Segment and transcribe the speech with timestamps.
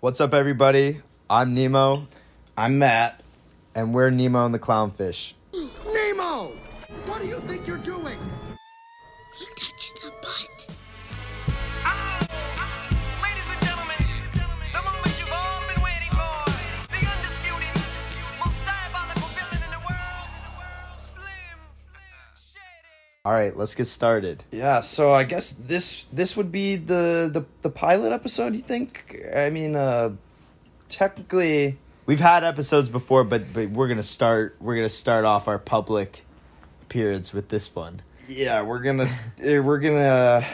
[0.00, 1.00] What's up, everybody?
[1.28, 2.06] I'm Nemo,
[2.56, 3.20] I'm Matt.
[3.74, 5.34] and we're Nemo and the Clownfish.
[23.28, 24.42] All right, let's get started.
[24.50, 28.54] Yeah, so I guess this this would be the the, the pilot episode.
[28.54, 29.20] You think?
[29.36, 30.16] I mean, uh,
[30.88, 31.76] technically,
[32.06, 34.56] We've had episodes before, but but we're gonna start.
[34.60, 36.24] We're gonna start off our public
[36.88, 38.00] periods with this one.
[38.30, 39.10] yeah, we're gonna
[39.42, 40.44] eh, we're gonna uh,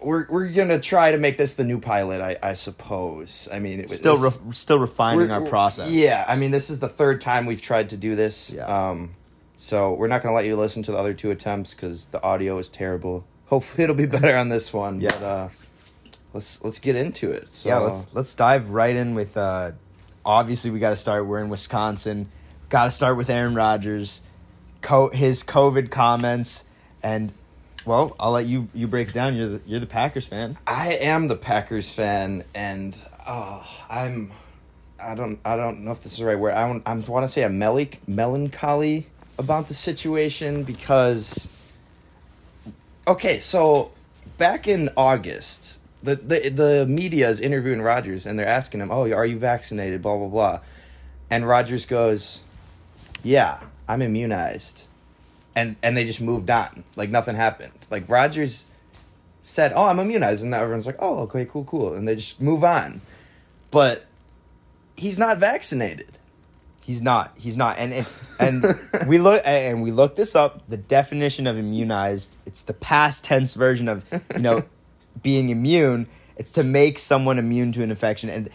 [0.00, 2.20] we're we're gonna try to make this the new pilot.
[2.20, 3.48] I I suppose.
[3.52, 5.92] I mean, it, Still, this- re- still refining our process.
[5.92, 8.50] Yeah, I mean, this is the third time we've tried to do this.
[8.52, 8.66] Yeah.
[8.66, 9.14] Um,
[9.60, 12.58] so we're not gonna let you listen to the other two attempts because the audio
[12.58, 13.26] is terrible.
[13.46, 15.00] Hopefully, it'll be better on this one.
[15.00, 15.08] Yeah.
[15.10, 15.48] But, uh,
[16.32, 17.52] let's let's get into it.
[17.52, 17.78] So, yeah.
[17.78, 19.36] Let's let's dive right in with.
[19.36, 19.72] Uh,
[20.24, 21.26] obviously, we got to start.
[21.26, 22.30] We're in Wisconsin.
[22.68, 24.22] Got to start with Aaron Rodgers,
[24.80, 26.62] co- his COVID comments,
[27.02, 27.32] and
[27.84, 29.34] well, I'll let you you break it down.
[29.34, 30.56] You're the you're the Packers fan.
[30.68, 34.30] I am the Packers fan, and oh, I'm.
[35.00, 35.40] I don't.
[35.44, 36.54] I don't know if this is the right word.
[36.54, 41.48] I, I want to say a melic, melancholy about the situation because.
[43.06, 43.90] Okay, so
[44.36, 49.10] back in August, the the the media is interviewing Rodgers, and they're asking him, "Oh,
[49.12, 50.60] are you vaccinated?" Blah blah blah,
[51.30, 52.42] and Rodgers goes,
[53.22, 54.88] "Yeah, I'm immunized,"
[55.54, 57.72] and and they just moved on, like nothing happened.
[57.90, 58.64] Like Rodgers
[59.40, 62.62] said, "Oh, I'm immunized," and everyone's like, "Oh, okay, cool, cool," and they just move
[62.62, 63.00] on.
[63.70, 64.04] But
[64.96, 66.17] he's not vaccinated.
[66.88, 67.32] He's not.
[67.36, 67.76] He's not.
[67.76, 67.92] And
[68.40, 70.62] and, and we look and we looked this up.
[70.70, 72.38] The definition of immunized.
[72.46, 74.62] It's the past tense version of you know
[75.22, 76.06] being immune.
[76.38, 78.48] It's to make someone immune to an infection, and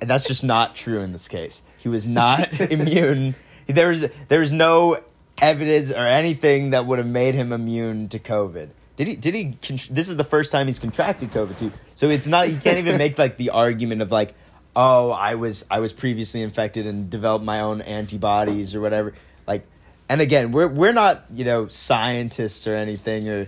[0.00, 1.62] and that's just not true in this case.
[1.80, 3.36] He was not immune.
[3.68, 4.98] There was there was no
[5.38, 8.70] evidence or anything that would have made him immune to COVID.
[8.96, 9.14] Did he?
[9.14, 9.56] Did he?
[9.60, 11.70] This is the first time he's contracted COVID too.
[11.94, 12.50] So it's not.
[12.50, 14.34] You can't even make like the argument of like,
[14.76, 19.14] oh, I was I was previously infected and developed my own antibodies or whatever.
[19.48, 19.66] Like,
[20.08, 23.46] and again, we're we're not you know scientists or anything or.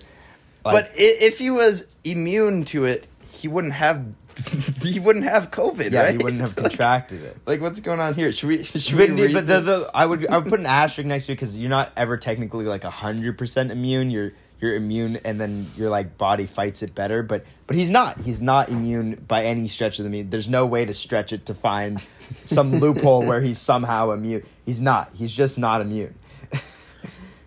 [0.65, 4.05] Like, but i- if he was immune to it, he wouldn't have
[4.83, 5.93] he wouldn't have COVID.
[5.93, 6.12] yeah, right?
[6.12, 7.37] he wouldn't have contracted it.
[7.47, 8.33] Like, what's going on here?
[8.33, 8.65] Should we?
[8.65, 9.65] Should But, we read but the, this?
[9.84, 12.17] the, I would I would put an asterisk next to it because you're not ever
[12.17, 14.11] technically like hundred percent immune.
[14.11, 17.22] You're you're immune, and then your like body fights it better.
[17.22, 18.20] But but he's not.
[18.20, 20.30] He's not immune by any stretch of the mean.
[20.30, 22.02] There's no way to stretch it to find
[22.44, 24.44] some loophole where he's somehow immune.
[24.64, 25.14] He's not.
[25.14, 26.14] He's just not immune.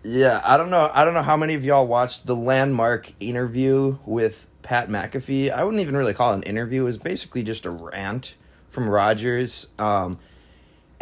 [0.04, 0.90] Yeah, I don't know.
[0.92, 5.50] I don't know how many of y'all watched the landmark interview with Pat McAfee.
[5.50, 6.82] I wouldn't even really call it an interview.
[6.82, 8.34] It was basically just a rant
[8.68, 9.68] from Rodgers.
[9.78, 10.18] Um,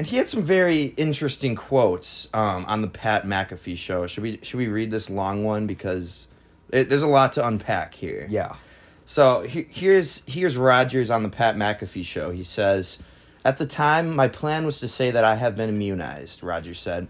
[0.01, 4.07] and he had some very interesting quotes um, on the Pat McAfee show.
[4.07, 6.27] Should we should we read this long one because
[6.71, 8.27] it, there's a lot to unpack here.
[8.31, 8.57] Yeah.
[9.05, 12.31] So he- here's here's Rodgers on the Pat McAfee show.
[12.31, 12.97] He says,
[13.45, 17.09] "At the time, my plan was to say that I have been immunized." Rodgers said,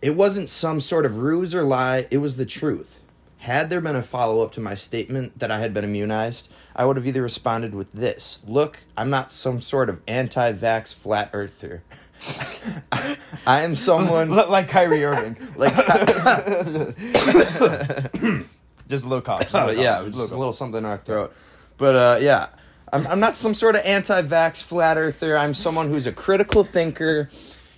[0.00, 2.06] "It wasn't some sort of ruse or lie.
[2.10, 2.98] It was the truth.
[3.40, 6.86] Had there been a follow up to my statement that I had been immunized, I
[6.86, 11.82] would have either responded with this: Look, I'm not some sort of anti-vax flat earther.
[13.46, 15.36] I am someone like Kyrie Irving.
[15.56, 15.74] like."
[18.88, 19.52] Just a little cough.
[19.54, 21.34] Oh yeah, just a little something in our throat.
[21.76, 22.48] But uh, yeah,
[22.92, 25.36] I'm I'm not some sort of anti-vax flat earther.
[25.36, 27.28] I'm someone who's a critical thinker.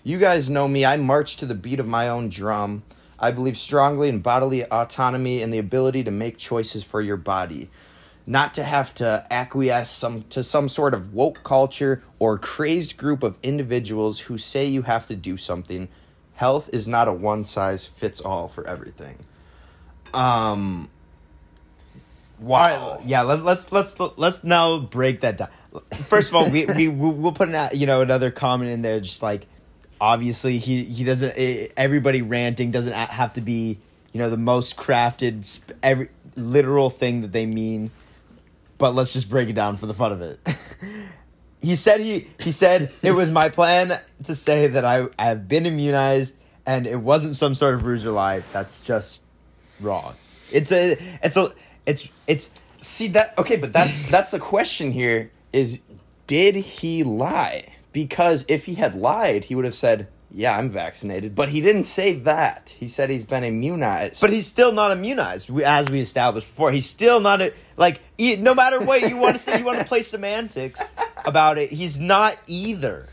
[0.04, 0.84] You guys know me.
[0.84, 2.82] I march to the beat of my own drum.
[3.18, 7.68] I believe strongly in bodily autonomy and the ability to make choices for your body,
[8.28, 13.22] not to have to acquiesce some to some sort of woke culture or crazed group
[13.22, 15.88] of individuals who say you have to do something.
[16.34, 19.16] Health is not a one size fits all for everything.
[20.12, 20.90] Um
[22.38, 23.00] Wow.
[23.04, 25.48] yeah, let, let's let's let's now break that down.
[26.06, 29.22] First of all, we we we'll put an you know another comment in there, just
[29.22, 29.46] like
[30.00, 31.32] obviously he he doesn't.
[31.36, 33.78] eh, Everybody ranting doesn't have to be
[34.12, 37.90] you know the most crafted every literal thing that they mean.
[38.78, 40.40] But let's just break it down for the fun of it.
[41.60, 45.48] he said he he said it was my plan to say that I I have
[45.48, 48.42] been immunized and it wasn't some sort of ruse or lie.
[48.52, 49.24] That's just
[49.80, 50.14] wrong.
[50.52, 51.52] It's a it's a
[51.86, 55.80] it's it's See that okay, but that's that's the question here is
[56.26, 57.72] did he lie?
[57.92, 61.84] Because if he had lied, he would have said, "Yeah, I'm vaccinated." But he didn't
[61.84, 62.74] say that.
[62.78, 64.20] He said he's been immunized.
[64.20, 66.72] But he's still not immunized, as we established before.
[66.72, 69.84] He's still not a, like no matter what you want to say, you want to
[69.84, 70.80] play semantics.
[71.24, 71.70] about it.
[71.70, 73.06] He's not either.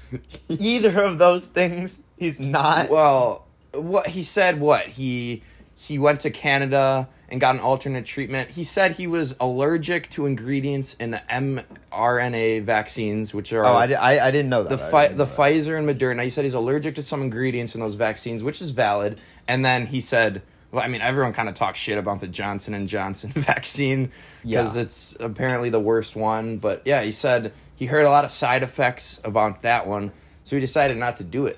[0.50, 2.01] Either of those things.
[2.17, 2.89] He's not.
[2.89, 5.44] Well, what he said, what he
[5.75, 8.51] he went to Canada and got an alternate treatment.
[8.51, 11.22] He said he was allergic to ingredients in the
[11.92, 14.69] mRNA vaccines, which are oh, I, I, I didn't know that.
[14.69, 15.27] the fi- the that.
[15.38, 16.24] Pfizer and Moderna.
[16.24, 19.22] He said he's allergic to some ingredients in those vaccines, which is valid.
[19.48, 20.42] And then he said,
[20.72, 24.12] well, I mean, everyone kind of talks shit about the Johnson and Johnson vaccine
[24.44, 24.81] because Yeah.
[24.83, 26.57] it's apparently the worst one.
[26.57, 30.12] But yeah, he said he heard a lot of side effects about that one,
[30.44, 31.57] so he decided not to do it.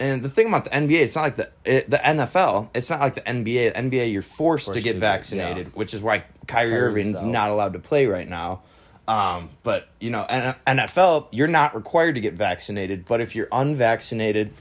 [0.00, 2.70] And the thing about the NBA, it's not like the it, the NFL.
[2.74, 3.74] It's not like the NBA.
[3.74, 5.72] The NBA, you're forced, to get to get- vaccinated, yeah.
[5.74, 8.62] which is why Kyrie, Kyrie's Irving's not allowed to play right now.
[9.08, 13.06] Um, but you know, NFL, you're not required to get vaccinated.
[13.06, 14.52] But if you're unvaccinated,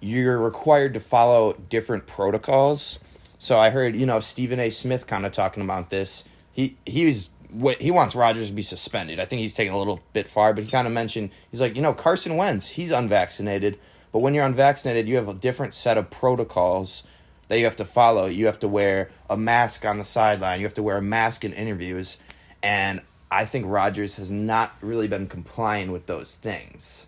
[0.00, 2.98] you're required to follow different protocols.
[3.38, 4.70] So I heard, you know, Stephen A.
[4.70, 6.24] Smith kind of talking about this.
[6.52, 9.18] He he was what he wants Rodgers to be suspended.
[9.18, 11.74] I think he's taking a little bit far, but he kind of mentioned he's like,
[11.76, 13.78] you know, Carson Wentz, he's unvaccinated,
[14.12, 17.02] but when you're unvaccinated, you have a different set of protocols
[17.48, 18.26] that you have to follow.
[18.26, 20.60] You have to wear a mask on the sideline.
[20.60, 22.18] You have to wear a mask in interviews,
[22.62, 27.06] and I think Rodgers has not really been complying with those things.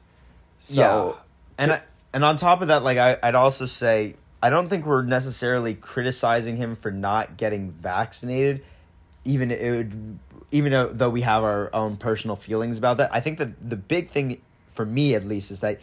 [0.58, 1.22] So, yeah.
[1.58, 4.86] And I, and on top of that, like I, I'd also say I don't think
[4.86, 8.62] we're necessarily criticizing him for not getting vaccinated,
[9.24, 10.18] even it would,
[10.50, 13.12] even though we have our own personal feelings about that.
[13.12, 15.80] I think that the big thing for me, at least, is that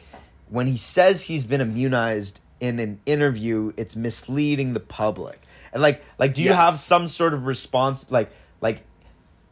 [0.50, 5.40] when he says he's been immunized in an interview, it's misleading the public.
[5.74, 6.58] And like, like, do you Yes.
[6.58, 8.30] have some sort of response, like,
[8.62, 8.84] like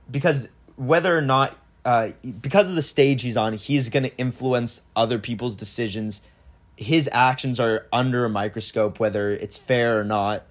[0.09, 1.55] because whether or not
[1.85, 2.09] uh,
[2.41, 6.21] because of the stage he's on, he's going to influence other people's decisions.
[6.77, 10.45] His actions are under a microscope, whether it's fair or not.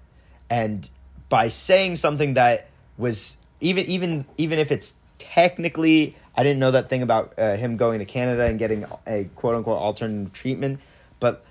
[0.49, 0.87] And
[1.29, 2.67] by saying something that
[2.97, 7.77] was even even even if it's technically, I didn't know that thing about uh, him
[7.77, 10.79] going to Canada and getting a quote unquote alternative treatment,
[11.19, 11.45] but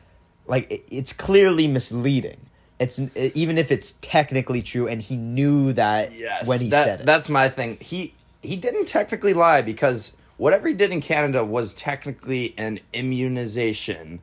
[0.46, 2.48] like it, it's clearly misleading.
[2.78, 7.00] It's even if it's technically true, and he knew that Yes, when he that- said
[7.00, 7.06] it.
[7.06, 7.78] That's my thing.
[7.80, 14.20] He he didn't technically lie because whatever he did in Canada was technically an immunization,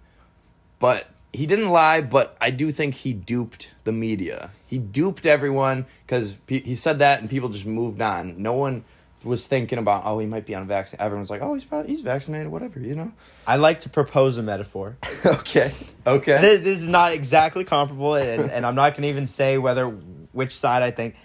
[0.79, 2.01] but he didn't lie.
[2.01, 4.51] But I do think he duped the media.
[4.67, 8.41] He duped everyone because he said that and people just moved on.
[8.41, 8.83] No one
[9.23, 11.05] was thinking about oh he might be unvaccinated.
[11.05, 13.11] Everyone's like oh he's probably, he's vaccinated whatever you know.
[13.47, 14.97] I like to propose a metaphor.
[15.25, 15.73] okay,
[16.05, 16.41] okay.
[16.41, 19.87] this, this is not exactly comparable, and, and I'm not going to even say whether
[19.87, 21.15] which side I think.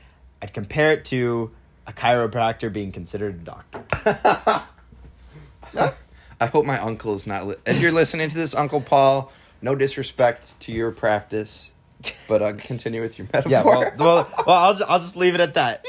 [0.43, 1.53] I'd compare it to
[1.87, 4.65] a chiropractor being considered a doctor.
[6.41, 7.47] I hope my uncle is not.
[7.47, 9.33] Li- if you're listening to this, Uncle Paul,
[9.63, 11.73] no disrespect to your practice,
[12.29, 13.51] but uh, continue with your metaphor.
[13.51, 15.87] Yeah, well, well, well I'll just, I'll just leave it at that.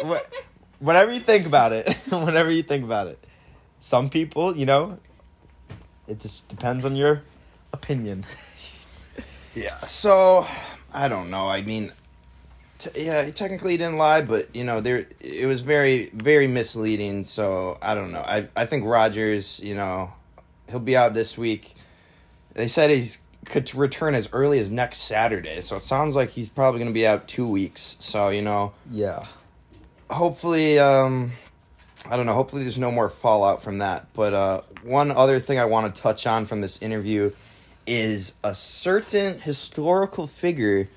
[0.86, 3.18] Whatever you think about it, whatever you think about it.
[3.80, 5.00] Some people, you know,
[6.08, 7.24] it just depends on your
[7.74, 8.24] opinion.
[9.56, 9.78] yeah.
[9.80, 10.48] So
[10.94, 11.48] I don't know.
[11.48, 11.92] I mean,
[12.78, 17.24] t- yeah, he technically didn't lie, but you know, there it was very, very misleading.
[17.24, 18.22] So I don't know.
[18.22, 20.14] I I think Rodgers, you know,
[20.70, 21.74] he'll be out this week.
[22.54, 26.48] They said he's could return as early as next Saturday, so it sounds like he's
[26.48, 27.98] probably going to be out two weeks.
[28.00, 29.26] So you know, Yeah.
[30.10, 31.32] Hopefully um
[32.10, 35.58] i don't know hopefully there's no more fallout from that but uh one other thing
[35.58, 37.32] i want to touch on from this interview
[37.88, 40.88] is a certain historical figure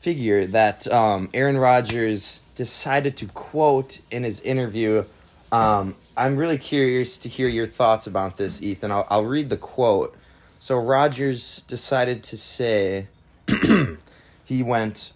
[0.00, 5.02] figure that um aaron rodgers decided to quote in his interview.
[5.50, 8.92] Um i'm really curious to hear your thoughts about this ethan.
[8.92, 10.14] I'll, I'll read the quote.
[10.58, 13.06] So rodgers decided to say
[14.44, 15.14] he went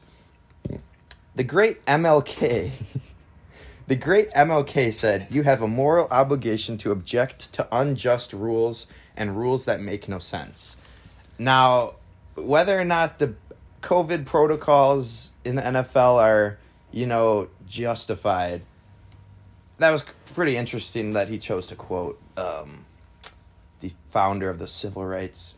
[1.37, 2.71] the great mlk
[3.87, 8.87] The great MLK said, You have a moral obligation to object to unjust rules
[9.17, 10.77] and rules that make no sense.
[11.39, 11.95] Now,
[12.35, 13.35] whether or not the
[13.83, 16.59] COVID protocols in the NFL are,
[16.91, 18.63] you know, justified,
[19.79, 22.87] that was pretty interesting that he chose to quote um,
[23.81, 25.55] the founder of the civil rights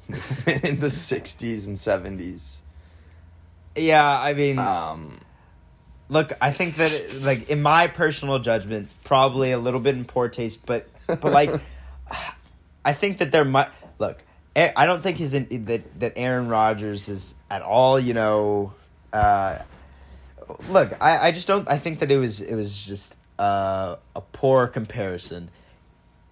[0.47, 2.61] in the 60s and 70s.
[3.77, 5.21] Yeah, I mean, Um,
[6.09, 10.05] look, I think that it, like in my personal judgment, probably a little bit in
[10.05, 11.51] poor taste, but but like
[12.85, 14.23] I think that there might look.
[14.55, 18.01] I don't think his in, that that Aaron Rodgers is at all.
[18.01, 18.73] You know,
[19.13, 19.59] uh,
[20.71, 21.69] look, I, I just don't.
[21.69, 25.51] I think that it was it was just uh, a poor comparison.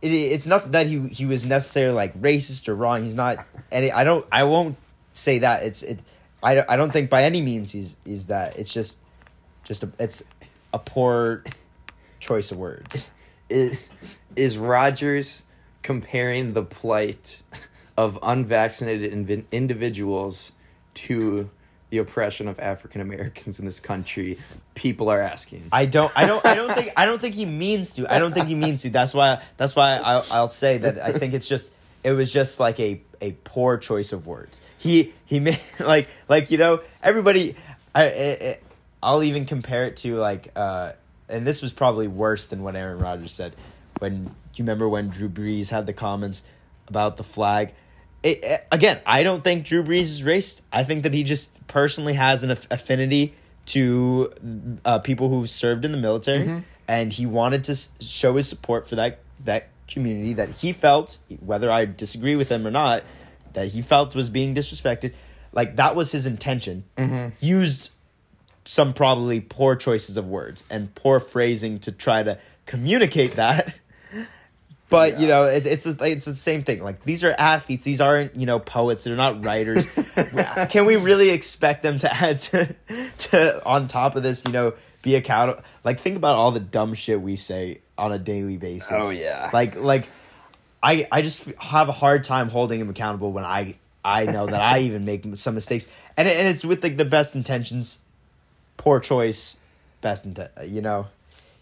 [0.01, 3.05] It, it's not that he he was necessarily like racist or wrong.
[3.05, 4.27] He's not, and I don't.
[4.33, 4.79] I won't
[5.13, 5.65] say that.
[5.65, 6.01] It's it.
[6.43, 8.59] I, I don't think by any means he's he's that.
[8.59, 8.99] It's just
[9.65, 10.23] just a, it's
[10.73, 11.45] a poor
[12.21, 13.11] choice of words.
[13.49, 15.43] is, Rodgers
[15.83, 17.43] comparing the plight
[17.97, 20.53] of unvaccinated invi- individuals
[20.95, 21.51] to
[21.91, 24.39] the oppression of African Americans in this country,
[24.75, 25.69] people are asking.
[25.71, 26.11] I don't.
[26.17, 26.45] I don't.
[26.45, 26.91] I don't think.
[26.97, 28.13] I don't think he means to.
[28.13, 28.91] I don't think he means to.
[28.91, 29.41] That's why.
[29.57, 30.99] That's why I'll, I'll say that.
[30.99, 31.71] I think it's just.
[32.03, 34.61] It was just like a a poor choice of words.
[34.79, 37.55] He he made like like you know everybody.
[37.95, 38.59] I, I
[39.05, 40.93] I'll even compare it to like uh
[41.29, 43.55] and this was probably worse than what Aaron Rodgers said
[43.99, 46.43] when you remember when Drew Brees had the comments
[46.89, 47.75] about the flag.
[48.23, 50.61] It, it- again, I don't think Drew Brees is racist.
[50.73, 53.35] I think that he just personally has an aff- affinity
[53.67, 54.31] to
[54.85, 58.87] uh, people who've served in the military, and he wanted to s- show his support
[58.89, 63.03] for that that community that he felt, whether I disagree with him or not,
[63.55, 65.15] that he felt was being disrespected.
[65.53, 66.85] Like that was his intention.
[67.41, 67.91] Used
[68.65, 73.75] some probably poor choices of words and poor phrasing to try to communicate that.
[74.91, 76.81] But you know, it's it's it's the same thing.
[76.81, 79.03] Like these are athletes; these aren't you know poets.
[79.03, 79.87] They're not writers.
[80.69, 82.77] Can we really expect them to add to
[83.19, 84.45] to on top of this?
[84.45, 85.65] You know, be accountable.
[85.83, 88.93] Like think about all the dumb shit we say on a daily basis.
[88.93, 89.51] Oh, yeah.
[89.53, 90.09] Like like
[90.83, 94.61] I I just have a hard time holding him accountable when I I know that
[94.61, 98.01] I even make some mistakes, and it, and it's with like the best intentions,
[98.77, 99.57] poor choice,
[100.01, 100.51] best intent.
[100.65, 101.07] You know,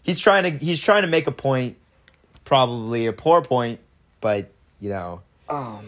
[0.03, 1.77] he's trying to he's trying to make a point,
[2.45, 3.79] probably a poor point,
[4.21, 5.79] but you know, Um,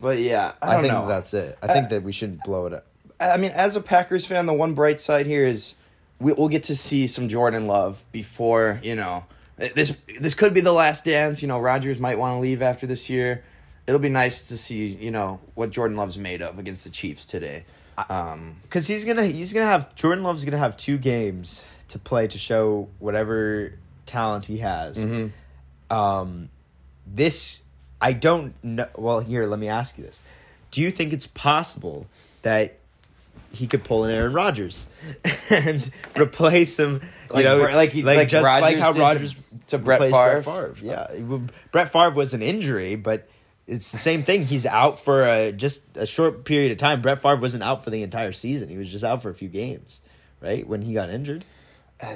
[0.00, 1.06] But yeah, I, I, think know.
[1.08, 1.56] that's it.
[1.62, 2.86] I think that we shouldn't blow it up.
[3.20, 5.74] I mean, as a Packers fan, the one bright side here is
[6.20, 9.24] we, we'll get to see some Jordan Love before you know
[9.56, 9.94] this.
[10.20, 11.40] This could be the last dance.
[11.42, 13.44] You know, Rodgers might want to leave after this year.
[13.86, 17.24] It'll be nice to see you know what Jordan Love's made of against the Chiefs
[17.24, 17.64] today.
[18.08, 22.26] Um, because he's gonna he's gonna have Jordan Love's gonna have two games to play
[22.26, 23.72] to show whatever
[24.06, 24.98] talent he has.
[24.98, 25.94] Mm-hmm.
[25.96, 26.48] Um,
[27.06, 27.62] this
[28.00, 28.86] I don't know.
[28.96, 30.22] Well, here let me ask you this:
[30.70, 32.06] Do you think it's possible
[32.42, 32.76] that
[33.52, 34.86] he could pull an Aaron Rodgers
[35.50, 36.94] and replace him?
[36.94, 39.36] You Like know, like he- like just like how did to- Rodgers
[39.68, 40.74] to Brett replaced Favre?
[40.82, 41.06] Yeah,
[41.70, 43.28] Brett Favre was an injury, but
[43.66, 44.44] it's the same thing.
[44.44, 47.00] He's out for a, just a short period of time.
[47.02, 48.68] Brett Favre wasn't out for the entire season.
[48.68, 50.00] He was just out for a few games,
[50.40, 50.66] right?
[50.66, 51.44] When he got injured,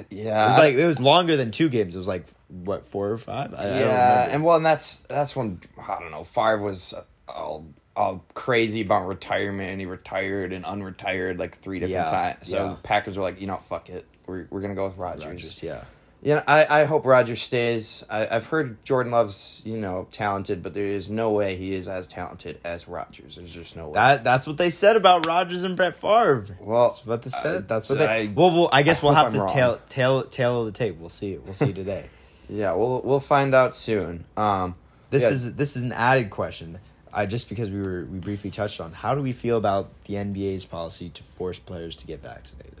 [0.09, 1.95] yeah, it was like it was longer than two games.
[1.95, 3.53] It was like what four or five?
[3.53, 4.33] I, I don't yeah, remember.
[4.35, 6.23] and well, and that's that's when I don't know.
[6.23, 6.93] Favre was
[7.27, 7.65] all
[7.95, 12.47] all crazy about retirement, and he retired and unretired like three different Yeah, times.
[12.49, 12.69] So yeah.
[12.71, 15.25] the Packers were like, you know, fuck it, we're we're gonna go with Rodgers.
[15.25, 15.83] Rodgers, yeah.
[16.21, 18.03] Yeah, I, I hope Rodgers stays.
[18.09, 21.87] I, I've heard Jordan Love's you know talented, but there is no way he is
[21.87, 23.37] as talented as Rodgers.
[23.37, 23.93] There's just no way.
[23.93, 26.45] That that's what they said about Rodgers and Brett Favre.
[26.59, 27.55] Well, that's what they said.
[27.55, 28.05] uh, that's what they.
[28.07, 29.79] I- well, well, I guess I we'll have I'm to tail wrong.
[29.87, 30.97] tail tail of the tape.
[30.99, 31.37] We'll see.
[31.37, 32.09] We'll see today.
[32.49, 34.25] yeah, we'll we'll find out soon.
[34.35, 34.75] Um,
[35.11, 36.79] This yeah, is this is an added question.
[37.13, 40.15] Uh, just because we were we briefly touched on how do we feel about the
[40.15, 42.75] NBA's policy to force players to get vaccinated?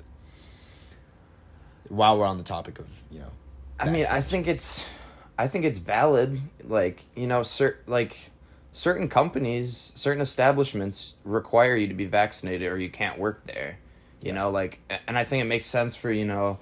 [1.89, 3.31] While we're on the topic of you know,
[3.79, 4.85] I mean, I think it's,
[5.37, 6.39] I think it's valid.
[6.63, 8.31] Like you know, cer- like
[8.71, 13.79] certain companies, certain establishments require you to be vaccinated, or you can't work there.
[14.21, 16.59] You know, like, and I think it makes sense for you know,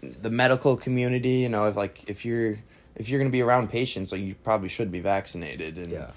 [0.00, 1.38] the medical community.
[1.40, 2.58] You know, if like if you're
[2.96, 6.10] if you're gonna be around patients, like you probably should be vaccinated and Yeah.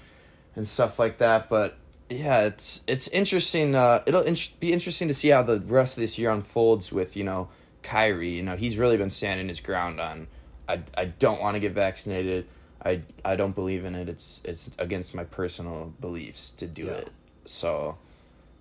[0.56, 1.48] and stuff like that.
[1.48, 1.76] But
[2.08, 3.74] yeah, it's it's interesting.
[3.76, 7.16] Uh, it'll in- be interesting to see how the rest of this year unfolds with
[7.16, 7.48] you know
[7.82, 8.30] Kyrie.
[8.30, 10.26] You know, he's really been standing his ground on.
[10.68, 12.46] I, I don't want to get vaccinated.
[12.84, 14.08] I I don't believe in it.
[14.08, 16.92] It's it's against my personal beliefs to do Yeah.
[16.92, 17.10] it.
[17.44, 17.98] So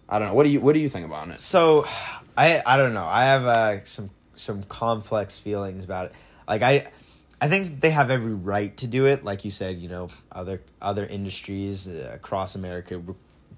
[0.07, 0.33] I don't know.
[0.33, 1.39] What do you what do you think about it?
[1.39, 1.85] So,
[2.35, 3.05] I I don't know.
[3.05, 6.13] I have uh, some some complex feelings about it.
[6.47, 6.87] Like I,
[7.39, 9.23] I think they have every right to do it.
[9.23, 13.01] Like you said, you know, other other industries uh, across America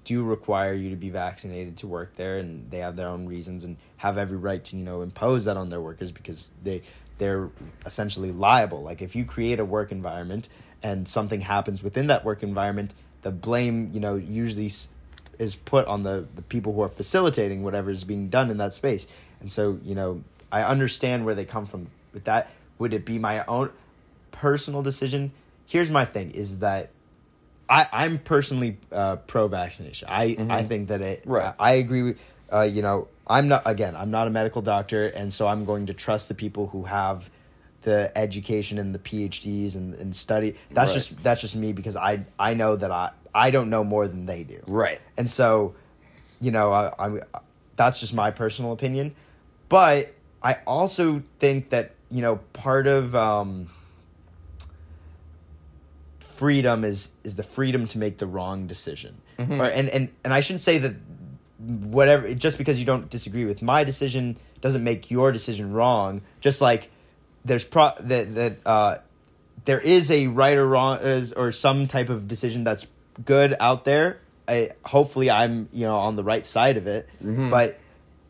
[0.04, 3.64] do require you to be vaccinated to work there, and they have their own reasons
[3.64, 6.82] and have every right to you know impose that on their workers because they
[7.18, 7.50] they're
[7.86, 8.82] essentially liable.
[8.82, 10.48] Like if you create a work environment
[10.82, 14.70] and something happens within that work environment, the blame you know usually
[15.38, 18.74] is put on the the people who are facilitating whatever is being done in that
[18.74, 19.06] space.
[19.40, 22.50] And so, you know, I understand where they come from with that.
[22.78, 23.72] Would it be my own
[24.30, 25.32] personal decision?
[25.66, 26.90] Here's my thing: is that
[27.72, 30.08] I I'm personally uh, pro vaccination.
[30.10, 31.24] I I think that it.
[31.26, 31.54] Right.
[31.58, 32.24] I agree with.
[32.52, 33.96] Uh, you know, I'm not again.
[33.96, 37.30] I'm not a medical doctor, and so I'm going to trust the people who have
[37.80, 40.54] the education and the PhDs and, and study.
[40.70, 40.94] That's Right.
[40.94, 44.26] just that's just me because I I know that I I don't know more than
[44.26, 44.60] they do.
[44.66, 45.00] Right.
[45.16, 45.74] And so,
[46.40, 47.20] you know, I, I'm
[47.76, 49.14] that's just my personal opinion,
[49.70, 50.12] but
[50.42, 53.70] I also think that you know part of um,
[56.32, 59.20] freedom is is the freedom to make the wrong decision.
[59.38, 59.60] Mm-hmm.
[59.60, 60.94] Or, and and and I shouldn't say that
[61.58, 66.22] whatever just because you don't disagree with my decision doesn't make your decision wrong.
[66.40, 66.90] Just like
[67.44, 68.96] there's pro that that uh,
[69.64, 72.86] there is a right or wrong is, or some type of decision that's
[73.24, 74.20] good out there.
[74.48, 77.08] I hopefully I'm you know on the right side of it,
[77.50, 77.78] but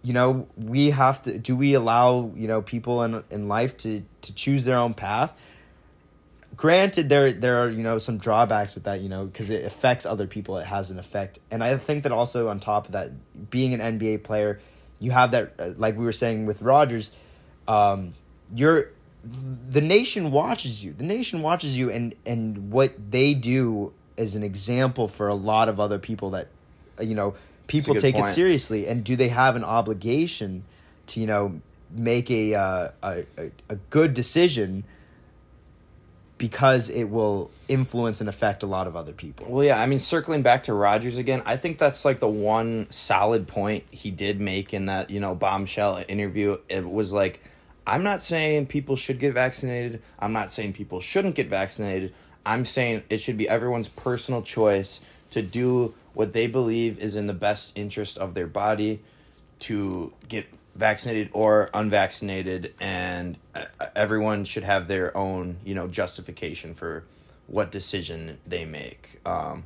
[0.02, 4.02] you know we have to do we allow you know people in in life to
[4.22, 5.32] to choose their own path
[6.62, 10.06] granted there there are you know some drawbacks with that you know because it affects
[10.06, 11.40] other people it has an effect.
[11.50, 13.10] And i think that also on top of that
[13.50, 14.60] being an nba player
[15.00, 17.10] you have that uh, like we were saying with rodgers
[17.66, 18.14] um
[18.54, 18.90] you're
[19.68, 20.92] the nation watches you.
[20.92, 25.68] The nation watches you and and what they do is an example for a lot
[25.68, 26.48] of other people that
[26.98, 27.34] uh, you know
[27.66, 28.86] people take it seriously.
[28.86, 30.64] And do they have an obligation
[31.08, 34.84] to you know make a uh, a, a, a good decision
[36.42, 39.46] because it will influence and affect a lot of other people.
[39.48, 42.88] Well, yeah, I mean, circling back to Rodgers again, I think that's like the one
[42.90, 46.56] solid point he did make in that, you know, bombshell interview.
[46.68, 47.44] It was like,
[47.86, 50.02] I'm not saying people should get vaccinated.
[50.18, 52.12] I'm not saying people shouldn't get vaccinated.
[52.44, 57.28] I'm saying it should be everyone's personal choice to do what they believe is in
[57.28, 59.00] the best interest of their body
[59.60, 63.64] to get vaccinated or unvaccinated and uh,
[63.94, 67.04] everyone should have their own you know justification for
[67.46, 69.64] what decision they make um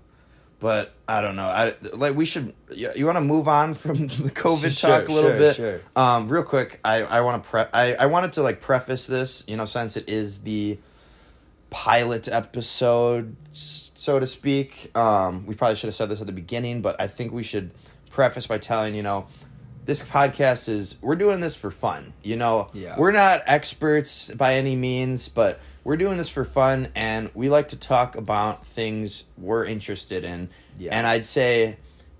[0.58, 4.06] but i don't know i like we should you, you want to move on from
[4.08, 5.80] the covid Sure, talk a little sure, bit sure.
[5.94, 9.44] um real quick i i want to pre i i wanted to like preface this
[9.46, 10.76] you know since it is the
[11.70, 14.96] pilot episode, so to speak.
[14.96, 17.70] Um, we probably should have said this at the beginning, but I think we should
[18.08, 19.26] preface by telling you know
[19.86, 22.12] this podcast is we're doing this for fun.
[22.22, 22.96] You know, Yeah.
[22.98, 27.68] we're not experts by any means, but we're doing this for fun, and we like
[27.68, 30.48] to talk about things we're interested in.
[30.76, 30.90] Yeah.
[30.96, 31.76] And I'd say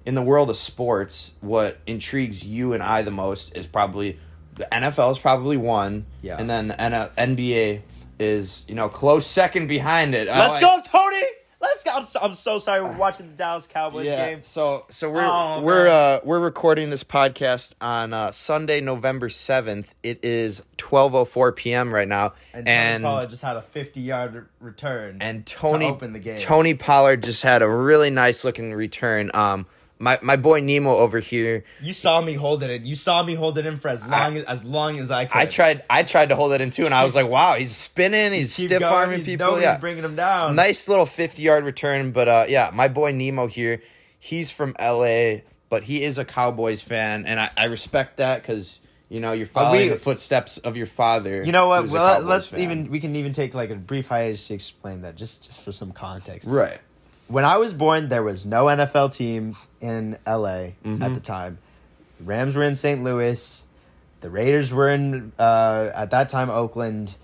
[0.07, 4.19] in the world of sports, what intrigues you and I the most is probably
[4.55, 6.37] the NFL is probably one, Yeah.
[6.39, 6.77] and then the
[7.19, 7.83] NBA
[8.19, 10.29] is you know close second behind it.
[10.29, 11.27] Let's Oh, go, Tony!
[11.61, 11.91] Let's go.
[11.93, 12.83] I'm so, I'm so sorry.
[12.83, 14.31] We're watching the Dallas Cowboys Yeah.
[14.31, 14.43] game.
[14.43, 19.95] So so we're Oh, we're uh we're recording this podcast on uh, Sunday, November seventh.
[20.03, 21.93] It is twelve oh four p.m.
[21.95, 25.19] right now, And, and Tony Pollard just had a 50 yard return.
[25.23, 26.37] and Tony to open the game.
[26.37, 29.31] Tony Pollard just had a really nice looking return.
[29.33, 29.67] Um,
[29.99, 31.65] my my boy Nemo over here.
[31.81, 32.85] you saw me hold it in.
[32.87, 35.37] You saw me hold it in for as long as as long as I could.
[35.37, 37.75] I tried I tried to hold it in too, and I was like, wow, he's
[37.75, 39.61] spinning, he's stiff arming people.
[39.61, 40.55] Yeah, bringing him down.
[40.57, 43.81] nice little 50 yard return but uh yeah my boy nemo here
[44.19, 45.37] he's from la
[45.69, 49.47] but he is a cowboys fan and i, I respect that because you know you're
[49.47, 51.89] following we- the footsteps of your father You know what?
[51.89, 52.61] Well, let's fan.
[52.61, 55.73] even we can even take like a brief hiatus to explain that just just for
[55.73, 56.49] some context.
[56.49, 56.81] right
[57.29, 61.03] When I was born, there was no NFL team in LA Mm-hmm.
[61.03, 61.59] at the time.
[62.21, 63.03] Rams were in St.
[63.03, 63.65] Louis.
[64.21, 67.17] The Raiders were in uh, at that time Oakland.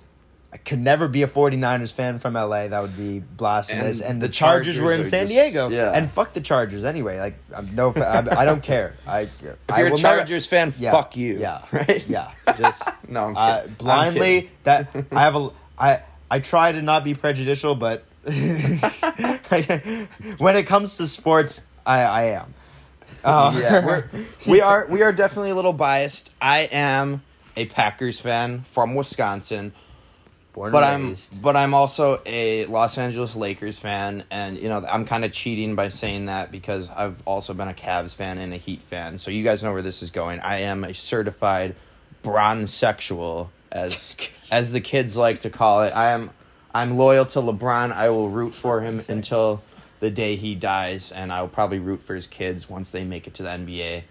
[0.53, 2.69] I could never be a 49ers fan from LA.
[2.69, 4.01] That would be blasphemous.
[4.03, 5.69] And And, the, the Chargers, were in San just- Diego.
[5.71, 5.93] yeah.
[5.93, 7.19] And fuck the Chargers anyway.
[7.19, 8.95] Like I'm no, fa- I, I don't care.
[9.07, 9.31] I if
[9.71, 11.63] I you're a will never- chargers fan Yeah, fuck you Yeah.
[11.73, 12.31] right Yeah.
[12.59, 13.63] Just No, I'm uh.
[13.65, 18.05] I'm blindly that I have a I I try to not be prejudicial, but
[20.39, 22.55] when it comes to sports, I I am.
[23.25, 24.05] Uh, yeah we're,
[24.49, 27.23] we are we are definitely a little biased i am
[27.57, 29.73] a packers fan from wisconsin
[30.53, 35.05] born but I'm but I'm also a Los Angeles Lakers fan, and you know I'm
[35.05, 38.57] kind of cheating by saying that because I've also been a Cavs fan and a
[38.57, 39.19] Heat fan.
[39.19, 40.41] So you guys know where this is going.
[40.41, 41.75] I am a certified
[42.23, 44.17] bronzexual, as
[44.51, 45.95] as the kids like to call it.
[45.95, 46.31] I am
[46.75, 47.93] I'm loyal to LeBron.
[47.93, 49.63] I will root for him until
[50.01, 53.27] the day he dies, and I will probably root for his kids once they make
[53.27, 54.03] it to the NBA.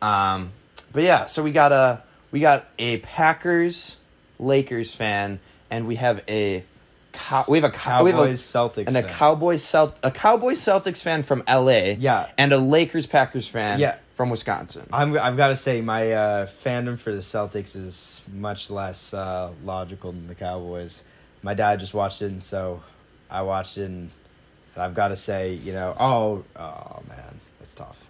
[0.00, 0.52] Um,
[0.92, 3.96] but yeah, so we got a we got a Packers
[4.38, 6.64] Lakers fan, and we have a
[7.12, 9.10] cow, we have a cow, we have a, Cowboys Celtics and a fan.
[9.10, 11.94] Cowboys Celt a Cowboys Celtics fan from L.A.
[11.94, 12.30] Yeah.
[12.38, 13.96] and a Lakers Packers fan Yeah.
[14.14, 14.88] from Wisconsin.
[14.92, 19.50] I'm, I've got to say, my uh, fandom for the Celtics is much less uh,
[19.64, 21.02] logical than the Cowboys.
[21.44, 22.82] My dad just watched it, and so
[23.30, 24.10] I watched it, and,
[24.74, 28.02] and I've got to say, you know, oh, oh man, that's tough.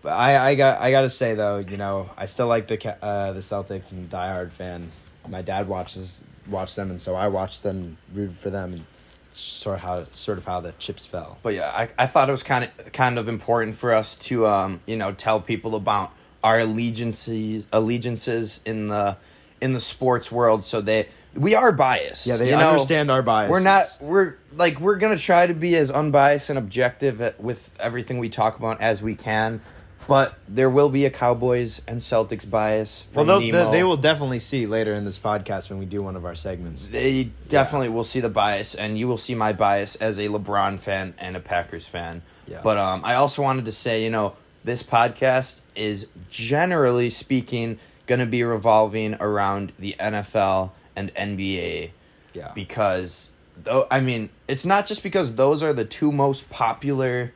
[0.00, 3.04] But I, I got, I got to say though, you know, I still like the
[3.04, 3.92] uh, the Celtics.
[3.92, 4.90] and diehard fan.
[5.28, 8.86] My dad watches watched them, and so I watched them, rooted for them, and
[9.28, 11.36] it's sort of how, sort of how the chips fell.
[11.42, 14.46] But yeah, I, I thought it was kind of kind of important for us to
[14.46, 19.16] um, you know tell people about our allegiances allegiances in the
[19.60, 22.26] in the sports world so they we are biased.
[22.26, 22.70] Yeah, they you know?
[22.70, 23.50] understand our bias.
[23.50, 23.84] We're not.
[24.00, 28.28] We're like we're gonna try to be as unbiased and objective at, with everything we
[28.28, 29.60] talk about as we can,
[30.06, 33.06] but there will be a Cowboys and Celtics bias.
[33.14, 33.70] Well, From those, Nemo.
[33.70, 36.34] they, they will definitely see later in this podcast when we do one of our
[36.34, 36.88] segments.
[36.88, 40.78] They definitely will see the bias, and you will see my bias as a LeBron
[40.78, 42.22] fan and a Packers fan.
[42.46, 42.60] Yeah.
[42.64, 48.20] But um, I also wanted to say, you know, this podcast is generally speaking going
[48.20, 51.90] to be revolving around the NFL and NBA
[52.34, 52.52] Yeah.
[52.54, 53.30] because
[53.62, 57.32] though I mean it's not just because those are the two most popular,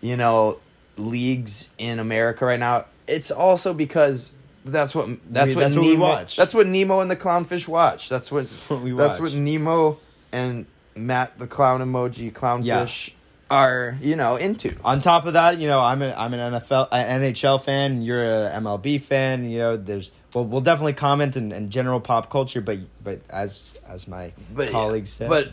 [0.00, 0.58] you know,
[0.96, 2.86] leagues in America right now.
[3.06, 4.32] It's also because
[4.64, 6.36] that's what that's We- what that's Nemo, what we watch.
[6.36, 8.08] That's what Nemo and the clownfish watch.
[8.08, 9.98] That's what That's what we That's what Nemo
[10.32, 10.66] and
[10.96, 13.12] Matt the clown emoji clownfish
[13.50, 14.74] are you know into.
[14.84, 18.02] On top of that, you know, I'm a, I'm an NFL, an NHL fan.
[18.02, 19.48] You're a MLB fan.
[19.48, 23.80] You know, there's well, we'll definitely comment in, in general pop culture, but but as
[23.88, 25.50] as my But, colleagues said, but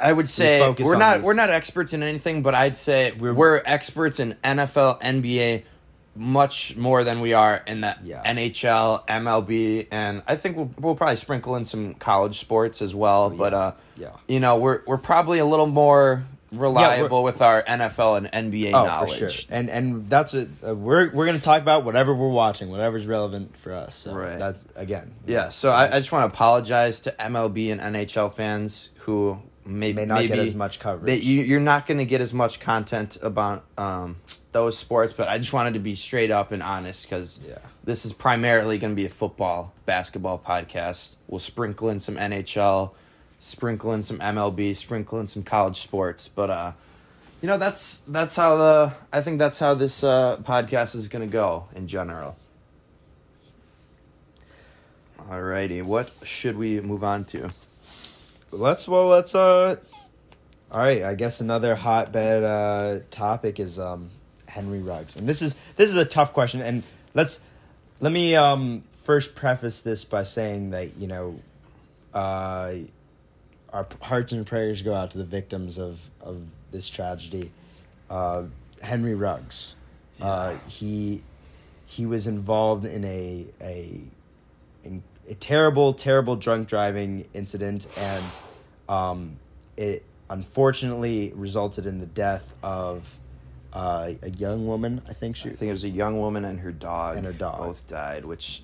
[0.00, 1.26] I would say focus we're not this.
[1.26, 5.62] we're not experts in anything, but I'd say we're, We're- experts in NFL, NBA,
[6.16, 8.22] much more than we are in that Yeah.
[8.24, 13.30] NHL, MLB, and I think we'll we'll probably sprinkle in some college sports as well.
[13.30, 14.08] But uh, Yeah.
[14.28, 16.24] you know, we're we're probably a little more
[16.56, 19.18] reliable with our NFL and NBA oh knowledge.
[19.18, 22.70] for sure, and and that's what uh, we're we're gonna talk about whatever we're watching,
[22.70, 23.94] whatever's relevant for us.
[23.94, 24.38] So Right.
[24.38, 28.90] That's again, Yeah, so I, I just want to apologize to MLB and NHL fans
[29.00, 31.06] who may, May not get as much coverage.
[31.06, 34.16] That you, you're not going to get as much content about um,
[34.52, 37.58] those sports, but I just wanted to be straight up and honest because Yeah.
[37.84, 41.16] this is primarily going to be a football, basketball podcast.
[41.26, 42.92] We'll sprinkle in some NHL,
[43.38, 46.72] sprinkle in some MLB, sprinkle in some college sports, but uh,
[47.40, 51.26] you know that's that's how the I think that's how this uh, podcast is going
[51.26, 52.36] to go in general.
[55.28, 57.50] Alrighty, what should we move on to?
[58.52, 59.76] Let's well let's uh
[60.70, 64.10] all right, I guess another hotbed uh topic is um
[64.46, 65.16] Henry Ruggs.
[65.16, 67.40] And this is this is a tough question and let's
[68.00, 71.40] let me um first preface this by saying that, you know,
[72.14, 72.74] uh
[73.72, 77.50] our hearts and prayers go out to the victims of of this tragedy.
[78.10, 78.44] Uh
[78.82, 79.74] Henry Ruggs.
[80.20, 81.22] Uh he
[81.86, 84.00] he was involved in a a
[84.84, 88.24] in- a terrible, terrible drunk driving incident, and
[88.88, 89.36] um,
[89.76, 93.18] it unfortunately resulted in the death of
[93.72, 95.02] uh, a young woman.
[95.08, 95.48] I think she.
[95.50, 97.16] I think it was a young woman and her dog.
[97.16, 97.58] And her dog.
[97.58, 98.62] both died, which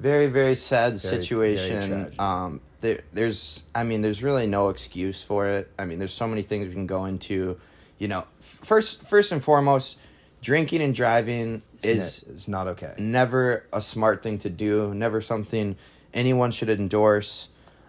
[0.00, 1.88] very very sad Very, very situation.
[1.90, 2.20] tragic.
[2.20, 5.70] um, there, there's, I mean, there's really no excuse for it.
[5.78, 7.58] I mean, there's so many things we can go into.
[7.98, 9.98] You know, first first and foremost,
[10.40, 12.94] drinking and driving is is not okay.
[12.98, 14.94] never a smart thing to do.
[14.94, 15.76] Never something
[16.14, 17.48] anyone should endorse.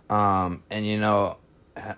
[0.09, 1.37] Um, and you know,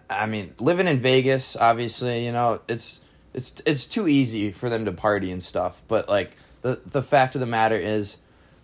[0.09, 3.01] I mean, living in Vegas, obviously, you know, it's
[3.33, 5.81] it's it's too easy for them to party and stuff.
[5.87, 8.17] But like the the fact of the matter is,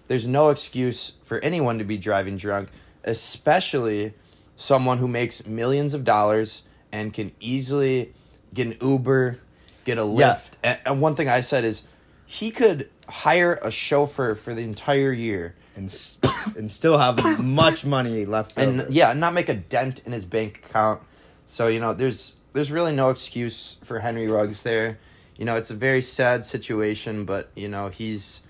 [0.07, 2.69] there's no excuse for anyone to be driving drunk,
[3.07, 4.13] especially
[4.55, 8.13] someone who makes millions of dollars and can easily
[8.53, 9.39] get an Uber,
[9.85, 10.51] get a Lyft.
[10.63, 10.77] Yeah.
[10.85, 11.83] And, one thing I said is,
[12.25, 16.19] he could hire a chauffeur for the entire year and s-
[16.57, 18.91] and still have much money left and over.
[18.91, 21.01] yeah, not make a dent in his bank account.
[21.45, 24.99] So you know, there's there's really no excuse for Henry Ruggs there.
[25.37, 28.41] You know, it's a very sad situation, but you know he's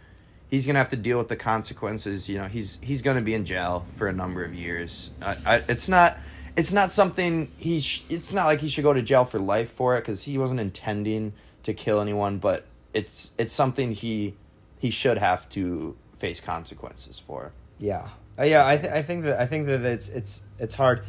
[0.50, 2.28] he's gonna have to deal with the consequences.
[2.30, 5.12] You know, he's he's gonna be in jail for a number of years.
[5.22, 6.18] I, I, it's not
[6.56, 7.80] it's not something he.
[7.80, 10.38] Sh- it's not like he should go to jail for life for it because he
[10.38, 11.34] wasn't intending
[11.64, 12.40] to kill anyone.
[12.40, 14.36] But it's it's something he
[14.80, 17.52] he should have to face consequences for.
[17.78, 18.66] Yeah, uh, yeah.
[18.66, 21.04] I th- I think that I think that it's it's it's hard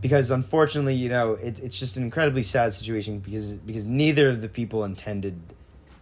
[0.00, 4.42] because unfortunately, you know, it, it's just an incredibly sad situation because because neither of
[4.42, 5.40] the people intended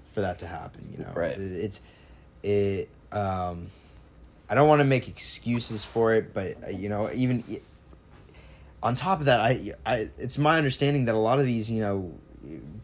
[0.05, 0.89] for that to happen.
[0.93, 1.33] You know, Right.
[1.33, 1.81] It, it's
[2.43, 2.89] it.
[3.13, 3.71] Um,
[4.49, 7.45] I don't want to make excuses for it, but uh, you know, even
[8.83, 11.81] on top of that, I, I it's my understanding that a lot of these, you
[11.81, 12.13] know,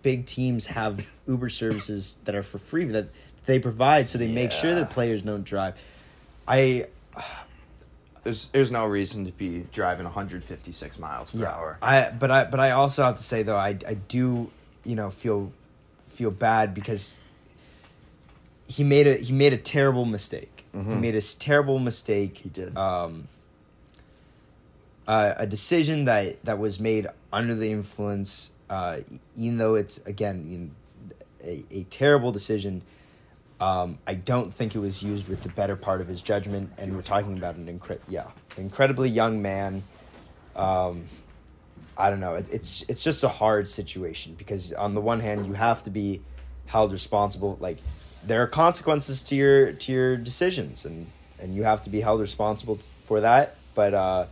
[0.03, 3.09] big teams have Uber services that are for free that
[3.45, 5.75] they provide, so they make sure that players don't drive.
[6.47, 6.87] I
[8.25, 11.77] There's there's no reason to be driving 156 miles per hour.
[11.83, 14.49] I but I but I also have to say though I I do
[14.85, 15.53] you know feel
[16.07, 17.19] feel bad because
[18.73, 20.65] he made a he made a terrible mistake.
[20.73, 22.39] He made a terrible mistake.
[22.39, 22.77] He did.
[22.77, 23.29] Um,
[25.07, 28.99] uh, a decision that that was made under the influence, uh,
[29.37, 30.71] even though it's again you know,
[31.45, 32.83] a, a terrible decision.
[33.61, 36.97] Um, I don't think it was used with the better part of his judgment, and
[36.97, 39.85] we're talking about an incre- yeah, incredibly young man
[40.57, 41.07] um,
[41.97, 42.35] I don't know.
[42.35, 45.91] It, it's it's just a hard situation because on the one hand you have to
[45.91, 46.23] be
[46.67, 47.57] held responsible.
[47.61, 47.79] Like
[48.25, 51.07] there are consequences to your to your decisions, and
[51.41, 53.57] and you have to be held responsible for that.
[53.75, 54.27] But uh,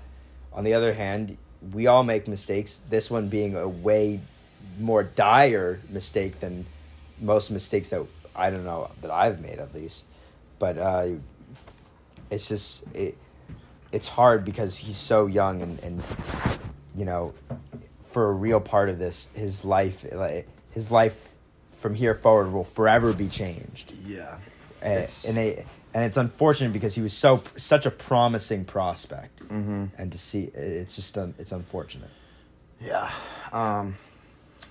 [0.52, 1.36] on the other hand,
[1.72, 2.80] we all make mistakes.
[2.88, 4.20] This one being a way
[4.78, 6.66] more dire mistake than
[7.20, 10.06] most mistakes that I don't know that I've made at least.
[10.58, 11.06] But uh,
[12.30, 13.16] it's just it,
[13.92, 16.02] it's hard because he's so young and and
[16.96, 17.34] you know
[18.00, 21.29] for a real part of this his life like his life
[21.80, 24.36] from here forward will forever be changed Yeah.
[24.80, 29.40] and, It's- and they and it's unfortunate because he was so such a promising prospect
[29.50, 32.10] and to see it's just un, it's unfortunate
[32.80, 33.10] Yeah.
[33.52, 33.96] Um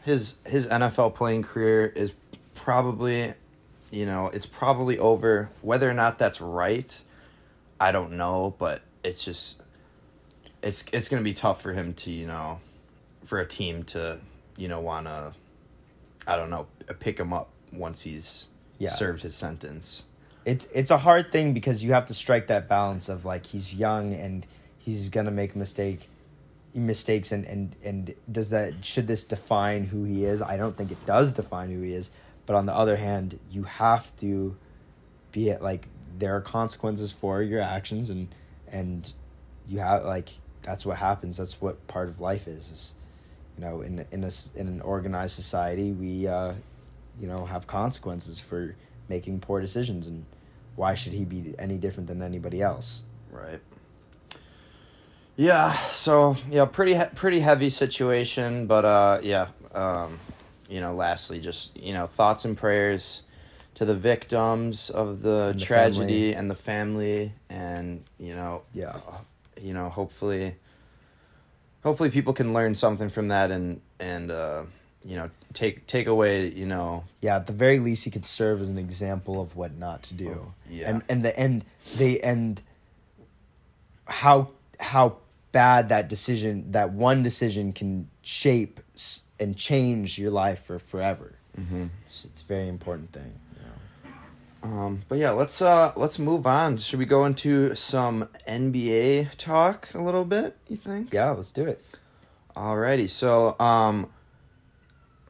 [0.05, 2.13] his his NFL playing career is
[2.55, 3.33] probably
[3.91, 5.49] you know, it's probably over.
[5.63, 6.91] Whether or not that's right,
[7.79, 9.61] I don't know, but it's just
[10.61, 12.59] it's it's going to be tough for him to, you know,
[13.23, 14.19] for a team to,
[14.57, 15.33] you know, want to
[16.29, 16.67] I don't know,
[16.99, 18.89] pick him up once he's Yeah.
[18.89, 20.03] served his sentence.
[20.45, 23.73] it's it's a hard thing because you have to strike that balance of like he's
[23.75, 24.45] young and
[24.77, 26.07] he's gonna make mistake
[26.73, 30.91] mistakes and and and does that should this define who he is i don't think
[30.91, 32.09] it does define who he is
[32.45, 34.55] but on the other hand you have to
[35.31, 35.87] be it like
[36.17, 38.33] there are consequences for your actions and
[38.71, 39.11] and
[39.67, 40.29] you have like
[40.61, 42.95] that's what happens that's what part of life is is
[43.59, 46.53] you know in in a in an organized society we uh
[47.19, 48.73] you know have consequences for
[49.09, 50.25] making poor decisions and
[50.77, 53.59] why should he be any different than anybody else Right.
[55.35, 55.73] Yeah.
[55.91, 59.47] So yeah, pretty he- pretty heavy situation, but uh, yeah.
[59.73, 60.19] Um,
[60.67, 63.21] you know, lastly, just you know, thoughts and prayers
[63.75, 66.33] to the victims of the, And the tragedy family.
[66.35, 68.97] and the family, and you know, yeah
[69.61, 70.55] you know, hopefully,
[71.83, 74.63] hopefully people can learn something from that and and uh,
[75.03, 78.61] you know, take take away you know, yeah at the very least he could serve
[78.61, 80.89] as an example of what not to do Oh, yeah.
[80.89, 81.65] and and the and
[81.95, 82.61] they and
[84.05, 85.17] how how
[85.51, 88.79] bad that decision that one decision can shape
[89.39, 91.85] and change your life for forever mm-hmm.
[92.05, 93.39] it's, it's a very important thing.
[94.61, 96.77] Um, but yeah, let's uh let's move on.
[96.77, 100.57] Should we go into some NBA talk a little bit?
[100.67, 101.13] You think?
[101.13, 101.81] yeah let's do it
[102.55, 104.09] Alrighty, so um,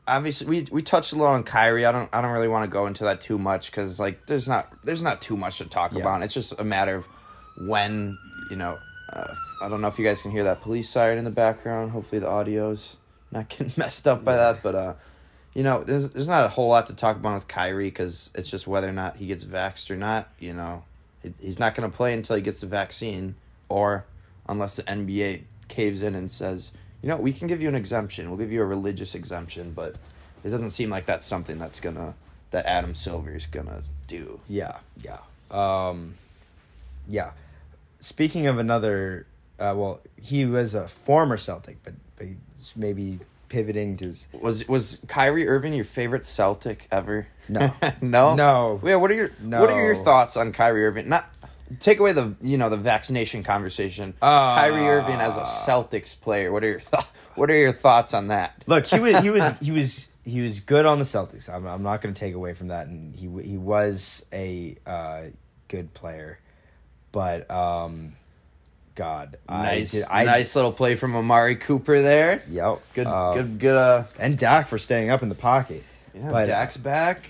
[0.07, 1.85] obviously we we touched a little on Kyrie.
[1.85, 4.47] I don't I don't really want to go into that too much because like there's
[4.47, 5.99] not there's not too much to talk Yeah.
[5.99, 6.23] about.
[6.23, 7.07] It's just a matter of
[7.67, 8.17] when
[8.49, 8.77] you know.
[9.13, 11.91] Uh, I don't know if you guys can hear that police siren in the background.
[11.91, 12.95] Hopefully the audio's
[13.31, 14.93] not getting messed up by that, but uh.
[15.53, 18.49] You know, there's there's not a whole lot to talk about with Kyrie because it's
[18.49, 20.29] just whether or not he gets vaxxed or not.
[20.39, 20.83] You know,
[21.23, 23.35] He- he's not going to play until he gets the vaccine,
[23.67, 24.05] or
[24.47, 28.29] unless the NBA caves in and says, you know, we can give you an exemption.
[28.29, 29.95] We'll give you a religious exemption, but
[30.43, 32.13] it doesn't seem like that's something that's gonna
[32.51, 34.39] that Adam Silver is gonna do.
[34.47, 35.19] Yeah, yeah.
[35.51, 36.15] Um,
[37.07, 37.31] yeah.
[37.99, 39.25] Speaking of another,
[39.59, 42.27] uh, well, he was a former Celtic, but, but
[42.75, 44.13] maybe pivoting to.
[44.39, 47.27] Was was Kyrie Irving your favorite Celtic ever?
[47.47, 47.73] No.
[48.01, 48.81] no, No.
[48.83, 51.09] Yeah, what are your what are your thoughts on Kyrie Irving?
[51.09, 51.29] Not
[51.79, 54.13] take away the you know the vaccination conversation.
[54.21, 56.51] Uh, Kyrie Irving as a Celtics player.
[56.51, 57.03] What are your th-
[57.35, 58.63] what are your thoughts on that?
[58.67, 61.49] Look, he was he was he was he was good on the Celtics.
[61.49, 65.23] I'm I'm not going to take away from that, and he he was a uh,
[65.67, 66.39] good player,
[67.11, 68.13] but um,
[68.99, 72.43] God, Nice, I, did, I nice little play from Amari Cooper there.
[72.49, 72.79] Yep.
[72.93, 73.75] Good, Um, good, good.
[73.77, 75.83] Uh, and Dak for staying up in the pocket.
[76.13, 77.21] yeah, but- Dak's back.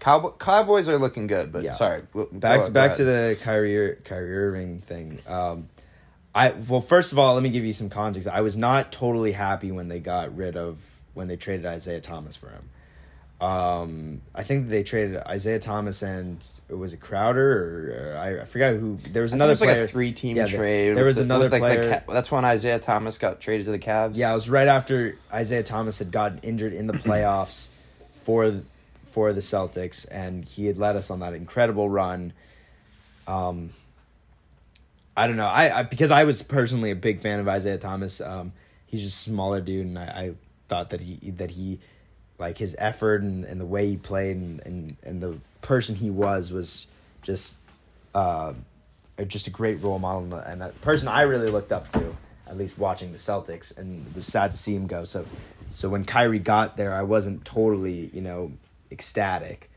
[0.00, 1.72] Cowboy, Cowboys are looking good, but Yeah.
[1.72, 2.02] sorry.
[2.12, 5.20] Go- back go- back to the Kyrie Ir- Kyrie Irving thing.
[5.26, 5.68] Um,
[6.34, 8.28] I well, first of all, let me give you some context.
[8.28, 12.36] I was not totally happy when they got rid of when they traded Isaiah Thomas
[12.36, 12.68] for him.
[13.42, 18.42] Um, I think they traded Isaiah Thomas and it was it Crowder or, or I,
[18.42, 18.98] I forgot who.
[18.98, 20.96] There was another it was like a three-team Yeah, trade.
[20.96, 22.02] There, was the- another like, player.
[22.06, 24.12] Ca- that's when Isaiah Thomas got traded to the Cavs.
[24.14, 27.70] Yeah, it was right after Isaiah Thomas had gotten injured in the playoffs
[28.12, 28.62] for
[29.04, 32.32] for the Celtics, and he had led us on that incredible run.
[33.26, 33.70] Um,
[35.16, 38.20] I don't know, I, I because I was personally a big fan of Isaiah Thomas.
[38.20, 38.52] Um,
[38.86, 40.34] he's just a smaller dude, and I, I
[40.68, 41.80] thought that he that he
[42.42, 46.10] like his effort and, and the way he played and, and, and the person he
[46.10, 46.88] was was
[47.22, 47.56] just
[48.14, 48.52] uh,
[49.28, 52.76] just a great role model and a- person I really looked up to, at least
[52.78, 55.04] watching the Celtics, and it was sad to see him go.
[55.04, 55.24] So,
[55.70, 58.52] so when Kyrie got there, I wasn't totally, you know,
[58.90, 59.70] ecstatic.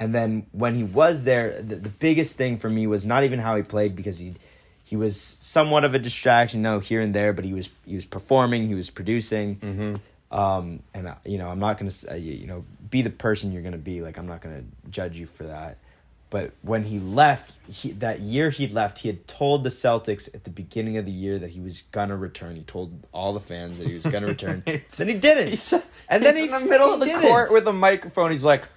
[0.00, 3.38] And then when he was there, the, the biggest thing for me was not even
[3.38, 4.34] how he played because he
[4.84, 8.04] he was somewhat of a distraction, no here and there, but he was he was
[8.04, 9.56] performing, he was producing.
[9.56, 9.96] Mm-hmm.
[10.30, 13.62] Um, and uh, you know, I'm not gonna say, you know be the person you're
[13.62, 14.00] gonna be.
[14.00, 15.78] Like I'm not gonna judge you for that.
[16.30, 20.44] But when he left, he, that year he left, he had told the Celtics at
[20.44, 22.54] the beginning of the year that he was gonna return.
[22.56, 24.62] He told all the fans that he was gonna return.
[24.96, 25.48] then he didn't.
[25.48, 25.72] He's,
[26.08, 27.22] and then he's he in the middle of the didn't.
[27.22, 28.30] court with a microphone.
[28.30, 28.68] He's like,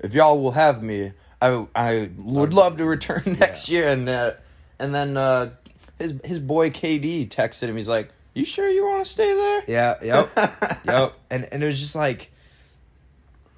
[0.00, 4.32] "If y'all will have me, I I would love to return next year." And uh,
[4.78, 5.50] and then uh,
[5.98, 7.76] his his boy KD texted him.
[7.76, 10.30] He's like, "You sure you want to stay there?" Yeah, yep,
[10.84, 11.14] yep.
[11.30, 12.30] And and it was just like,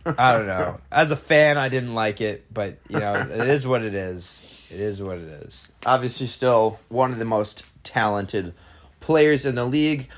[0.06, 0.80] I don't know.
[0.90, 4.66] As a fan, I didn't like it, but you know, it is what it is.
[4.70, 5.68] It is what it is.
[5.84, 8.54] Obviously, still one of the most talented
[9.00, 10.08] players in the league.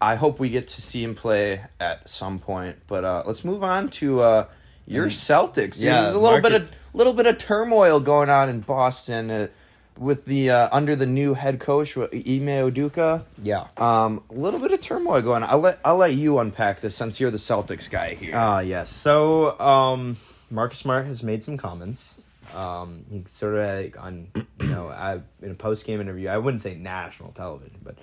[0.00, 2.76] I hope we get to see him play at some point.
[2.86, 4.46] But uh, let's move on to uh,
[4.86, 5.82] your Celtics.
[5.82, 9.30] yeah, there's a little bit market- of little bit of turmoil going on in Boston
[9.30, 9.46] uh,
[10.00, 13.22] with the uh, under the new head coach Ime Udoka.
[13.40, 13.66] Yeah.
[13.76, 15.50] Um, a little bit of turmoil going on.
[15.50, 18.32] I'll let I'll let you unpack this since you're the Celtics guy here.
[18.34, 18.88] Ah, yes.
[18.90, 20.16] So, um,
[20.50, 22.16] Marcus Smart has made some comments.
[22.54, 26.28] Um, he sort of like on, you know, I, in a post game interview.
[26.28, 27.96] I wouldn't say national television, but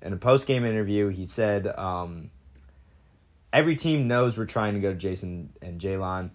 [0.00, 2.30] in a post game interview, he said, um,
[3.52, 6.30] "Every team knows we're trying to go to Jayson and Jaylen.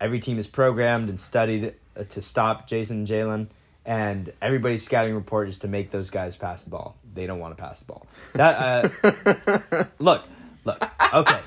[0.00, 3.48] Every team is programmed and studied uh, to stop Jayson and Jaylen."
[3.86, 6.96] And everybody's scouting report is to make those guys pass the ball.
[7.14, 8.06] They don't want to pass the ball.
[8.34, 10.24] That uh, look,
[10.64, 10.90] look.
[11.14, 11.40] Okay,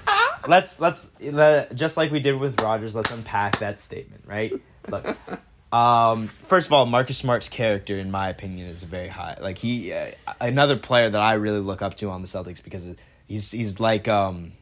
[0.47, 2.95] let's let's let, just like we did with Rodgers.
[2.95, 4.53] Let's unpack that statement, right?
[4.87, 5.17] Look,
[5.71, 9.35] um, first of all, Marcus Smart's character, in my opinion, is very high.
[9.39, 12.95] Like he, uh, another player that I really look up to on the Celtics because
[13.27, 14.53] he's he's like um,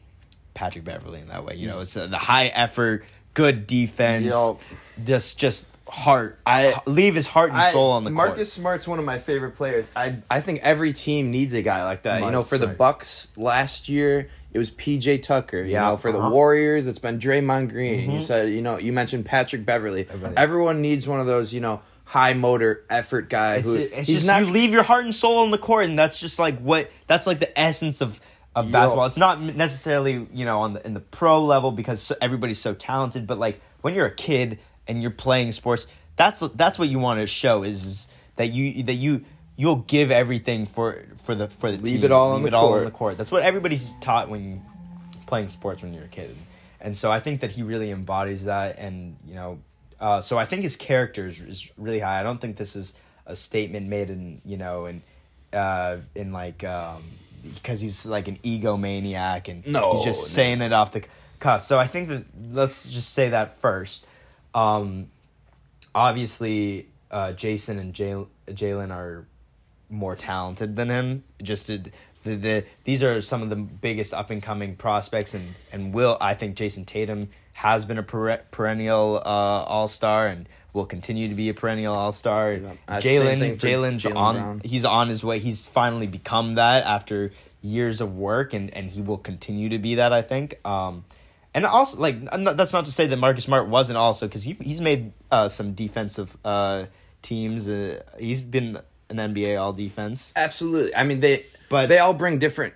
[0.54, 1.54] Patrick Beverley in that way.
[1.54, 4.58] You know, it's uh, the high effort, good defense, Yo.
[5.04, 6.38] just just heart.
[6.46, 8.28] I- leave his heart and I- soul on the court.
[8.28, 8.62] Marcus court.
[8.62, 9.90] Smart's one of my favorite players.
[9.96, 12.20] I I think every team needs a guy like that.
[12.20, 15.58] you know, Marcus for the Bucks last year, it was PJ Tucker.
[15.62, 16.26] You Yeah, know, for the uh-huh.
[16.26, 16.34] Mm-hmm.
[16.34, 18.10] Warriors, it's been Draymond Green.
[18.10, 20.06] You said, you know, you mentioned Patrick Beverley.
[20.08, 20.36] Everybody.
[20.36, 24.16] Everyone needs one of those, you know, high motor effort guy It's, who it's he's
[24.18, 26.58] just not you leave your heart and soul on the court, and that's just like
[26.60, 28.20] what that's like the essence of
[28.56, 28.72] of Yo.
[28.72, 29.06] basketball.
[29.06, 32.72] It's not necessarily you know on the in the pro level because so, everybody's so
[32.74, 36.98] talented, but like when you're a kid and you're playing sports, that's that's what you
[36.98, 39.24] want to show is, is that you that you
[39.56, 42.04] you'll give everything for for the for the Leave team.
[42.04, 42.78] it all on Leave the all court.
[42.80, 43.18] on the court.
[43.18, 44.62] That's what everybody's taught when
[45.26, 46.34] playing sports when you're a kid,
[46.80, 49.58] and so I think that he really embodies that, and you know,
[50.00, 52.18] uh, so I think his character is, is really high.
[52.20, 52.94] I don't think this is
[53.26, 55.02] a statement made in you know in
[55.52, 57.02] uh, in like um,
[57.54, 60.26] because he's like an egomaniac and No, he's just no.
[60.28, 61.04] saying it off the
[61.40, 61.62] cuff.
[61.62, 64.04] So I think that let's just say that first.
[64.54, 65.10] Um,
[65.94, 69.26] obviously, uh, Jayson and Jal- Jaylen are
[69.90, 71.24] more talented than him.
[71.42, 71.78] Just to,
[72.24, 76.16] the, the these are some of the biggest up and coming prospects, and and will
[76.20, 81.28] I think Jayson Tatum has been a per- perennial uh, all star and will continue
[81.28, 82.56] to be a perennial all star.
[82.88, 84.60] Jaylen Jaylen's Jaylen on Brown.
[84.64, 85.38] he's on his way.
[85.38, 87.32] He's finally become that after
[87.62, 90.12] years of work, and and he will continue to be that.
[90.12, 90.58] I think.
[90.66, 91.04] Um,
[91.54, 94.52] and also, like not- that's not to say that Marcus Smart wasn't also because he
[94.60, 96.86] he's made uh, some defensive uh,
[97.22, 97.68] teams.
[97.68, 98.78] Uh, he's been
[99.10, 100.32] an NBA All Defense.
[100.36, 100.94] Absolutely.
[100.94, 102.74] I mean, they But- they all bring different.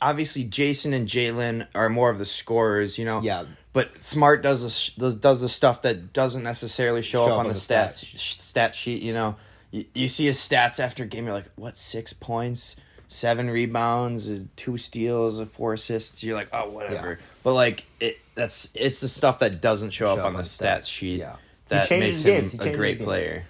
[0.00, 3.20] Obviously, Jayson and Jaylen are more of the scorers, you know.
[3.20, 3.44] Yeah.
[3.74, 7.54] But Smart does the does does the stuff that doesn't necessarily show, up on the,
[7.54, 9.02] stat stats stat sheet.
[9.02, 9.36] You know,
[9.72, 11.24] you, you see his stats after a game.
[11.26, 11.76] You're like, what?
[11.76, 12.76] Six points,
[13.08, 16.22] seven rebounds, two steals, four assists.
[16.22, 17.10] You're like, oh, whatever.
[17.12, 17.26] Yeah.
[17.42, 20.88] But like, it that's it's the stuff that doesn't show, up on the stats stats.
[20.88, 21.20] sheet.
[21.20, 21.36] Yeah.
[21.68, 22.48] That makes him.
[22.60, 23.44] A great player.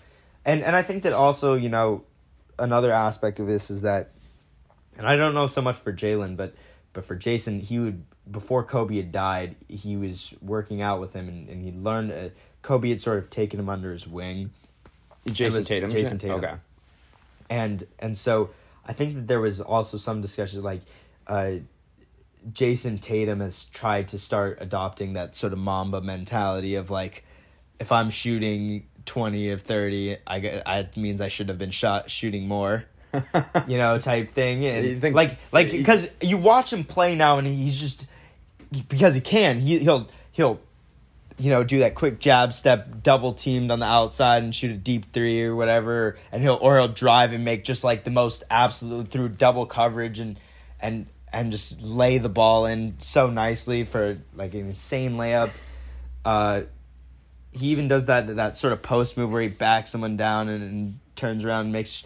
[0.45, 2.05] and and I think that also you know
[2.59, 4.11] another aspect of this is that,
[4.97, 6.55] and I don't know so much for Jaylen, but
[6.93, 11.29] but for Jayson, he would before Kobe had died, he was working out with him,
[11.29, 12.13] and, and he learned.
[12.13, 12.29] Uh,
[12.63, 14.51] Kobe had sort of taken him under his wing,
[15.27, 15.91] Jayson Tatum.
[15.91, 16.39] Jayson Tatum.
[16.39, 16.55] Okay.
[17.51, 18.51] and and so
[18.87, 20.83] I think that there was also some discussion like
[21.27, 21.53] uh,
[22.53, 27.25] Jayson Tatum has tried to start adopting that sort of Mamba mentality of like
[27.81, 32.11] if I'm shooting twenty of thirty, I get I means I should have been shot
[32.11, 32.85] shooting more.
[33.69, 37.39] you know, type thing, and You think- like, like, because you watch him play now,
[37.39, 38.09] and he's just
[38.89, 39.61] because he can.
[39.61, 40.61] He he'll he'll
[41.39, 44.77] you know, do that quick jab step, double teamed on the outside and shoot a
[44.77, 48.45] deep three or whatever, and he'll or he'll drive and make just like the most
[48.51, 50.39] absolute through double coverage and
[50.81, 55.51] and and just lay the ball in so nicely for like an insane layup.
[56.25, 56.63] Uh,
[57.51, 60.63] he even does that that sort of post move where he backs someone down and,
[60.63, 62.05] and turns around and makes.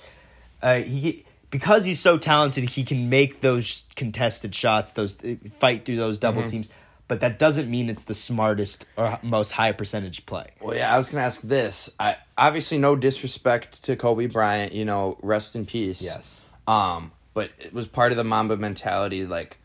[0.62, 5.84] uh, he because he's so talented, he can make those contested shots, those uh, fight
[5.84, 6.50] through those double Mm-hmm.
[6.50, 6.68] teams.
[7.08, 10.50] But that doesn't mean it's the smartest or most high percentage play.
[10.60, 11.90] Well, yeah, I was gonna ask this.
[11.98, 14.72] I obviously no disrespect to Kobe Bryant.
[14.74, 16.02] You know, rest in peace.
[16.02, 16.40] Yes.
[16.66, 19.24] Um, but it was part of the Mamba mentality.
[19.26, 19.56] Like,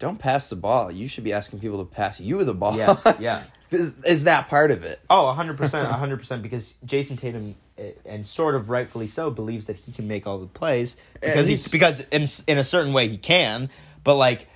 [0.00, 0.90] don't pass the ball.
[0.90, 2.76] You should be asking people to pass you the ball.
[2.76, 3.42] Yeah, yeah.
[3.70, 4.98] is, is that part of it?
[5.08, 9.92] Oh, 100%, 100% because Jayson Tatum uh, and sort of rightfully so believes that he
[9.92, 13.18] can make all the plays because he's he's- because in in a certain way he
[13.18, 13.70] can,
[14.02, 14.48] but like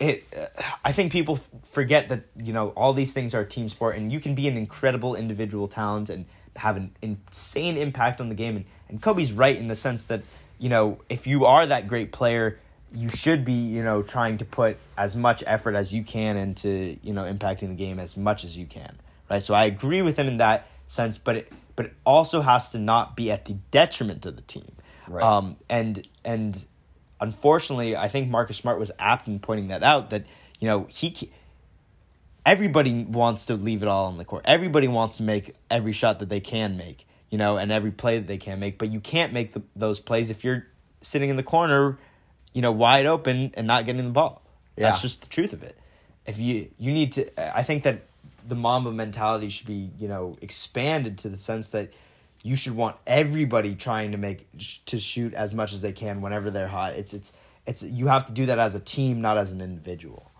[0.00, 0.46] it uh,
[0.84, 4.10] I think people f- forget that, you know, all these things are team sport and
[4.10, 6.24] you can be an incredible individual talent and
[6.56, 10.22] have an insane impact on the game and and Kobe's right in the sense that,
[10.58, 12.58] you know, if you are that great player,
[12.92, 16.98] you should be, you know, trying to put as much effort as you can into,
[17.02, 18.98] you know, impacting the game as much as you can.
[19.30, 19.42] Right?
[19.42, 22.78] So I agree with him in that sense, but it but it also has to
[22.78, 24.72] not be at the detriment of the team.
[25.06, 25.22] Right.
[25.22, 26.64] Um and and
[27.20, 30.24] unfortunately, I think Marcus Smart was apt in pointing that out that,
[30.58, 31.30] you know, he
[32.44, 34.44] everybody wants to leave it all on the court.
[34.46, 38.18] Everybody wants to make every shot that they can make, you know, and every play
[38.18, 38.78] that they can make.
[38.78, 40.66] But you can't make the, those plays if you're
[41.02, 41.98] sitting in the corner,
[42.52, 44.42] you know, wide open and not getting the ball.
[44.76, 45.76] That's just the truth of it.
[46.26, 48.02] If you you need to, I think that
[48.48, 51.92] the Mamba mentality should be you know expanded to the sense that
[52.42, 54.46] you should want everybody trying to make
[54.86, 56.94] to shoot as much as they can whenever they're hot.
[56.94, 57.32] It's it's
[57.66, 60.30] it's you have to do that as a team, not as an individual.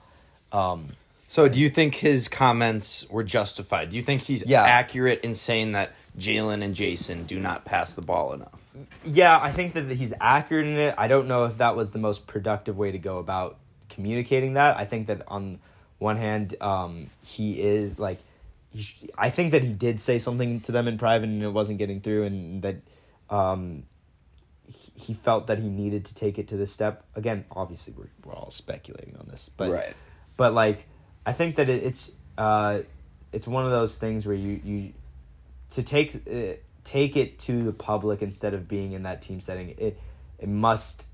[0.52, 0.92] Um,
[1.28, 3.90] So, do you think his comments were justified?
[3.90, 4.62] Do you think he's Yeah.
[4.64, 8.58] accurate in saying that Jaylen and Jayson do not pass the ball enough?
[9.04, 10.94] Yeah, I think that he's accurate in it.
[10.98, 14.76] I don't know if that was the most productive way to go about communicating that.
[14.76, 15.60] I think that on
[15.98, 18.18] one hand, um, he is like,
[18.72, 21.78] he I think that he did say something to them in private and it wasn't
[21.78, 22.76] getting through, and that
[23.28, 23.84] um,
[24.66, 27.04] he- felt that he needed to take it to this step.
[27.14, 29.94] Again, obviously, we're we're all speculating on this, but Right.
[30.36, 30.86] but like
[31.26, 32.80] I think that it, it's uh,
[33.32, 34.92] it's one of those things where you you
[35.70, 36.54] to take uh,
[36.84, 39.74] take it to the public instead of being in that team setting.
[39.78, 39.98] It
[40.38, 41.06] it must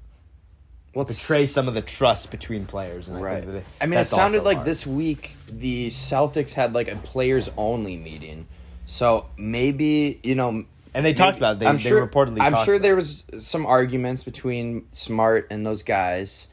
[0.96, 3.06] What's betray some of the trust between players.
[3.08, 3.44] And I, Right.
[3.44, 4.66] think that I mean, it sounded like hard.
[4.66, 8.46] this week the Celtics had like a players only meeting.
[8.86, 11.58] So maybe you know, And they talked about it.
[11.60, 15.82] They- I'm they sure, reportedly I'm sure there was some arguments between Smart and those
[15.82, 16.48] guys,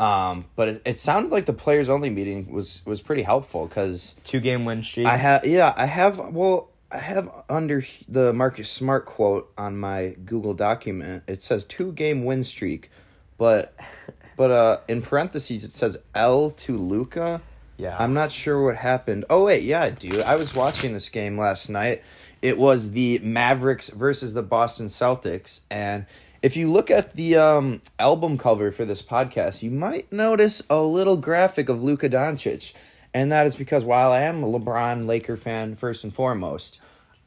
[0.00, 4.16] um, but it, it sounded like the players only meeting was was pretty helpful because
[4.24, 5.06] two game win streak.
[5.06, 10.16] I have yeah I have well I have under the Marcus Smart quote on my
[10.24, 12.90] Google document it says two game win streak,
[13.38, 13.74] but
[14.36, 17.40] but uh in parentheses it says L to Luka.
[17.76, 17.96] Yeah.
[17.98, 19.24] I'm not sure what happened.
[19.28, 20.20] Oh wait, yeah, dude.
[20.20, 22.02] I was watching this game last night.
[22.40, 26.06] It was the Mavericks versus the Boston Celtics and
[26.44, 30.82] if you look at the um, album cover for this podcast, you might notice a
[30.82, 32.74] little graphic of Luka Doncic.
[33.14, 36.80] And that is because while I am a LeBron Laker fan first and foremost,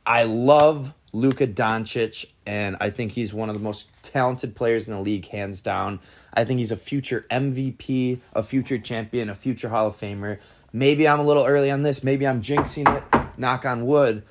[0.06, 4.94] I love Luka Doncic and I think he's one of the most talented players in
[4.94, 6.00] the league hands down.
[6.34, 10.40] I think he's a future MVP, a future champion, a future Hall of Famer.
[10.74, 13.04] Maybe I'm a little early on this, maybe I'm jinxing it,
[13.38, 14.24] knock on wood.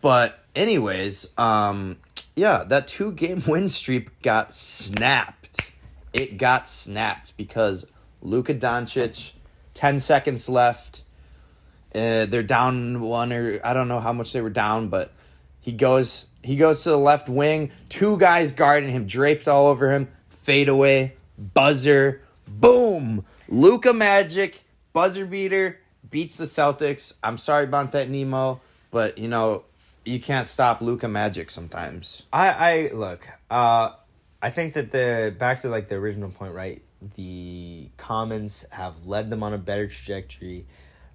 [0.00, 1.96] But anyways, um
[2.36, 5.60] yeah, that two game win streak got snapped.
[6.12, 7.86] It got snapped because
[8.22, 9.32] Luka Doncic,
[9.74, 11.02] 10 seconds left.
[11.94, 15.12] Uh, they're down one or I don't know how much they were down, but
[15.60, 19.90] he goes he goes to the left wing, two guys guarding him, draped all over
[19.92, 23.24] him, fade away, buzzer, boom.
[23.48, 25.80] Luka Magic, buzzer beater,
[26.10, 27.14] beats the Celtics.
[27.22, 29.64] I'm sorry about that, Nemo, but you know,
[30.04, 32.24] you can't stop Luka Magic sometimes.
[32.32, 33.26] I, I look.
[33.50, 33.92] Uh,
[34.42, 36.82] I think that the back to like the original point, right?
[37.16, 40.66] The Commons have led them on a better trajectory,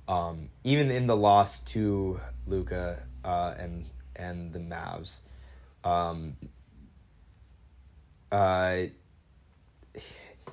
[0.07, 3.85] um, even in the loss to Luka uh, and
[4.19, 5.17] and the Mavs.
[5.83, 6.35] Um,
[8.31, 8.83] uh,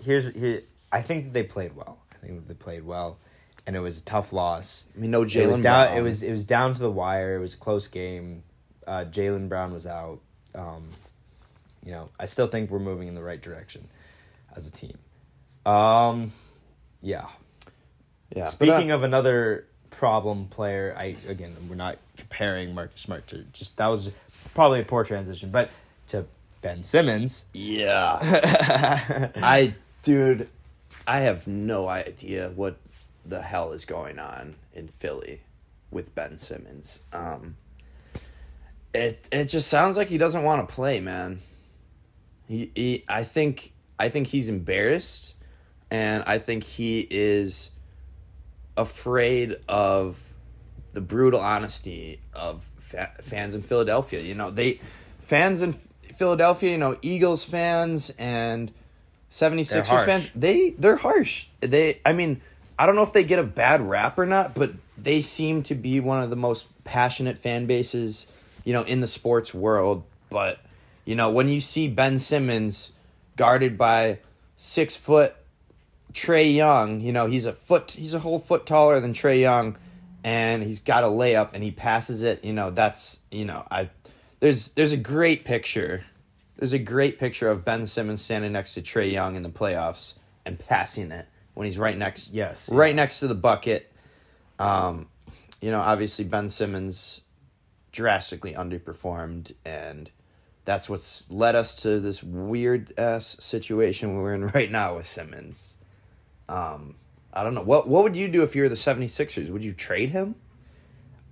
[0.01, 0.63] here's here.
[0.91, 1.99] I think they played well.
[2.13, 3.19] I think they played well,
[3.67, 4.85] and it was a tough loss.
[4.97, 5.63] I mean, no Jaylen.
[5.63, 5.97] Brown.
[5.97, 7.37] It was it was down to the wire.
[7.37, 8.43] It was a close game.
[8.87, 10.21] Uh, Jaylen Brown was out.
[10.55, 10.89] Um,
[11.85, 13.87] you know, I still think we're moving in the right direction
[14.55, 14.97] as a team.
[15.67, 16.33] Um,
[17.03, 17.27] yeah.
[18.35, 18.49] yeah.
[18.49, 19.67] Speaking of another
[19.99, 24.11] problem player, I again we're not comparing Marcus Smart to just that was
[24.55, 25.71] probably a poor transition, but
[26.09, 26.27] to
[26.63, 27.45] Ben Simmons.
[27.53, 30.49] yeah, I dude,
[31.07, 32.77] I have no idea what
[33.25, 35.41] the hell is going on in Philly
[35.91, 37.01] with Ben Simmons.
[37.13, 37.57] Um,
[38.95, 41.41] it it just sounds like he doesn't want to play, man.
[42.49, 45.35] He, he I think I think he's embarrassed,
[45.91, 47.71] and I think he is
[48.77, 50.23] afraid of
[50.93, 54.21] the brutal honesty of fa- fans in Philadelphia.
[54.21, 54.81] You know, they
[55.21, 55.75] fans in
[56.17, 58.73] Philadelphia, you know, Eagles fans and
[59.31, 60.07] 76ers harsh.
[60.07, 61.49] fans, they they're harsh.
[61.61, 62.41] They I mean,
[62.79, 65.75] I don't know if they get a bad rap or not, but they seem to
[65.75, 68.27] be one of the most passionate fan bases,
[68.65, 70.61] you know, in the sports world, but
[71.05, 72.93] you know, when you see Ben Simmons
[73.37, 74.19] guarded by
[74.57, 75.37] 6 foot
[76.17, 79.77] Trae Young, you know, he's a foot he's a whole foot taller than Trae Young
[80.25, 83.91] and he's got a layup and he passes it, you know, that's, you know, I
[84.41, 86.05] there's there's a great picture.
[86.57, 90.15] There's a great picture of Ben Simmons standing next to Trae Young in the playoffs
[90.47, 92.67] and passing it when he's right next Yes.
[92.71, 93.93] right next to the bucket.
[94.59, 95.09] Um,
[95.61, 97.21] you know, obviously Ben Simmons
[97.93, 100.11] drastically underperformed and
[100.65, 105.76] that's what's led us to this weird ass situation we're in right now with Simmons.
[106.49, 106.95] Um,
[107.33, 107.63] I don't know.
[107.63, 109.51] What what would you do if you were the 76ers?
[109.51, 110.37] Would you trade him?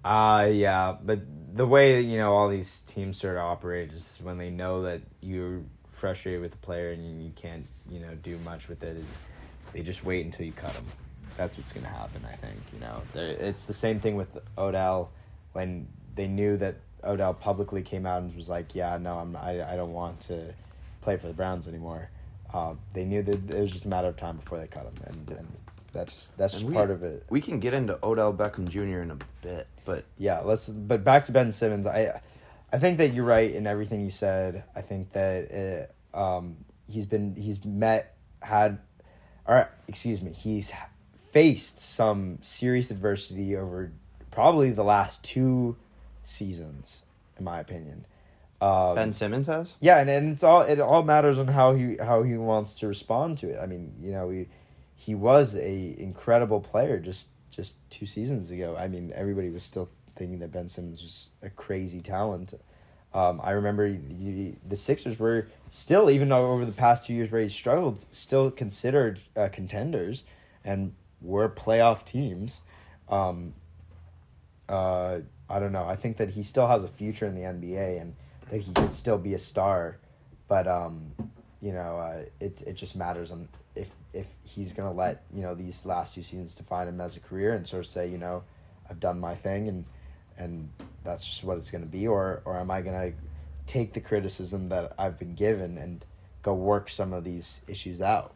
[0.04, 1.20] Uh yeah, but
[1.56, 4.82] the way that you know all these teams sort of operate is when they know
[4.82, 9.02] that you're frustrated with the player and you can't you know do much with it.
[9.72, 10.84] They just wait until you cut them.
[11.38, 12.22] That's what's gonna happen.
[12.30, 15.10] I think you know it's the same thing with Odell
[15.52, 19.72] when they knew that Odell publicly came out and was like, yeah, no, I'm I
[19.72, 20.54] I don't want to
[21.00, 22.10] play for the Browns anymore.
[22.54, 24.94] Uh, they knew that it was just a matter of time before they cut him,
[25.06, 25.48] and, and
[25.92, 27.24] that's just that's just we- part of it.
[27.28, 29.00] We can get into Odell Beckham Jr.
[29.00, 32.20] in a bit, but yeah let's but back to ben simmons i
[32.72, 36.56] i think that you're right in everything you said i think that it, um
[36.88, 38.78] he's been he's met had
[39.46, 40.72] or excuse me he's
[41.32, 43.92] faced some serious adversity over
[44.30, 45.76] probably the last two
[46.22, 47.02] seasons
[47.38, 48.06] in my opinion
[48.64, 49.76] um, Ben Simmons has.
[49.80, 52.86] yeah, and, and it's all it all matters on how he how he wants to
[52.86, 53.58] respond to it.
[53.60, 54.46] I mean, you know, he
[54.94, 58.74] he was a incredible player just just two seasons ago.
[58.78, 62.54] I mean, everybody was still thinking that Ben Simmons was a crazy talent.
[63.12, 67.30] Um, I remember you, the Sixers were still, even though over the past two years
[67.30, 70.24] where he struggled, still considered uh, contenders
[70.64, 72.62] and were playoff teams.
[73.08, 73.54] Um,
[74.68, 75.84] uh, I don't know.
[75.84, 78.16] I think that he still has a future in the NBA and
[78.50, 79.98] that he could still be a star,
[80.48, 81.12] but um,
[81.60, 85.54] you know, uh, it it just matters on if if he's gonna let you know
[85.54, 88.44] these last two seasons define him as a career and sort of say, you know,
[88.88, 89.84] I've done my thing and
[90.36, 90.68] and
[91.04, 93.12] that's just what it's gonna be, or or am I gonna
[93.66, 96.04] take the criticism that I've been given and
[96.42, 98.34] go work some of these issues out?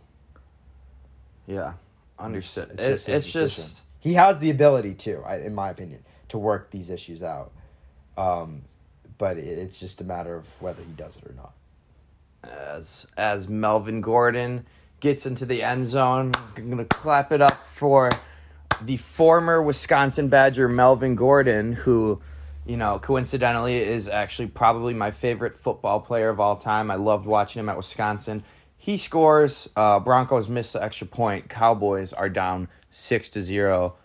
[1.46, 1.74] Yeah,
[2.18, 2.70] understood.
[2.72, 6.70] It's It- just, it's just he has the ability to, in my opinion, to work
[6.70, 7.50] these issues out.
[8.16, 8.62] Um,
[9.18, 11.54] but it's just a matter of whether he does it or not.
[12.44, 14.66] as as Melvin Gordon
[15.00, 16.32] gets into the end zone.
[16.56, 18.10] I'm gonna clap it up for
[18.80, 22.20] the former Wisconsin Badger Melvin Gordon, who,
[22.66, 26.90] you know, coincidentally is actually probably my favorite football player of all time.
[26.90, 28.44] I loved watching him at Wisconsin.
[28.76, 29.68] He scores.
[29.74, 31.48] Uh, Broncos miss the extra point.
[31.48, 33.96] Cowboys are down six to zero.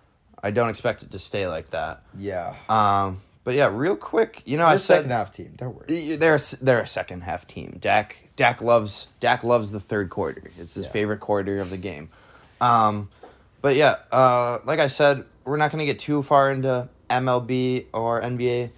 [0.42, 2.02] I don't expect it to stay like that.
[2.18, 5.54] Yeah, Um, but yeah, real quick, you know, They're I a said second half team.
[5.58, 6.16] Don't worry.
[6.16, 7.78] they're they're a second half team.
[7.80, 10.52] Dak Dak loves Dak loves the third quarter.
[10.58, 10.92] It's his Yeah.
[10.92, 12.10] favorite quarter of the game.
[12.62, 13.10] Um,
[13.62, 17.86] but yeah, uh, like I said, we're not going to get too far into MLB
[17.94, 18.72] or NBA.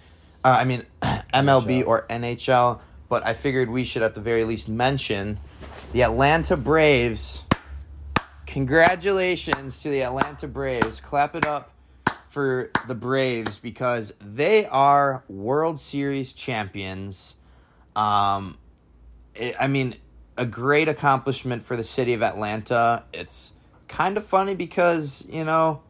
[0.44, 1.86] Uh, I mean MLB NHL.
[1.86, 2.80] or NHL.
[3.08, 5.38] But I figured we should at the very least mention
[5.92, 7.44] the Atlanta Braves.
[8.46, 11.00] Congratulations to the Atlanta Braves.
[11.00, 11.70] Clap it up
[12.36, 17.34] for the Braves because they are World Series champions.
[17.96, 18.58] Um,
[19.34, 19.94] it, I mean,
[20.36, 23.04] a great accomplishment for the city of Atlanta.
[23.14, 23.54] It's
[23.88, 25.80] kind of funny because, you know,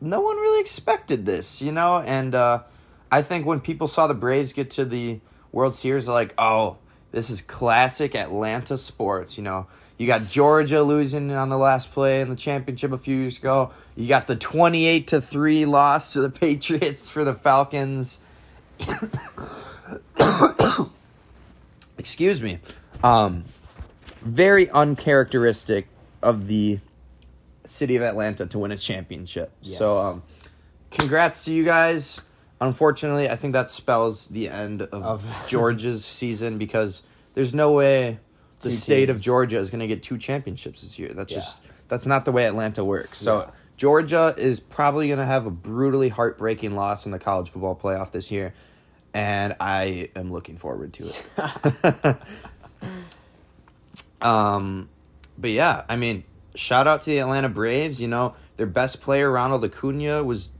[0.00, 2.62] no one really expected this, you know, and uh,
[3.10, 5.18] I think when people saw the Braves get to the
[5.50, 6.76] World Series, they're like, oh,
[7.10, 9.66] this is classic Atlanta sports, you know.
[9.98, 13.72] You got Georgia losing on the last play in the championship a few years ago.
[13.96, 18.20] You got the 28 to 3 loss to the Patriots for the Falcons.
[21.98, 22.60] Excuse me.
[23.02, 23.44] Um
[24.22, 25.86] very uncharacteristic
[26.22, 26.78] of the
[27.66, 29.52] city of Atlanta to win a championship.
[29.62, 30.22] So um
[30.90, 32.20] congrats to you guys.
[32.60, 37.02] Unfortunately, I think that spells the end of, Of- Georgia's season because
[37.34, 38.18] there's no way
[38.60, 39.20] the Two state of.
[39.20, 41.10] Georgia is going to get two championships this year.
[41.14, 41.38] That's Yeah.
[41.38, 43.18] just that's not the way Atlanta works.
[43.18, 43.50] So Yeah.
[43.76, 48.10] Georgia is probably going to have a brutally heartbreaking loss in the college football playoff
[48.10, 48.52] this year,
[49.14, 52.16] and I am looking forward to it.
[54.20, 54.88] Um,
[55.36, 58.00] but yeah, I mean, shout out to the Atlanta Braves.
[58.00, 60.50] You know, their best player, Ronald Acuna, was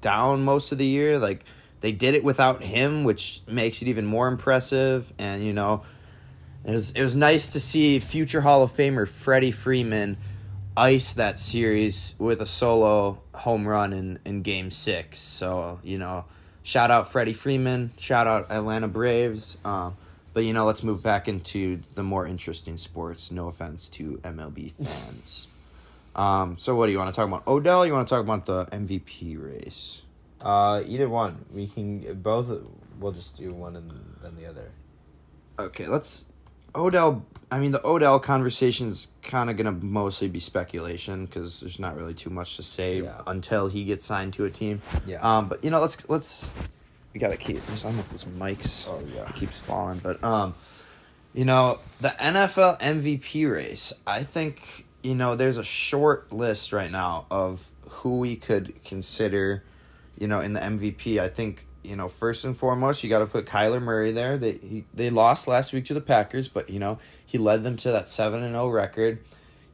[0.00, 1.18] down most of the year.
[1.18, 1.44] Like
[1.80, 5.12] they did it without him, which makes it even more impressive.
[5.18, 5.82] And you know,
[6.64, 10.16] it was it was nice to see future Hall of Famer Freddie Freeman
[10.76, 15.18] ice that series with a solo home run in in Game Six.
[15.18, 16.24] So you know,
[16.62, 19.58] shout out Freddie Freeman, shout out Atlanta Braves.
[19.64, 19.96] Um,
[20.32, 23.30] but you know, let's move back into the more interesting sports.
[23.30, 25.46] No offense to MLB fans.
[26.16, 27.46] um, so what do you want to talk about?
[27.46, 27.86] Odell?
[27.86, 30.02] You want to talk about the MVP race?
[30.40, 31.44] Uh, either one.
[31.52, 32.50] We can both.
[32.98, 33.92] We'll just do one and
[34.22, 34.70] then the other.
[35.58, 36.24] Okay, let's
[36.74, 37.24] Odell.
[37.50, 41.96] I mean, the Odell conversation is kind of gonna mostly be speculation because there's not
[41.96, 43.20] really too much to say Yeah.
[43.26, 44.82] until he gets signed to a team.
[45.06, 45.20] Yeah.
[45.20, 46.50] Um, but you know, let's let's
[47.12, 47.58] we gotta keep.
[47.70, 49.30] I don't know if this mic's Oh, yeah.
[49.32, 50.54] keeps falling, but um,
[51.32, 53.92] you know, the NFL MVP race.
[54.06, 59.62] I think you know there's a short list right now of who we could consider,
[60.18, 61.20] you know, in the MVP.
[61.20, 64.38] I think you know first and foremost you got to put Kyler Murray there.
[64.38, 67.76] They he, they lost last week to the Packers, but you know he led them
[67.78, 69.20] to that seven and zero record.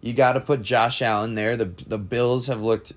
[0.01, 1.57] You got to put Josh Allen there.
[1.57, 2.93] The the Bills have looked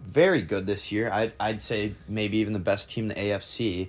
[0.00, 1.10] very good this year.
[1.10, 3.88] I'd I'd say maybe even the best team in the AFC.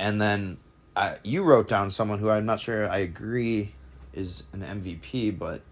[0.00, 0.58] And then
[0.96, 3.74] I, you wrote down someone who I'm not sure I agree
[4.12, 5.62] is an MVP, but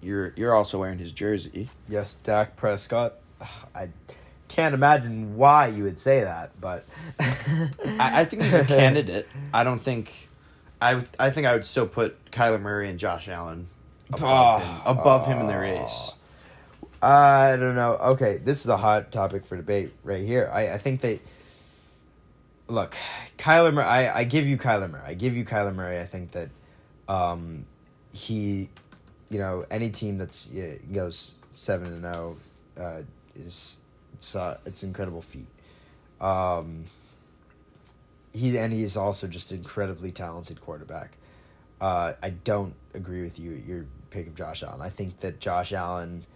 [0.00, 1.68] you're you're also wearing his jersey.
[1.88, 3.14] Yes, Dak Prescott.
[3.74, 3.88] I
[4.50, 6.84] can't imagine why you would say that, but
[7.20, 7.70] I,
[8.20, 9.28] I think he's a candidate.
[9.54, 10.28] I don't think
[10.80, 13.68] I would, I think I would still put Kyler Murray and Josh Allen
[14.12, 16.12] above Oh, him above him in the race.
[17.00, 17.92] I don't know.
[17.92, 20.50] Okay, this is a hot topic for debate right here.
[20.52, 21.20] I, I think that
[22.66, 22.96] look
[23.38, 23.84] Kyler Murray.
[23.86, 25.04] I, I give you Kyler Murray.
[25.06, 26.00] I give you Kyler Murray.
[26.00, 26.48] I think that
[27.08, 27.66] um,
[28.12, 28.68] he,
[29.30, 32.36] you know, any team that's you know, goes seven and zero
[32.76, 33.02] uh,
[33.36, 33.78] is
[34.20, 35.48] it's uh, it's an incredible feat.
[36.20, 36.84] Um,
[38.34, 41.16] he and he is also just an incredibly talented quarterback.
[41.80, 44.82] Uh, I don't agree with you your pick of Josh Allen.
[44.82, 46.26] I think that Josh Allen,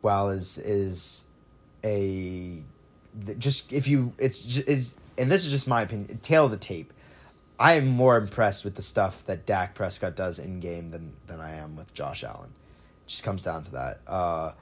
[0.00, 1.26] while is is
[1.84, 2.62] a
[3.38, 6.18] just if you it's is and this is just my opinion.
[6.22, 6.90] Tail of the tape.
[7.58, 11.40] I am more impressed with the stuff that Dak Prescott does in game than than
[11.40, 12.54] I am with Josh Allen.
[13.06, 14.00] just comes down to that.
[14.06, 14.52] Uh,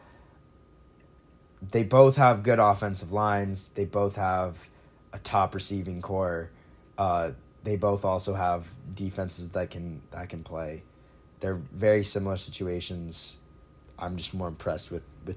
[1.70, 3.68] they both have good offensive lines.
[3.68, 4.68] They both have
[5.12, 6.50] a top receiving corps.
[6.98, 10.82] Uh, they both also have defenses that can that can play.
[11.40, 13.36] They're very similar situations.
[13.98, 15.36] I'm just more impressed with with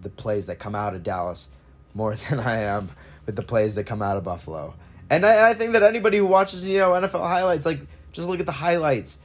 [0.00, 1.48] the plays that come out of Dallas
[1.94, 2.90] more than I am
[3.26, 4.74] with the plays that come out of Buffalo.
[5.10, 7.80] And I, I think that anybody who watches you know NFL highlights, like
[8.12, 9.18] just look at the highlights.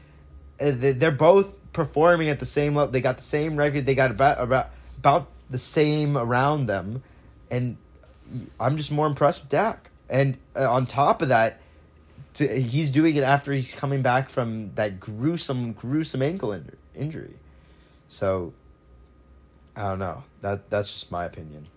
[0.57, 2.91] They- They're both performing at the same level.
[2.91, 3.85] They got the same record.
[3.85, 7.03] They got about about about the same around them,
[7.49, 7.77] and
[8.59, 9.91] I'm just more impressed with Dak.
[10.09, 11.61] And uh, on top of that,
[12.35, 17.35] to, he's doing it after he's coming back from that gruesome, gruesome ankle in, injury.
[18.07, 18.53] So,
[19.75, 20.23] I don't know.
[20.41, 21.67] That that's just my opinion.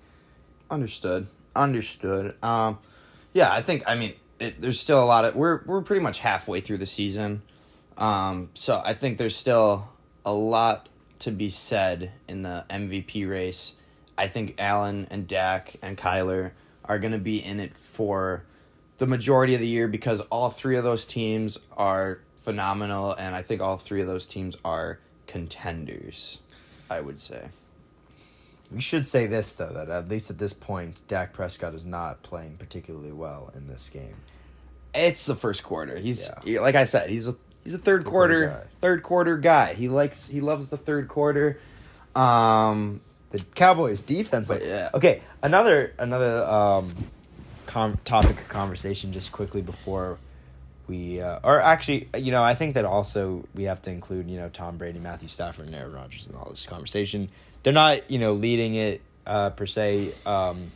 [0.70, 1.26] Understood.
[1.54, 2.34] Understood.
[2.42, 2.78] Um,
[3.32, 3.84] yeah, I think.
[3.86, 5.36] I mean, it, there's still a lot of.
[5.36, 7.42] We're we're pretty much halfway through the season,
[7.98, 9.88] um, so I think there's still
[10.24, 10.88] a lot
[11.22, 13.74] to be said in the MVP race.
[14.18, 16.52] I think Allen and Dak and Kyler
[16.84, 18.44] are going to be in it for
[18.98, 23.42] the majority of the year because all three of those teams are phenomenal, and I
[23.42, 26.38] think all three of those teams are contenders.
[26.90, 27.48] I would say.
[28.70, 32.22] We should say this though that at least at this point, Dak Prescott is not
[32.22, 34.16] playing particularly well in this game.
[34.94, 35.98] It's the first quarter.
[35.98, 36.60] He's Yeah.
[36.60, 38.70] like I said, he's a he's a third quarter quarter guy.
[38.76, 39.74] third quarter guy.
[39.74, 41.58] He likes he loves the third quarter.
[42.14, 43.00] Um
[43.30, 44.90] The Cowboys defense, like, yeah.
[44.92, 46.94] Okay, another another um,
[47.66, 50.18] com- topic of conversation just quickly before
[50.86, 54.36] we, uh, or actually, you know, I think that also we have to include, you
[54.36, 57.28] know, Tom Brady, Matthew Stafford, and Aaron Rodgers in all this conversation.
[57.62, 60.72] They're not, you know, leading it uh, per se, um,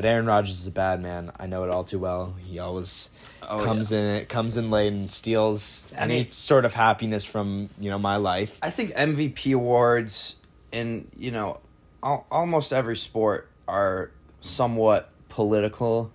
[0.00, 1.30] but Aaron Rodgers is a bad man.
[1.38, 2.34] I know it all too well.
[2.42, 3.10] He always
[3.42, 3.98] Oh, comes yeah.
[3.98, 7.98] in, it comes in late and steals any he- sort of happiness from you know
[7.98, 8.58] my life.
[8.62, 10.36] I think MVP awards
[10.72, 11.60] in, you know,
[12.02, 16.10] al- almost every sport are somewhat political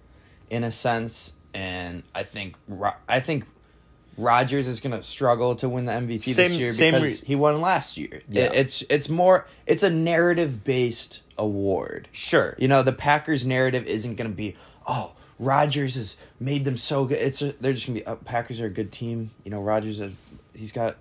[0.49, 2.55] in a sense and I think
[3.07, 3.43] I think
[4.17, 7.35] Rodgers is going to struggle to win the MVP this year same because re- he
[7.35, 8.21] won last year.
[8.29, 8.45] Yeah.
[8.45, 12.07] It- it's it's more it's a narrative based award.
[12.11, 14.55] Sure, You know, the Packers narrative isn't going to be,
[14.87, 17.17] oh, Rodgers has made them so good.
[17.17, 19.31] It's they're just going to be, oh, Packers are a good team.
[19.43, 20.13] You know, Rodgers, is-
[20.53, 20.97] he's got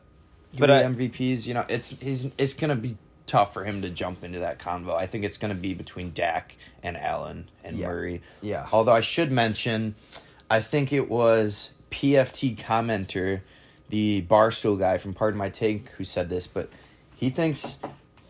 [0.59, 1.47] but I- MVPs.
[1.47, 4.95] You know, it's he's it's gonna be tough for him to jump into that convo.
[4.95, 7.87] I think it's gonna be between Dak and Allen and Yeah.
[7.89, 8.23] Murray.
[8.43, 8.67] Yeah.
[8.73, 9.95] Although I should mention,
[10.51, 13.41] I think it was PFT commenter,
[13.89, 16.69] the barstool guy from Pardon My Take, who said this, but
[17.17, 17.77] he thinks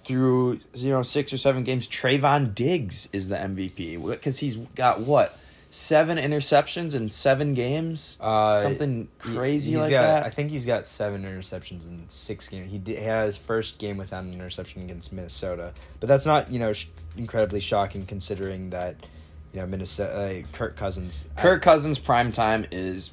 [0.05, 5.00] through you know six or seven games, Trevon Diggs is the MVP because he's got
[5.00, 5.38] what
[5.74, 10.22] seven interceptions in seven games, Uh, something crazy he's like got, that.
[10.24, 12.70] I think he's got seven interceptions in six games.
[12.70, 16.50] He, did, he had his first game without an interception against Minnesota, but that's not
[16.50, 16.86] you know sh-
[17.16, 18.94] incredibly shocking considering that
[19.52, 20.12] you know Minnesota
[20.44, 21.26] uh, Kirk Cousins.
[21.36, 23.11] Kirk Cousins' prime time is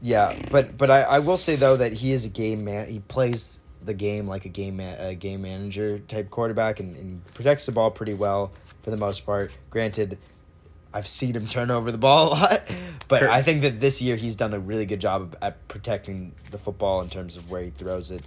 [0.00, 2.88] Yeah, but but I, I will say though that he is a game man.
[2.88, 7.24] He plays the game like a game ma- a game manager type quarterback, and, and
[7.34, 9.56] protects the ball pretty well for the most part.
[9.70, 10.18] Granted,
[10.92, 12.62] I've seen him turn over the ball a lot,
[13.08, 16.58] but I think that this year he's done a really good job at protecting the
[16.58, 18.22] football in terms of where he throws it,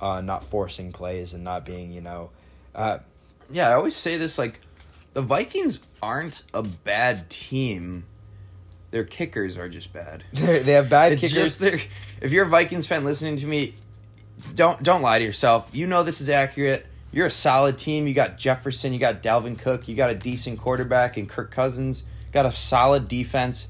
[0.00, 2.30] uh, not forcing plays and not being you know.
[2.74, 2.98] Uh,
[3.50, 3.68] yeah.
[3.68, 4.60] I always say this like
[5.12, 8.04] the Vikings aren't a bad team.
[8.90, 10.22] Their kickers are just bad.
[10.32, 11.58] they they have bad It's kickers.
[11.58, 11.62] just
[12.20, 13.74] if you're a Vikings fan listening to me,
[14.54, 15.70] don't don't lie to yourself.
[15.72, 16.86] You know this is accurate.
[17.12, 18.08] You're a solid team.
[18.08, 22.02] You got Jefferson, you got Dalvin Cook, you got a decent quarterback and Kirk Cousins,
[22.32, 23.68] got a solid defense.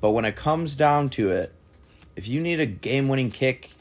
[0.00, 1.52] But when it comes down to it,
[2.16, 3.72] if you need a game-winning kick,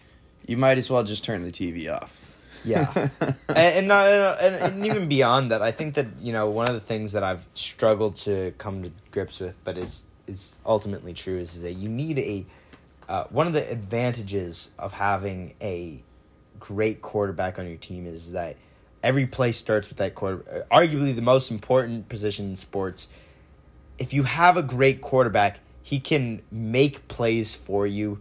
[0.45, 2.19] you might as well just turn the TV off.
[2.65, 4.07] Yeah, and and, not,
[4.41, 7.23] and and even beyond that, I think that you know one of the things that
[7.23, 11.87] I've struggled to come to grips with, but is is ultimately true, is that you
[11.87, 12.45] need a
[13.07, 16.01] uh, one of the advantages of having a
[16.65, 18.57] great quarterback on your team is that
[19.03, 20.65] every play starts with that quarter.
[20.71, 23.07] Arguably, the most important position in sports.
[23.99, 28.19] If you have a great quarterback, he can make plays for you.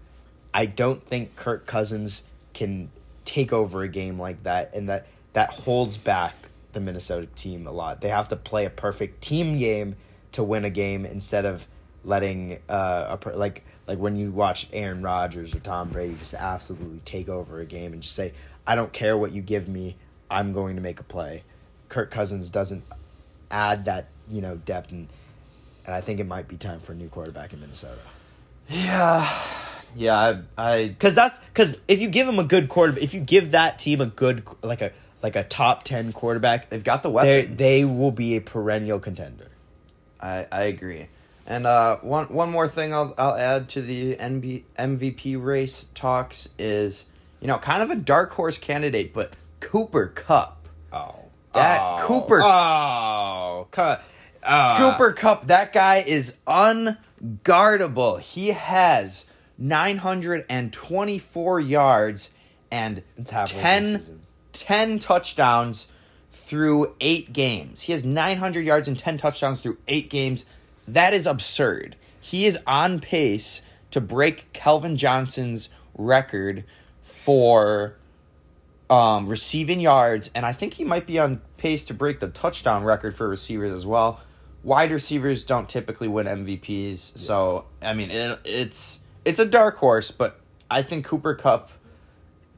[0.53, 2.23] I don't think Kirk Cousins
[2.53, 2.91] can
[3.25, 6.35] take over a game like that, and that that holds back
[6.73, 8.03] the Minnesota team a lot.
[8.03, 9.97] They have to play a perfect team game
[10.33, 11.67] to win a game instead of
[12.05, 16.35] letting uh, a per- like like when you watch Aaron Rodgers or Tom Brady just
[16.35, 18.33] absolutely take over a game and just say,
[18.67, 19.97] "I don't care what you give me,
[20.31, 21.45] I'm going to make a play."
[21.89, 22.85] Kirk Cousins doesn't
[23.51, 25.09] add that you know depth, and
[25.85, 28.01] and I think it might be time for a new quarterback in Minnesota.
[28.69, 29.31] Yeah,
[29.95, 30.41] yeah.
[30.57, 33.51] I, I Because that's because if you give him a good quarterback, if you give
[33.51, 37.15] that team a good like a like a top ten quarterback, they've got the they
[37.15, 37.57] weapons.
[37.57, 39.49] they will be a perennial contender.
[40.21, 41.09] I, I agree.
[41.47, 46.49] And uh, one one more thing I'll I'll add to the NB, MVP race talks
[46.59, 47.07] is
[47.41, 50.69] you know kind of a dark horse candidate, but Cooper Kupp.
[50.93, 51.17] Oh,
[51.53, 54.03] That Cooper- Oh, cut.
[54.43, 58.21] Uh, Cooper Kupp, that guy is unguardable.
[58.21, 59.25] He has
[59.59, 62.31] 924 yards
[62.71, 64.21] and It's halfway through the 10,
[64.53, 65.87] 10 touchdowns
[66.33, 67.83] through eight games.
[67.83, 70.45] He has 900 yards and 10 touchdowns through eight games.
[70.87, 71.97] That is absurd.
[72.21, 76.65] He is on pace to break Calvin Johnson's record
[77.03, 77.97] for
[78.91, 82.85] um, receiving yards, and I think he might be on pace to break the touchdown
[82.85, 84.21] record for receivers as well.
[84.63, 90.11] Wide receivers don't typically win MVPs, so I mean it, it's it's a dark horse,
[90.11, 91.71] but I think Cooper Kupp.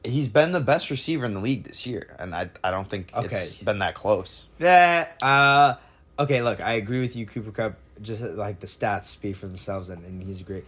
[0.05, 3.11] He's been the best receiver in the league this year, and I I don't think
[3.17, 3.65] it's Okay.
[3.65, 4.47] been that close.
[4.61, 5.09] Yeah.
[5.21, 5.75] Uh,
[6.17, 6.43] okay.
[6.43, 7.75] Look, I agree with you, Cooper Kupp.
[8.03, 10.65] Just uh, like the stats speak for themselves, and, and he's great.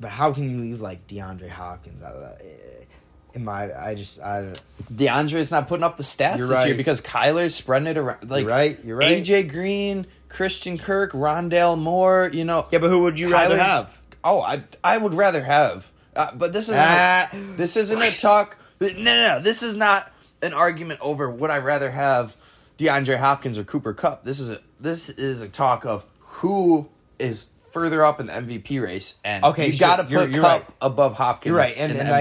[0.00, 2.40] But how can you leave like DeAndre Hopkins out of that?
[2.44, 2.84] Eh,
[3.34, 4.62] In my, I just, I don't.
[4.92, 8.28] DeAndre's not putting up the stats this year because Kyler's spreading it around.
[8.28, 9.22] Like You're right, you're right.
[9.22, 12.30] AJ Green, Christian Kirk, Rondale Moore.
[12.32, 14.00] You know, Yeah, but who would you rather have?
[14.22, 15.90] Oh, I I would rather have.
[16.16, 16.76] Uh, but this isn't.
[16.78, 17.28] Ah.
[17.32, 18.56] a, this isn't a talk.
[18.80, 19.40] No, no, no.
[19.40, 22.36] This is not an argument over would I rather have
[22.78, 24.24] DeAndre Hopkins or Cooper Kupp.
[24.24, 26.04] This is a this is a talk of
[26.38, 29.88] who is further up in the MVP race, and Okay, you sure.
[29.88, 30.70] got to You're- put you're Kupp right.
[30.80, 31.50] above Hopkins.
[31.50, 32.20] You're right, and, and I,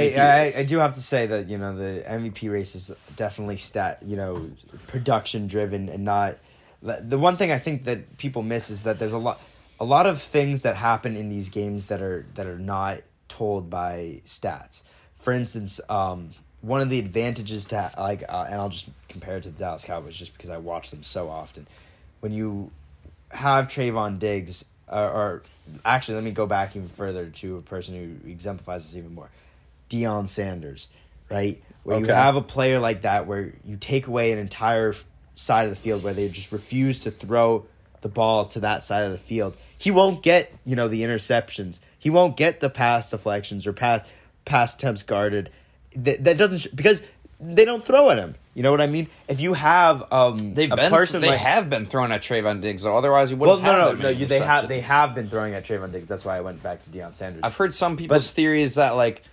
[0.55, 0.59] I.
[0.61, 4.15] I do have to say that you know the MVP race is definitely stat, you
[4.15, 4.49] know,
[4.87, 6.37] production driven and not.
[6.81, 9.39] The one thing I think that people miss is that there's a lot,
[9.79, 12.99] a lot of things that happen in these games that are that are not
[13.29, 14.83] told by stats.
[15.15, 19.43] For instance, um, one of the advantages to like, uh, and I'll just compare it
[19.43, 21.67] to the Dallas Cowboys just because I watch them so often.
[22.19, 22.71] When you
[23.33, 25.43] have Trevon Diggs, uh, or
[25.83, 29.29] actually, let me go back even further to a person who exemplifies this even more.
[29.89, 30.89] Deion Sanders,
[31.29, 31.61] right?
[31.83, 34.93] Where you have a player like that, where you take away an entire
[35.35, 37.65] side of the field, where they just refuse to throw
[38.01, 39.57] the ball to that side of the field.
[39.77, 41.81] He won't get, you know, the interceptions.
[41.97, 44.09] He won't get the pass deflections or pass
[44.45, 45.49] pass attempts guarded.
[45.95, 47.01] That, that doesn't sh- because
[47.39, 48.35] they don't throw at him.
[48.55, 49.07] You know what I mean?
[49.27, 52.61] If you have um They've a been person they like have been throwing at Trevon
[52.61, 52.95] Diggs though.
[52.97, 53.63] Otherwise, you wouldn't.
[53.63, 54.01] no, have no, no.
[54.09, 56.07] many You, they have they have been throwing at Trevon Diggs.
[56.07, 57.41] That's why I went back to Deion Sanders.
[57.43, 59.23] I've heard some people's But- theory is that like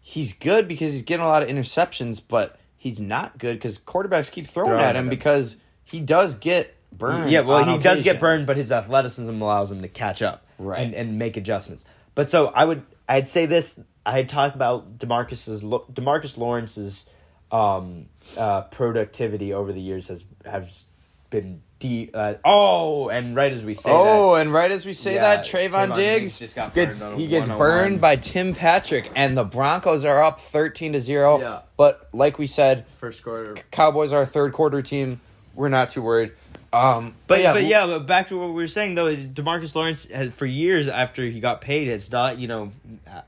[0.00, 4.30] he's good because he's getting a lot of interceptions, but he's not good because quarterbacks
[4.30, 5.10] keep throwing, throwing at at him him.
[5.10, 7.30] because he does get burned.
[7.30, 10.80] Yeah, well, he does get burned, but his athleticism allows him to catch up Right.
[10.80, 11.84] and, and make adjustments.
[12.14, 13.78] But so I would, I'd say this.
[14.06, 17.04] I'd talk about Demarcus's Demarcus Lawrence's
[17.52, 18.06] um,
[18.38, 20.86] uh, productivity over the years has has
[21.30, 22.10] been de.
[22.12, 25.36] Uh, oh, and right as we say Oh, that, and right as we say Yeah,
[25.36, 29.36] that, Trevon, Trevon Diggs, Diggs just got gets he gets burned by Tim Patrick, and
[29.36, 31.40] the Broncos are up thirteen to zero.
[31.40, 31.60] Yeah.
[31.76, 33.56] But like we said, first quarter.
[33.70, 35.20] Cowboys are a third quarter team.
[35.54, 36.32] We're not too worried.
[36.72, 39.74] Um, But yeah, but yeah, but back to what we were saying though, is Demarcus
[39.74, 42.70] Lawrence has, for years after he got paid has not you know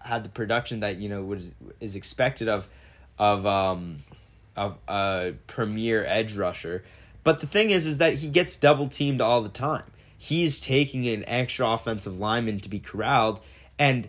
[0.01, 2.69] had the production that you know would is expected of
[3.19, 4.05] of um
[4.57, 6.85] of a premier edge rusher.
[7.25, 9.85] But the thing is, is that he gets double teamed all the time.
[10.19, 13.41] He's taking an extra offensive lineman to be corralled,
[13.79, 14.09] and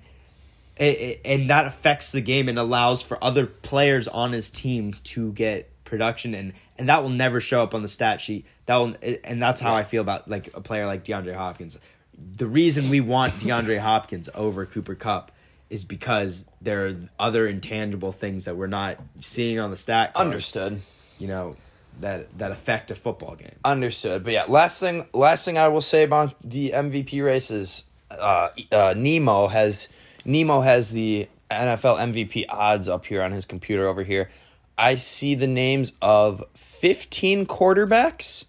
[0.77, 5.69] and that affects the game and allows for other players on his team to get
[5.83, 9.39] production and and that will never show up on the stat sheet that will and
[9.39, 11.77] that's how i feel about like a player like DeAndre Hopkins
[12.17, 15.31] the reason we want DeAndre Hopkins over Cooper Kupp
[15.73, 20.27] is because there are other intangible things that we're not seeing on the stat card,
[20.27, 20.79] understood.
[21.17, 21.55] you know
[21.99, 24.23] that that affect a football game Understood.
[24.23, 28.49] But yeah, last thing last thing I will say about the MVP race is uh,
[28.71, 29.89] uh, Nemo has
[30.25, 34.29] Nemo has the NFL MVP odds up here on his computer over here.
[34.77, 38.45] I see the names of 15 quarterbacks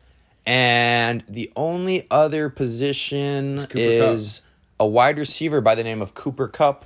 [0.47, 4.43] and the only other position Cooper is
[4.79, 6.85] a wide receiver by the name of Cooper Kupp.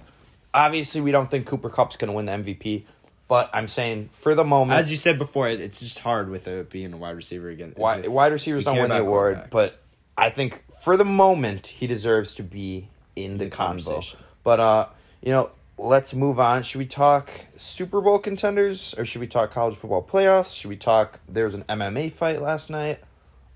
[0.55, 2.84] Obviously, we don't think Cooper Kupp's going to win the MVP,
[3.28, 6.49] but I'm saying for the moment as you said before it, it's just hard with
[6.49, 8.96] it being a wide receiver again It's wide, a- wide receivers don't care win the
[8.96, 9.51] about award, quarterbacks.
[9.51, 9.78] but
[10.16, 13.57] I think for the moment he deserves to be in the, the convo.
[13.57, 14.18] conversation.
[14.42, 14.86] But uh,
[15.22, 16.62] you know, let's move on.
[16.62, 20.59] Should we talk Super Bowl contenders or should we talk college football playoffs?
[20.59, 23.01] Should we talk there was an MMA fight last night?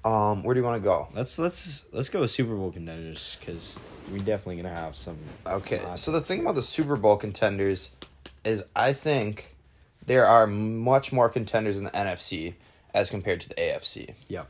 [0.05, 1.09] Um, where do you want to go?
[1.15, 3.81] Let's let's let's go with Super Bowl contenders because
[4.11, 5.17] we're definitely gonna have some.
[5.47, 7.91] Okay, some so the thing about the Super Bowl contenders
[8.45, 9.55] is I think
[10.05, 12.55] there are much more contenders in the NFC
[12.95, 14.15] as compared to the AFC.
[14.29, 14.49] Yep,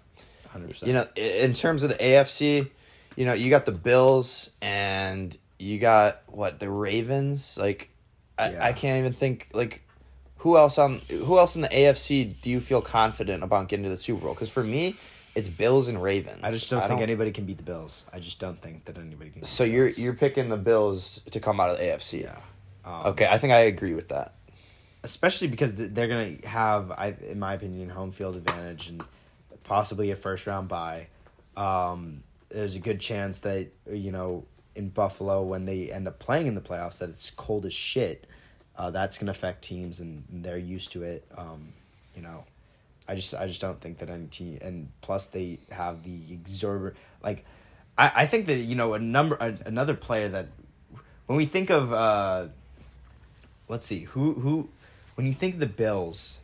[0.48, 0.88] hundred percent.
[0.88, 2.70] you know, in terms of the AFC,
[3.16, 7.58] you know, you got the Bills and you got what the Ravens.
[7.58, 7.90] Like,
[8.38, 8.64] I, Yeah.
[8.64, 9.82] I can't even think like
[10.38, 13.90] who else on who else in the AFC do you feel confident about getting to
[13.90, 14.34] the Super Bowl?
[14.34, 14.96] Because for me,
[15.34, 16.40] it's Bills and Ravens.
[16.42, 18.04] I just don't think anybody can beat the Bills.
[18.12, 19.40] I just don't think that anybody can.
[19.40, 19.98] Beat So the you're Bills.
[19.98, 22.22] you're picking the Bills to come out of the AFC.
[22.22, 22.38] yeah.
[22.84, 24.34] Um, Okay, I think I agree with that.
[25.04, 29.02] especially because they're gonna have, I, in my opinion, home field advantage and
[29.64, 31.06] possibly a first round bye.
[31.56, 36.46] Um, there's a good chance that you know in Buffalo when they end up playing
[36.46, 38.26] in the playoffs that it's cold as shit.
[38.76, 41.24] Uh, that's gonna affect teams and they're used to it.
[41.36, 41.72] Um,
[42.16, 42.44] you know,
[43.12, 46.96] I just I just don't think that any team and plus they have the exorbitant
[47.22, 47.44] like
[47.98, 50.46] I, I think that you know a number a, another player that
[51.26, 52.46] when we think of uh
[53.68, 54.70] let's see who who
[55.16, 56.40] when you think of the Bills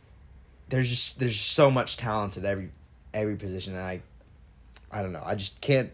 [0.67, 2.69] there's just there's so much talent at every
[3.15, 4.01] every position and I
[4.91, 5.89] I don't know I just can't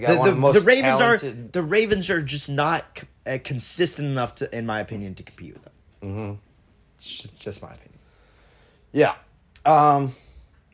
[0.00, 4.08] got the, the, the Ravens talented- are the Ravens are just not c- uh, consistent
[4.08, 5.72] enough to in my opinion to compete with them.
[6.02, 6.34] Mm-hmm.
[6.96, 7.98] It's just, just my opinion.
[8.90, 9.14] Yeah.
[9.64, 10.14] Um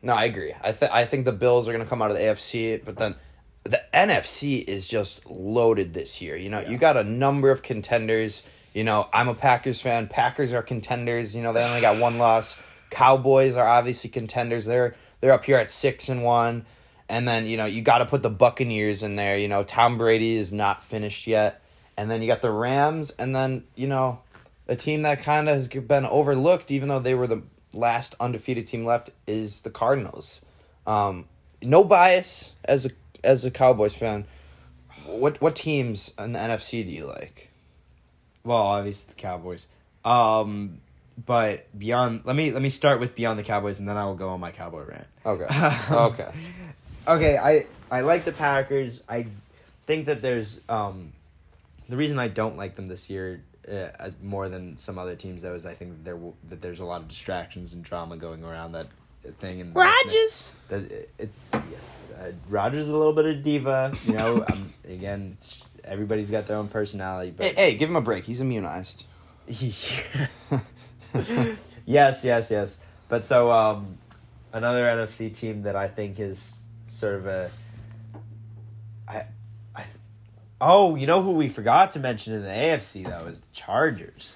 [0.01, 0.53] no, I agree.
[0.63, 2.97] I th- I think the Bills are going to come out of the AFC, but
[2.97, 3.15] then
[3.63, 6.37] the NFC is just loaded this year.
[6.37, 8.43] You know, you got a number of contenders.
[8.73, 10.07] You know, I'm a Packers fan.
[10.07, 11.35] Packers are contenders.
[11.35, 12.57] You know, they only got one loss.
[12.89, 14.65] Cowboys are obviously contenders.
[14.65, 16.65] They're they're up here at 6 and 1.
[17.09, 19.37] And then, you know, you got to put the Buccaneers in there.
[19.37, 21.61] You know, Tom Brady is not finished yet.
[21.97, 24.19] And then you got the Rams and then, you know,
[24.67, 27.41] a team that kind of has been overlooked, even though they were the
[27.77, 30.43] last undefeated team left, is the Cardinals.
[30.85, 31.25] Um,
[31.61, 32.89] no bias as a
[33.23, 34.25] as a Cowboys fan.
[35.05, 37.51] What what teams in the NFC do you like?
[38.43, 39.67] Well, obviously the Cowboys.
[40.03, 40.81] Um,
[41.25, 44.15] but beyond, let me let me start with beyond the Cowboys, and then I will
[44.15, 45.07] go on my Cowboy rant.
[45.25, 45.47] Okay,
[45.91, 46.31] okay,
[47.07, 49.01] Okay, I I like the Packers.
[49.07, 49.27] I
[49.85, 51.13] think that there's um,
[51.87, 55.41] the reason I don't like them this year uh, as more than some other teams
[55.41, 58.43] though is I think there will, that there's a lot of distractions and drama going
[58.43, 58.87] around that
[59.39, 60.53] thing and Rodgers.
[60.69, 65.31] that it's yes uh, Rodgers is a little bit of diva you know um, again
[65.33, 68.23] it's, everybody's got their own personality but Hey, hey, give him a break.
[68.23, 69.05] He's immunized.
[69.47, 70.03] yes,
[72.23, 72.79] yes, yes.
[73.07, 73.97] But so um,
[74.51, 77.51] another NFC team that I think is sort of a,
[79.07, 79.25] I, I,
[80.61, 84.33] oh, you know who we forgot to mention in the AFC though is the Chargers,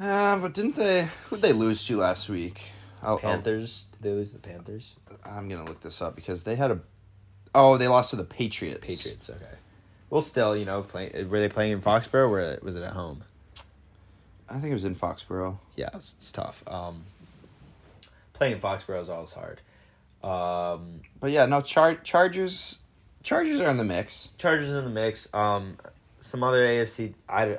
[0.00, 1.08] Uh, but didn't they?
[1.28, 2.72] Who'd they lose to last week?
[3.02, 3.86] I'll- I'll- Panthers.
[3.92, 4.96] Did they lose to the Panthers?
[5.24, 6.80] I'm gonna look this up because they had a.
[7.54, 8.80] Oh, they lost to the Patriots.
[8.86, 9.30] Patriots.
[9.30, 9.44] Okay.
[10.10, 13.24] Well, still, you know, play, were they playing in Foxborough or was it at home?
[14.48, 15.58] I think it was in Foxborough.
[15.76, 16.62] Yeah, it's, it's tough.
[16.66, 17.04] Um,
[18.34, 19.60] playing in Foxborough is always hard.
[20.22, 22.78] Um, But yeah, no Char- Chargers.
[23.24, 24.28] Chargers are in the mix.
[24.38, 25.32] Chargers in the mix.
[25.34, 25.76] Um,
[26.20, 27.14] some other AFC.
[27.28, 27.56] I.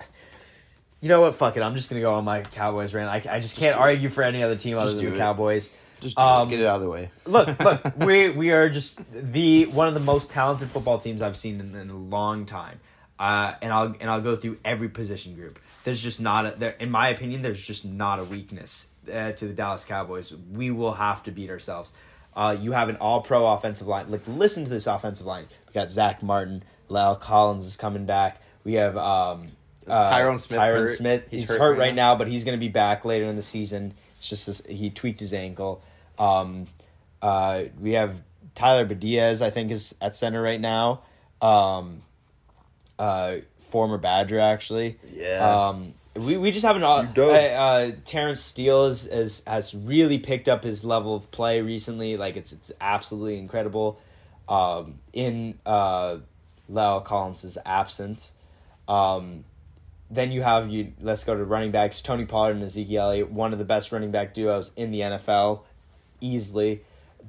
[1.01, 1.35] You know what?
[1.35, 1.61] Fuck it.
[1.61, 3.09] I'm just gonna go on my Cowboys rant.
[3.09, 3.83] I, I just can't do it.
[3.83, 5.17] argue for any other team other Just than do the.
[5.17, 5.73] Cowboys.
[5.99, 6.51] Just Um, it.
[6.51, 7.09] get it out of the way.
[7.25, 11.37] look, look, we we are just the one of the most talented football teams I've
[11.37, 12.79] seen in, in a long time.
[13.19, 15.59] Uh, and I'll and I'll go through every position group.
[15.83, 17.41] There's just not a there in my opinion.
[17.41, 20.33] There's just not a weakness uh, to the Dallas Cowboys.
[20.51, 21.93] We will have to beat ourselves.
[22.35, 24.11] Uh, you have an All Pro offensive line.
[24.11, 25.45] Like listen to this offensive line.
[25.67, 28.41] We got Zach Martin, La'el Collins is coming back.
[28.63, 29.49] We have um,
[29.87, 30.97] uh, Tyron Smith Tyron hurt?
[30.97, 31.23] Smith.
[31.29, 32.13] He's He's, hurt hurt, right right now?
[32.13, 33.93] now, but he's going to be back later in the season.
[34.17, 35.81] It's just this, he tweaked his ankle.
[36.17, 36.65] Um,
[37.21, 38.21] uh, we have
[38.53, 41.01] Tyler Biadasz, I think, is at center right now.
[41.41, 42.01] Um,
[42.97, 44.97] uh, former Badger, actually.
[45.13, 45.67] Yeah.
[45.67, 50.47] Um, we, we just have an uh, uh, Terrence Steele is, is has really picked
[50.47, 52.15] up his level of play recently.
[52.17, 53.99] Like it's it's absolutely incredible.
[54.47, 56.19] Um, in uh,
[56.71, 58.33] La'el Collins' absence,
[58.87, 59.43] um,
[60.09, 60.93] then you have you.
[61.01, 62.01] Let's go to running backs.
[62.01, 65.61] Tony Pollard and Ezekiel Elliott, one of the best running back duos in the NFL,
[66.21, 66.81] easily.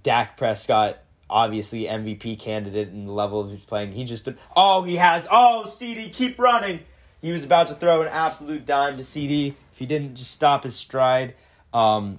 [0.03, 3.93] Dak Prescott, obviously MVP candidate in the level of he's playing.
[3.93, 6.81] He just oh he has oh CeeDee keep running.
[7.27, 10.63] He was about to throw an absolute dime to CeeDee if he didn't just stop
[10.63, 11.35] his stride.
[11.75, 12.19] Um,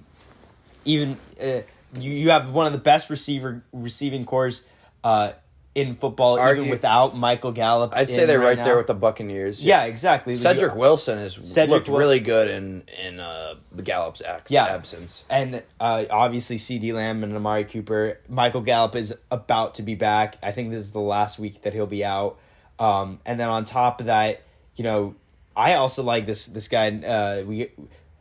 [0.84, 1.62] even uh,
[1.98, 4.62] you you have one of the best receiver receiving corps
[5.02, 5.32] uh,
[5.74, 7.94] in football, Argue- even without Michael Gallup.
[7.96, 8.64] I'd say they're right now.
[8.66, 9.64] there with the Buccaneers.
[9.64, 10.34] Yeah, exactly.
[10.34, 14.42] Cedric You- Wilson has Cedric looked Wil- really good in in uh, the Gallup's ac-
[14.48, 14.66] Yeah.
[14.66, 15.24] absence.
[15.30, 18.20] and uh, obviously CeeDee Lamb and Amari Cooper.
[18.28, 20.36] Michael Gallup is about to be back.
[20.42, 22.38] I think this is the last week that he'll be out.
[22.78, 24.42] Um, and then on top of that,
[24.78, 25.16] you know,
[25.56, 26.90] I also like this this guy.
[26.90, 27.70] Uh, we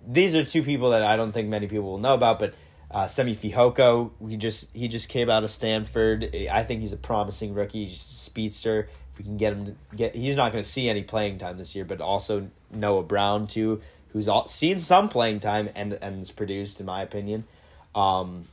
[0.05, 2.55] these are two people that I don't think many people will know about, but
[2.89, 6.36] uh, Simi Fehoko, we just he just came out of Stanford.
[6.51, 7.86] I think he's a promising rookie.
[7.86, 8.89] He's just a speedster.
[9.12, 11.58] If we can get him to get, he's not going to see any playing time
[11.58, 13.82] this year, but also Noah Brown too,
[14.14, 17.45] who's all, seen some playing time and and is produced in my opinion.
[17.93, 18.45] Um,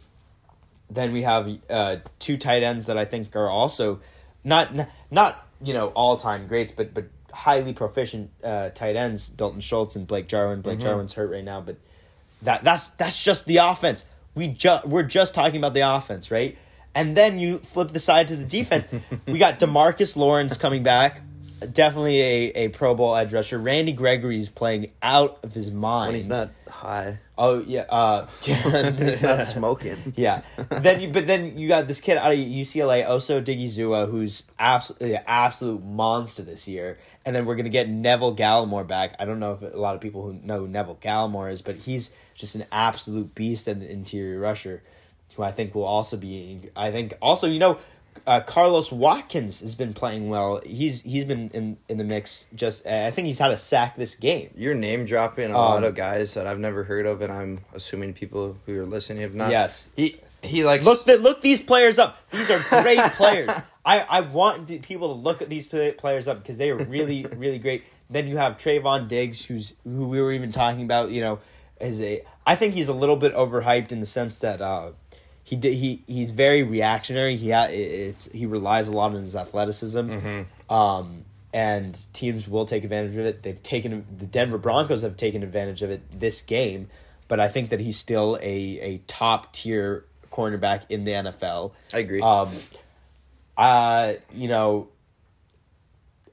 [0.90, 4.00] then we have uh, two tight ends that I think are also
[4.42, 4.74] not
[5.10, 9.28] not you know all time greats, but but highly proficient uh, tight ends.
[9.28, 10.62] Dalton Schultz and Blake Jarwin.
[10.62, 11.76] Blake Jarwin's hurt right now, but
[12.42, 14.04] that that's that's just the offense.
[14.34, 16.56] We just we're just talking about the offense, right?
[16.94, 18.86] And then you flip the side to the defense.
[19.26, 21.20] we got Demarcus Lawrence coming back,
[21.72, 23.58] definitely a, a Pro Bowl edge rusher.
[23.58, 26.08] Randy Gregory's playing out of his mind.
[26.08, 27.84] When he's not high, Oh yeah.
[27.88, 29.96] Uh, he's not smoking.
[30.16, 30.42] yeah.
[30.68, 35.14] Then you, but then you got this kid out of UCLA, Osa Odighizuwa, who's absolutely
[35.14, 36.98] an absolute monster this year.
[37.26, 39.16] And then we're gonna get Neville Gallimore back.
[39.18, 41.74] I don't know if a lot of people who know who Neville Gallimore is, but
[41.74, 44.82] he's just an absolute beast and an interior rusher,
[45.34, 46.70] who I think will also be.
[46.76, 47.78] I think also you know.
[48.26, 50.60] Uh, Carlos Watkins has been playing well.
[50.64, 52.46] He's he's been in, in the mix.
[52.54, 54.50] Just I think he's had a sack this game.
[54.56, 57.60] You're name dropping a Um, lot of guys that I've never heard of, and I'm
[57.74, 59.50] assuming people who are listening have not.
[59.50, 59.88] Yes.
[59.96, 62.18] he he likes Look, the, look these players up.
[62.30, 63.50] These are great players.
[63.84, 67.24] I, I want the people to look at these players up because they are really
[67.36, 67.84] really great.
[68.10, 71.10] Then you have Trevon Diggs, who's who we were even talking about.
[71.10, 71.38] You know,
[71.80, 74.92] is a I think he's a little bit overhyped in the sense that uh,
[75.44, 77.36] he did he he's very reactionary.
[77.36, 80.10] He ha, it's he relies a lot on his athleticism.
[80.70, 83.42] Um, and teams will take advantage of it.
[83.44, 86.88] They've taken the Denver Broncos have taken advantage of it this game,
[87.28, 91.72] but I think that he's still a a top tier cornerback in the NFL.
[91.92, 92.20] I agree.
[92.20, 92.48] Um,
[93.56, 94.88] uh, you know,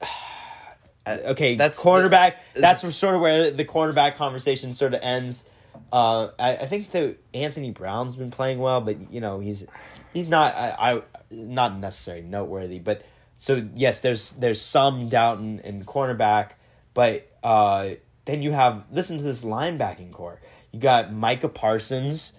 [1.06, 2.34] uh, okay, That's that's cornerback.
[2.54, 5.44] the- that's sort of where the cornerback conversation sort of ends.
[5.92, 9.66] Uh, I, I think that Anthony Brown's been playing well, but you know he's
[10.14, 12.78] he's not I, I not necessarily noteworthy.
[12.78, 13.04] But
[13.36, 16.52] so yes, there's there's some doubt in, in cornerback,
[16.94, 17.90] but uh,
[18.24, 20.40] then you have listen to this linebacking corps.
[20.72, 22.32] You got Micah Parsons,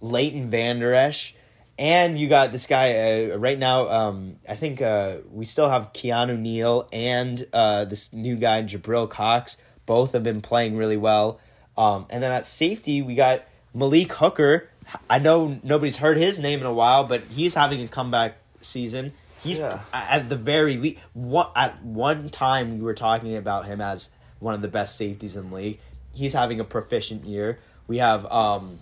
[0.00, 1.34] Leighton Vander Esch,
[1.78, 3.88] and you got this guy uh, right now.
[3.88, 9.10] Um, I think uh, we still have Keanu Neal and uh, this new guy Jabril
[9.10, 9.58] Cox.
[9.84, 11.38] Both have been playing really well.
[11.76, 13.42] Um, and then at safety, we got
[13.74, 14.68] Malik Hooker.
[15.08, 19.12] I know nobody's heard his name in a while, but he's having a comeback season.
[19.42, 19.80] He's Yeah.
[19.92, 21.00] at the very least.
[21.12, 25.36] What at one time we were talking about him as one of the best safeties
[25.36, 25.78] in the league.
[26.12, 27.58] He's having a proficient year.
[27.86, 28.78] We have um,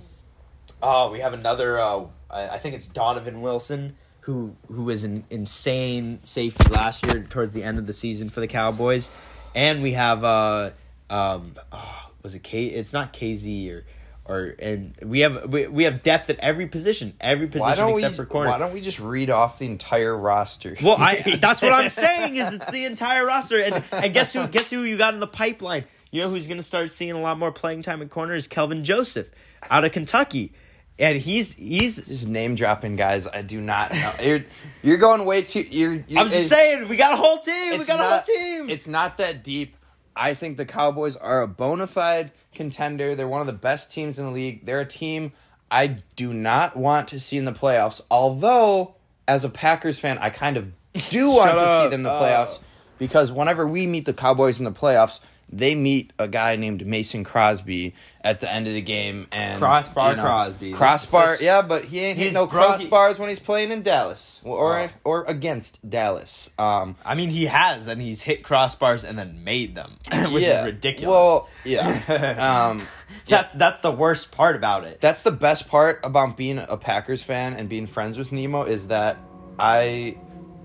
[0.83, 1.79] oh, we have another.
[1.81, 7.23] Uh, I I think it's Donovan Wilson who who was an insane safety last year
[7.25, 9.11] towards the end of the season for the Cowboys,
[9.55, 10.71] and we have uh
[11.11, 12.67] um oh, was it K?
[12.67, 13.85] It's not KZ or.
[14.25, 18.03] Or and we have we, we have depth at every position, every position don't we?
[18.03, 18.51] except for corner.
[18.51, 20.77] Why don't we just read off the entire roster?
[20.81, 24.47] Well, I that's what I'm saying is it's the entire roster, and and guess who?
[24.47, 25.87] Guess who you got in the pipeline?
[26.13, 28.47] You know who's going to start seeing a lot more playing time at corner is
[28.47, 29.29] Kelvin Joseph
[29.69, 30.53] out of Kentucky,
[30.99, 32.05] and he's he's.
[32.07, 33.27] just name dropping guys.
[33.27, 34.13] I do not know.
[34.23, 34.45] You're
[34.83, 35.63] you're going way too.
[35.63, 36.05] You're.
[36.07, 37.81] you're I'm just saying we got a whole team.
[37.81, 38.71] We got a whole team.
[38.71, 39.77] It's not that deep.
[40.15, 43.15] I think the Cowboys are a bona fide contender.
[43.15, 44.67] They're one of the best teams in the league.
[44.67, 45.33] They're a team
[45.71, 48.03] I do not want to see in the playoffs.
[48.11, 48.95] Although,
[49.27, 50.71] as a Packers fan, I kind of
[51.09, 52.65] do want Shut to see them in the playoffs oh.
[52.99, 55.21] because whenever we meet the Cowboys in the playoffs,
[55.53, 57.95] they meet a guy named Mason Crosby
[58.25, 60.67] at the end of the game and Crossbar Crosby.
[60.67, 63.71] This is Crossbar, such- yeah, but he ain't hitting no broke- crossbars when he's playing
[63.71, 64.89] in Dallas or Oh.
[65.05, 66.51] or against Dallas.
[66.59, 69.99] Um, I mean, he has, and he's hit crossbars and then made them,
[70.33, 70.61] which yeah.
[70.61, 71.09] is ridiculous.
[71.11, 72.69] Well, yeah.
[72.71, 72.83] um,
[73.29, 75.01] that's that's the worst part about it.
[75.01, 78.89] that's the best part about being a Packers fan and being friends with Nemo is
[78.89, 79.19] that
[79.59, 80.17] I,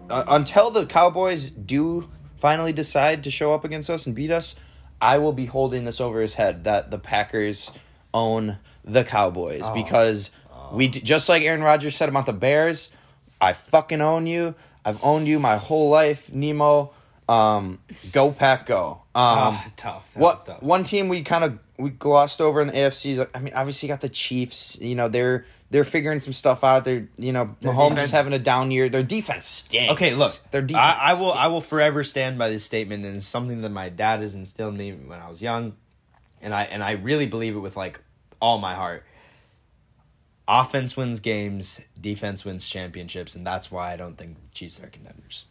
[0.09, 4.55] uh, until the Cowboys do finally decide to show up against us and beat us,
[5.01, 7.71] I will be holding this over his head that the Packers
[8.13, 9.73] own the Cowboys Oh.
[9.73, 10.29] because
[10.71, 12.89] we d- just like Aaron Rodgers said about the Bears,
[13.39, 14.55] I fucking own you.
[14.83, 16.91] I've owned you my whole life, Nemo.
[17.29, 17.79] Um,
[18.13, 19.01] go pack, go.
[19.13, 20.13] Um, Ah, tough.
[20.13, 20.63] That what tough.
[20.63, 23.93] one team we kind of we glossed over in the AFC I mean obviously you
[23.93, 24.79] got the Chiefs.
[24.81, 26.85] You know they're they're figuring some stuff out.
[26.85, 28.89] They're you know Mahomes defense- is having a down year.
[28.89, 29.93] Their defense stinks.
[29.93, 30.83] Okay, look, their defense.
[30.83, 31.33] I, I will.
[31.33, 34.73] I will forever stand by this statement, and it's something that my dad has instilled
[34.73, 35.75] in me when I was young,
[36.41, 37.99] and I and I really believe it with like
[38.41, 39.03] all my heart.
[40.49, 45.43] Offense wins games, defense wins championships, and that's why I don't think Chiefs are contenders.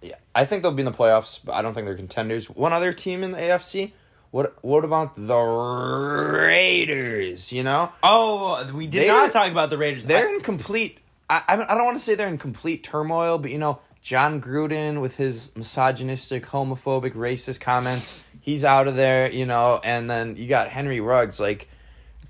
[0.00, 2.48] Yeah, I think they'll be in the playoffs, but I don't think they're contenders.
[2.48, 3.90] One other team in the AFC.
[4.30, 7.52] What what about the Raiders?
[7.52, 10.04] You know Oh, we did They not were- talk about the Raiders.
[10.04, 10.98] they're I- in complete.
[11.28, 15.00] I I, don't want to say they're in complete turmoil, but you know Jon Gruden
[15.00, 19.30] with his misogynistic, homophobic, racist comments, he's out of there.
[19.30, 21.40] You know, and then you got Henry Ruggs.
[21.40, 21.68] Like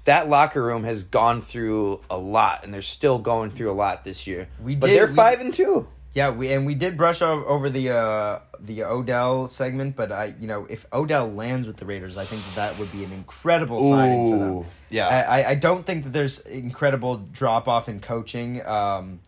[0.05, 4.05] that locker room has gone through a lot, and they're still going through a lot
[4.05, 4.49] this year.
[4.63, 5.87] We but did- they're we- five and two.
[6.13, 10.35] Yeah, we and we did brush o- over the uh, the Odell segment, but I,
[10.39, 13.13] you know, if Odell lands with the Raiders, I think that, that would be an
[13.13, 14.65] incredible signing for them.
[14.91, 15.07] Yeah.
[15.09, 18.65] I, I- don't think that there's incredible drop off in coaching.
[18.67, 19.21] Um,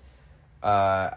[0.63, 1.11] uh,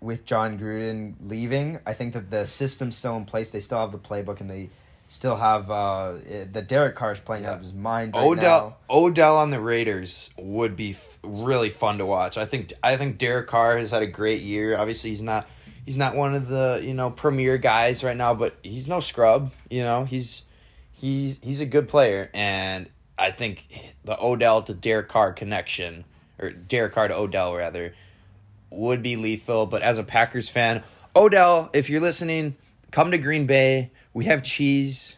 [0.00, 3.50] with Jon Gruden leaving, I think that the system's still in place.
[3.50, 4.68] They still have the playbook, and they
[5.08, 6.12] still have uh,
[6.52, 8.94] the Derek Carr's playing out of his mind right Odell now.
[8.94, 12.36] Odell on the Raiders would be f- really fun to watch.
[12.36, 14.76] I think I think Derek Carr has had a great year.
[14.76, 15.46] Obviously, he's not
[15.86, 19.52] he's not one of the you know premier guys right now, but he's no scrub.
[19.70, 20.42] You know, he's
[20.92, 22.88] he's he's a good player, and
[23.18, 23.66] I think
[24.04, 26.04] the Odell to Derek Carr connection
[26.38, 27.94] or Derek Carr to Odell rather
[28.70, 29.64] would be lethal.
[29.66, 30.82] But as a Packers fan,
[31.14, 32.56] Odell, if you're listening,
[32.90, 33.90] come to Green Bay.
[34.12, 35.16] We have cheese.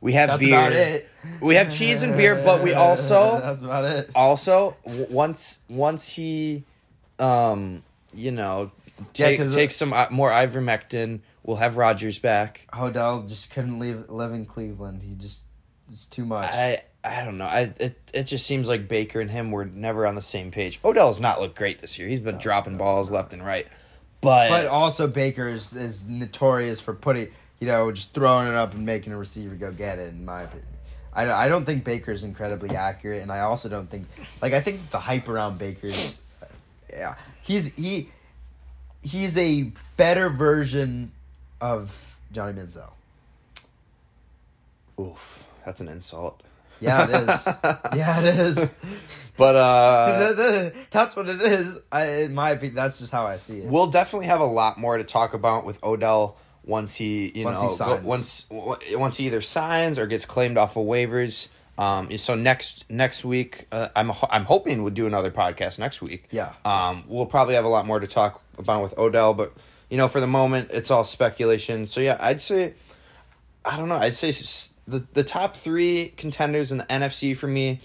[0.00, 0.54] We have That's beer.
[0.58, 1.08] about it.
[1.40, 4.10] We have cheese and beer, but we also That's about it.
[4.16, 6.64] also w- once once he,
[7.20, 8.72] um, you know,
[9.14, 11.20] Yeah, take, uh, take some uh, more ivermectin.
[11.42, 12.68] We'll have Rodgers back.
[12.76, 15.02] Odell just couldn't leave live in Cleveland.
[15.02, 15.44] He just
[15.90, 16.50] it's too much.
[16.52, 17.44] I I don't know.
[17.46, 20.80] I it it just seems like Baker and him were never on the same page.
[20.84, 22.08] Odell's not looked great this year.
[22.08, 23.66] He's been dropping balls left and right,
[24.20, 28.72] but, But also Baker is, is notorious for putting, you know, just throwing it up
[28.72, 30.12] and making a receiver go get it.
[30.12, 30.68] In my opinion,
[31.12, 34.06] I, I don't think Baker's incredibly accurate, and I also don't think
[34.40, 36.20] like I think the hype around Baker's,
[36.88, 38.10] yeah, he's he,
[39.02, 41.12] he's a better version
[41.60, 42.90] of Johnny Manziel.
[45.00, 46.42] oof, that's an insult.
[46.80, 47.46] Yeah, it is.
[47.96, 48.68] yeah, it is.
[49.36, 51.78] But uh, that's what it is.
[51.92, 53.66] I, in my opinion, that's just how I see it.
[53.68, 57.60] we'll definitely have a lot more to talk about with Odell once he you Once
[57.62, 61.48] know he go- once once he either signs or gets claimed off of waivers.
[61.78, 66.28] Um, so next next week, uh, I'm I'm hoping we'll do another podcast next week.
[66.30, 66.52] Yeah.
[66.64, 69.52] Um, we'll probably have a lot more to talk about with Odell, but
[69.88, 71.86] you know, for the moment, it's all speculation.
[71.86, 72.74] So yeah, I'd say,
[73.64, 74.32] I don't know, I'd say
[74.86, 77.80] the the top three contenders in the NFC for me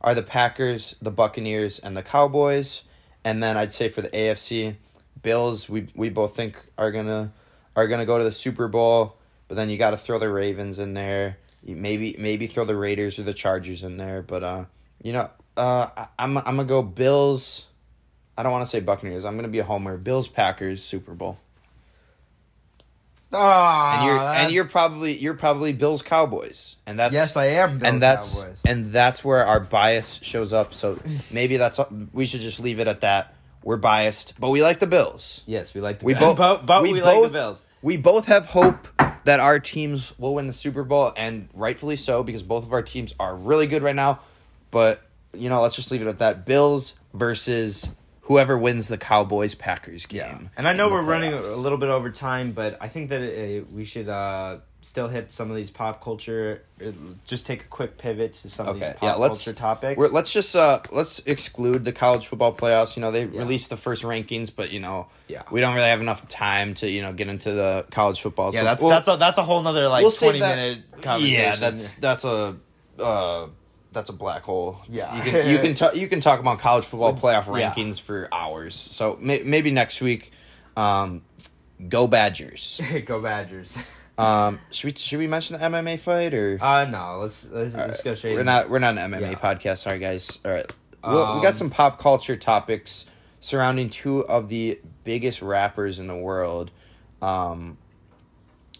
[0.00, 2.82] are the Packers, the Buccaneers, and the Cowboys.
[3.24, 4.76] And then I'd say for the AFC,
[5.22, 7.32] Bills we we both think are gonna
[7.76, 9.16] are gonna go to the Super Bowl.
[9.48, 11.36] But then you got to throw the Ravens in there.
[11.64, 14.22] You Maybe maybe throw the Raiders or the Chargers in there.
[14.22, 14.64] But uh,
[15.02, 17.66] you know, uh, I, I'm I'm gonna go Bills.
[18.36, 19.24] I don't want to say Buccaneers.
[19.24, 19.96] I'm gonna be a homer.
[19.96, 21.38] Bills Packers Super Bowl.
[23.34, 26.76] Ah, And you're that- and you're probably you're probably Bills Cowboys.
[26.86, 27.78] And that's yes, I am.
[27.78, 28.62] Bill and that's Cowboys.
[28.66, 30.74] and that's where our bias shows up.
[30.74, 30.98] So
[31.32, 31.80] maybe that's
[32.12, 33.34] we should just leave it at that.
[33.64, 35.42] We're biased, but we like the Bills.
[35.46, 36.36] yes, we like the We Bills.
[36.36, 37.64] both, but, but we, like the Bills.
[37.82, 38.86] We both have hope
[39.24, 42.82] that our teams will win the Super Bowl, and rightfully so because both of our
[42.82, 44.20] teams are really good right now.
[44.70, 45.02] But
[45.34, 46.46] you know, let's just leave it at that.
[46.46, 47.88] Bills versus
[48.22, 50.50] whoever wins the Cowboys Packers game.
[50.56, 53.64] And I know we're running a little bit over time, but I think that uh,
[53.72, 56.62] we should uh, still hit some of these pop culture.
[56.84, 56.90] uh,
[57.24, 59.96] Just take a quick pivot to some of these pop yeah, let's culture topics.
[59.96, 62.96] We're, let's just uh let's exclude the college football playoffs.
[62.96, 65.42] You know, they released the first rankings, but you know, Yeah.
[65.50, 68.52] we don't really have enough time to you know get into the college football.
[68.52, 70.84] yeah, So that's we'll- that's a that's a whole nother like we'll twenty that- minute
[71.00, 71.40] conversation.
[71.40, 72.56] Yeah, that's that's a
[72.98, 73.46] uh
[73.92, 74.78] that's a black hole.
[74.88, 75.14] Yeah.
[75.16, 77.72] you can you can ta- you can talk about college football playoff yeah.
[77.72, 78.74] rankings for hours.
[78.74, 80.32] So may- maybe next week,
[80.76, 81.22] um,
[81.88, 82.80] go Badgers.
[83.06, 83.78] go Badgers.
[84.22, 86.58] um, should we should we mention the MMA fight or?
[86.62, 88.34] Uh no, let's let's, let's go straight.
[88.34, 88.46] We're in.
[88.46, 89.34] not we're not an MMA Yeah.
[89.34, 89.78] podcast.
[89.78, 90.38] Sorry guys.
[90.44, 90.70] All right.
[91.04, 93.06] We'll, we got Um, some pop culture topics
[93.40, 96.70] surrounding two of the biggest rappers in the world.
[97.20, 97.78] Um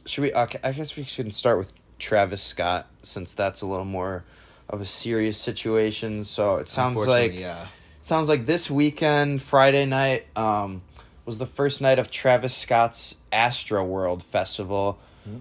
[0.07, 4.25] should we I guess we should start with Travis Scott since that's a little more
[4.69, 6.25] of a serious situation.
[6.25, 7.67] So it sounds like yeah.
[8.03, 10.83] sounds like this weekend, Friday night, um,
[11.25, 14.99] was the first night of Travis Scott's Astroworld Festival.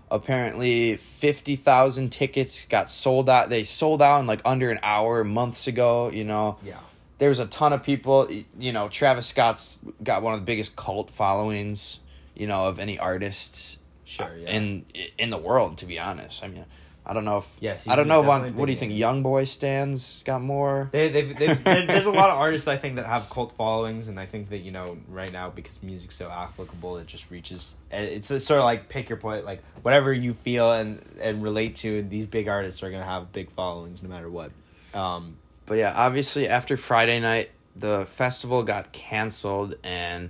[0.09, 3.49] Apparently, fifty thousand tickets got sold out.
[3.49, 6.09] They sold out in like under an hour months ago.
[6.11, 6.77] You know, Yeah.
[7.17, 8.29] there was a ton of people.
[8.59, 11.99] You know, Travis Scott's got one of the biggest cult followings.
[12.35, 14.49] You know, of any artist Sure, yeah.
[14.51, 14.85] in
[15.17, 15.77] in the world.
[15.79, 16.65] To be honest, I mean,
[17.11, 18.93] I don't know if Yes, I don't know about what do you think.
[18.93, 20.87] Young Boy stands got more.
[20.93, 24.17] They, they've, they've, there's a lot of artists I think that have cult followings, and
[24.17, 27.75] I think that you know right now because music's so applicable, it just reaches.
[27.91, 31.75] It's a sort of like pick your point, like whatever you feel and and relate
[31.77, 32.01] to.
[32.01, 34.51] These big artists are gonna have big followings no matter what.
[34.93, 35.35] Um,
[35.65, 40.29] But yeah, obviously after Friday night, the festival got canceled, and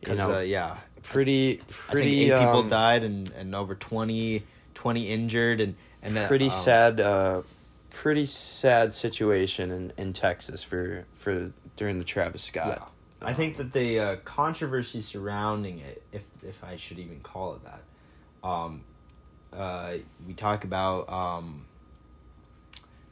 [0.00, 3.76] because know, uh, yeah, pretty I pretty think eight people um, died and and over
[3.76, 4.42] 20,
[4.76, 7.42] 20 injured, and and uh, Pretty um, sad, uh,
[7.90, 12.92] pretty sad situation in, in Texas for for during the Travis Scott.
[13.22, 17.60] I think that the uh, controversy surrounding it, if if I should even call it
[17.64, 18.84] that, um,
[19.52, 19.94] uh,
[20.26, 21.64] we talk about um,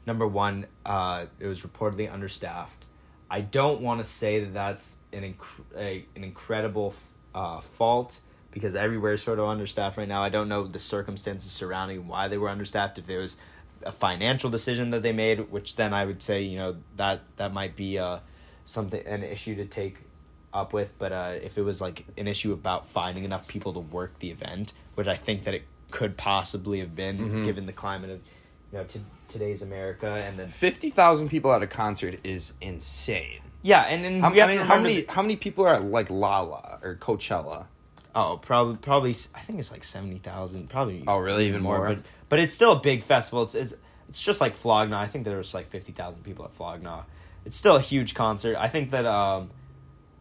[0.05, 2.85] number one, uh, it was reportedly understaffed.
[3.29, 6.93] I don't want to say that that's an inc- a, an incredible
[7.33, 8.19] uh, fault
[8.55, 10.23] because everywhere is sort of understaffed right now.
[10.23, 12.97] I don't know the circumstances surrounding why they were understaffed.
[12.97, 13.35] If there was
[13.83, 17.51] a financial decision that they made, which then I would say you know that that
[17.53, 18.19] might be uh,
[18.63, 19.97] something an issue to take
[20.53, 20.97] up with.
[20.97, 24.31] But uh, if it was like an issue about finding enough people to work the
[24.31, 27.43] event, which I think that it could possibly have been Mm-hmm.
[27.43, 28.19] given the climate of
[28.71, 33.41] you know to today's America, and then Fifty thousand people at a concert is insane.
[33.63, 36.79] yeah, and, and How, I mean, how many how many people are at like Lala
[36.81, 37.65] or Coachella?
[38.15, 40.69] Oh, probably probably I think it's like seventy thousand.
[40.69, 41.03] Probably.
[41.05, 41.47] Oh, really?
[41.47, 41.85] Even more?
[41.87, 43.43] But but it's still a big festival.
[43.43, 43.73] It's it's,
[44.09, 44.93] it's just like Flogna.
[44.95, 47.03] I think there was like fifty thousand people at Flogna.
[47.45, 48.55] It's still a huge concert.
[48.57, 49.49] I think that um,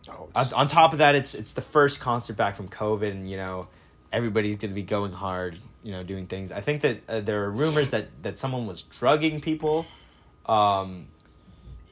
[0.08, 3.30] Oh, on, on top of that, it's it's the first concert back from COVID, and
[3.30, 3.68] you know
[4.12, 5.58] everybody's going to be going hard.
[5.82, 6.52] You know, doing things.
[6.52, 9.86] I think that uh, there are rumors that that someone was drugging people.
[10.46, 11.08] Um,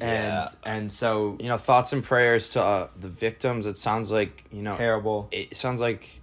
[0.00, 0.48] Yeah.
[0.64, 3.66] and so you know, thoughts and prayers to uh, the victims.
[3.66, 5.28] It sounds like you know terrible.
[5.30, 6.20] it sounds like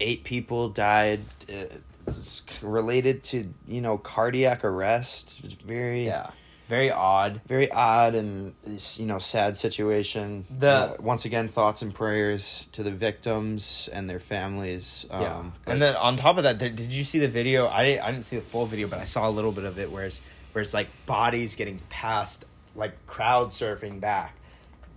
[0.00, 1.20] eight people died.
[1.48, 1.64] Uh,
[2.06, 5.40] it's related to you know cardiac arrest.
[5.42, 6.30] It's very Yeah,
[6.68, 7.40] very odd.
[7.48, 8.54] very odd and
[8.96, 10.44] you know sad situation.
[10.58, 15.04] The- Uh, once again, thoughts and prayers to the victims and their families.
[15.10, 17.66] Um, Yeah, and then on top of that, did, did you see the video?
[17.68, 19.76] I didn't, I didn't see the full video, but I saw a little bit of
[19.80, 20.20] it where it's
[20.52, 22.44] where it's like bodies getting passed,
[22.76, 24.34] like crowd surfing back,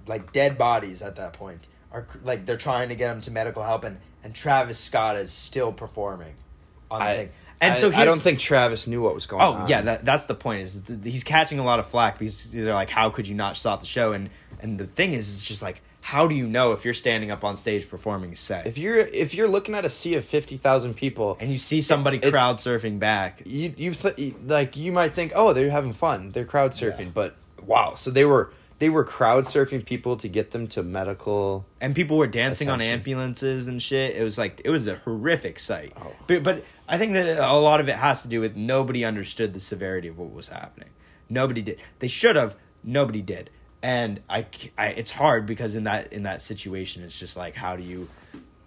[0.07, 1.61] like dead bodies at that point
[1.91, 5.31] are like they're trying to get him to medical help, and and Travis Scott is
[5.31, 6.35] still performing
[6.91, 7.29] on the I, thing.
[7.61, 9.67] And I- so I don't think Travis knew what was going Oh on.
[9.69, 10.61] yeah, that, that's the point.
[10.61, 13.57] Is th- he's catching a lot of flack because they're like, "How could you not
[13.57, 14.29] stop the show?" And
[14.61, 17.43] and the thing is, it's just like, how do you know if you're standing up
[17.43, 20.55] on stage performing a set if you're if you're looking at a sea of fifty
[20.57, 23.41] thousand people and you see somebody It's- crowd surfing back?
[23.45, 27.11] you you th- like you might think oh they're having fun they're crowd surfing Yeah.
[27.13, 27.95] but wow.
[27.95, 31.65] So they were they were crowd surfing people to get them to medical.
[31.81, 34.15] and people were dancing on ambulances and shit.
[34.15, 35.93] It was like it was a horrific sight.
[35.97, 36.13] Oh.
[36.27, 39.53] But but I think that a lot of it has to do with nobody understood
[39.53, 40.89] the severity of what was happening.
[41.29, 41.79] Nobody did.
[41.99, 42.55] They should have.
[42.83, 43.49] Nobody did.
[43.81, 44.45] And I,
[44.77, 48.09] I it's hard because in that in that situation, it's just like how do you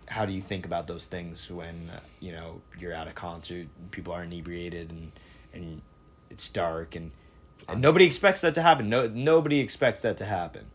[0.06, 3.66] how do you think about those things when uh, you know you're at a concert,
[3.90, 5.12] people are inebriated and
[5.54, 5.80] and
[6.30, 7.12] it's dark and,
[7.68, 8.88] and nobody expects that to happen.
[8.88, 10.66] No nobody expects that to happen.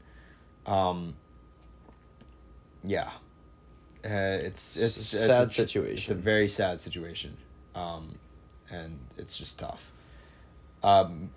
[0.65, 1.15] Um,
[2.83, 3.09] yeah,
[4.05, 4.09] uh,
[4.43, 6.13] it's it's, It's a it's sad It's situation.
[6.13, 7.37] a very sad situation,
[7.75, 8.15] um,
[8.69, 9.91] and it's just tough.
[10.83, 11.31] Um,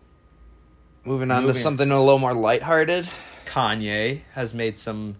[1.05, 3.09] Moving on Moving- to something a little more lighthearted.
[3.47, 5.17] Kanye has made some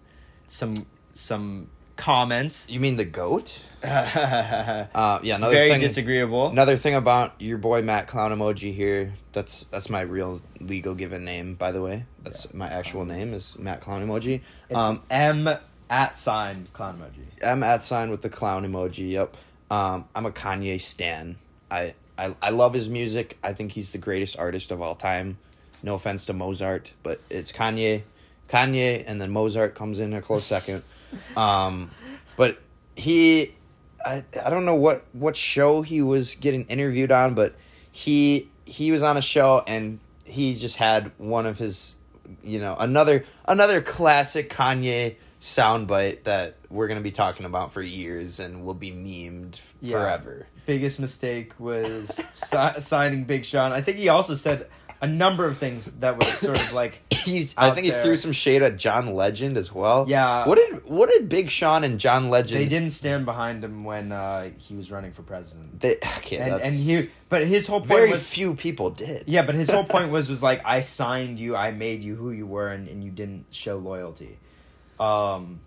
[0.47, 2.67] some some comments.
[2.69, 3.59] You mean the goat?
[3.83, 5.79] Uh, yeah, another thing.
[5.79, 6.49] disagreeable.
[6.49, 9.13] Another thing about your boy Matt Clown Emoji here.
[9.33, 12.05] That's that's my real legal given name, by the way.
[12.23, 14.41] That's my actual name is Matt Clown Emoji.
[14.69, 15.49] It's Um, M
[15.89, 17.45] at sign clown emoji.
[17.45, 19.11] I'm at sign with the clown emoji.
[19.11, 19.35] Yep.
[19.71, 21.37] Um, I'm a Kanye stan.
[21.71, 23.37] I, I I love his music.
[23.43, 25.37] I think he's the greatest artist of all time.
[25.81, 28.03] No offense to Mozart, but it's Kanye,
[28.47, 30.83] Kanye, and then Mozart comes in a close second.
[31.35, 31.91] Um,
[32.37, 32.59] but
[32.95, 33.53] he,
[34.05, 37.55] I I don't know what what show he was getting interviewed on, but
[37.91, 41.95] he he was on a show and he just had one of his,
[42.43, 48.39] you know, another another classic Kanye soundbite that we're gonna be talking about for years
[48.39, 49.97] and will be memed Yeah.
[49.97, 50.47] forever.
[50.67, 53.71] Biggest mistake was si- signing Big Sean.
[53.73, 54.67] I think he also said
[55.01, 58.03] a number of things that were sort of like He's, I think he there.
[58.03, 60.05] threw some shade at John Legend as well.
[60.07, 60.47] Yeah.
[60.47, 62.61] What did what did Big Sean and John Legend?
[62.61, 65.79] they didn't stand behind him when uh, he was running for president.
[65.79, 69.23] They, okay, and that's, and he, but his whole point very was few people did.
[69.27, 72.31] yeah, but his whole point was was like I signed you, I made you who
[72.31, 74.39] you were, and, and you didn't show loyalty.
[74.99, 75.59] Um,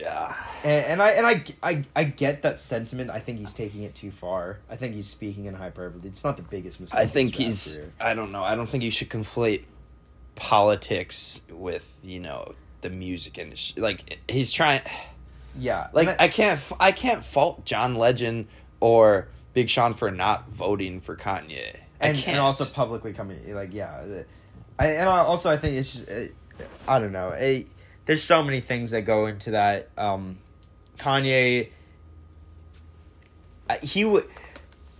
[0.00, 0.34] Yeah.
[0.64, 3.10] and, and I and I, I I get that sentiment.
[3.10, 4.58] I think he's taking it too far.
[4.70, 6.06] I think he's speaking in hyperbole.
[6.06, 6.98] It's not the biggest mistake.
[6.98, 7.76] I think he's.
[7.76, 7.92] career.
[8.00, 8.42] I don't know.
[8.42, 9.64] I don't think you should conflate
[10.34, 13.82] politics with you know the music industry.
[13.82, 14.82] Like he's trying.
[15.58, 15.88] yeah.
[15.92, 16.60] Like and I can't.
[16.80, 18.48] I can't fault John Legend
[18.80, 21.76] or Big Sean for not voting for Kanye.
[22.00, 24.04] I and, and also publicly coming like yeah
[24.78, 26.26] I, and I, also i think it's just, uh,
[26.86, 27.64] i don't know eh,
[28.08, 30.38] there's so many things that go into that um
[30.96, 31.68] kanye
[33.82, 34.26] he would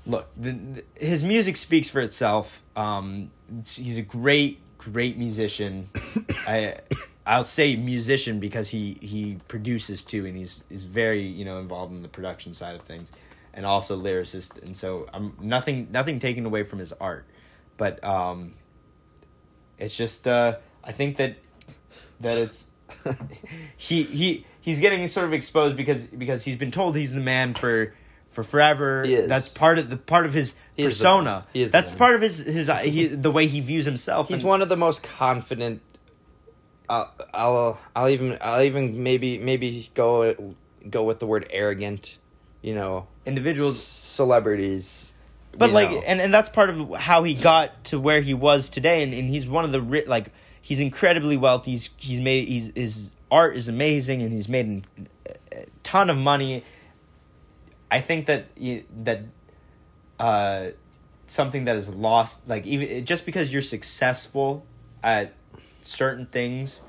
[0.07, 3.31] look the, the, his music speaks for itself um
[3.67, 5.89] he's a great great musician.
[6.47, 6.77] I
[7.27, 11.93] i'll say musician because he he produces too and he's is very you know involved
[11.93, 13.11] in the production side of things
[13.53, 17.25] and also lyricist and so i'm nothing nothing taken away from his art.
[17.79, 18.55] But um
[19.79, 21.37] it's just uh i think that
[22.21, 22.68] that it's
[23.77, 27.55] he he he's getting sort of exposed because because he's been told he's the man
[27.55, 27.95] for
[28.29, 29.05] for forever.
[29.27, 31.47] That's part of the part of his He is the persona.
[31.53, 34.29] He is That's part of his his uh, he, the way he views himself.
[34.29, 35.83] He's and- one of the most confident.
[36.89, 40.55] I'll, I'll I'll even I'll even maybe maybe go
[40.89, 42.17] go with the word arrogant.
[42.63, 45.15] You know, individuals celebrities.
[45.57, 46.03] but like know.
[46.07, 49.29] and and that's part of how he got to where he was today and, and
[49.29, 50.33] he's one of the ri- like
[50.69, 51.71] he's incredibly wealthy.
[51.71, 54.87] He's he's made he's his art is amazing and he's made
[55.51, 56.63] a ton of money.
[57.91, 58.49] I think that
[59.05, 59.23] that
[60.21, 60.67] uh
[61.27, 64.67] something that is lost like even just because you're successful
[65.03, 65.33] at
[65.81, 66.83] certain things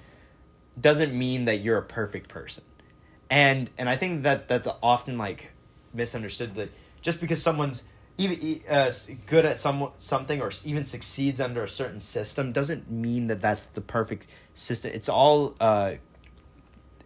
[0.79, 2.65] doesn't mean that you're a perfect person.
[3.29, 5.53] And and I think that that's often like
[5.93, 6.69] misunderstood that
[7.01, 7.83] just because someone's
[8.19, 8.91] even uh,
[9.27, 13.65] good at some something or even succeeds under a certain system doesn't mean that that's
[13.67, 14.91] the perfect system.
[14.93, 15.93] It's all uh,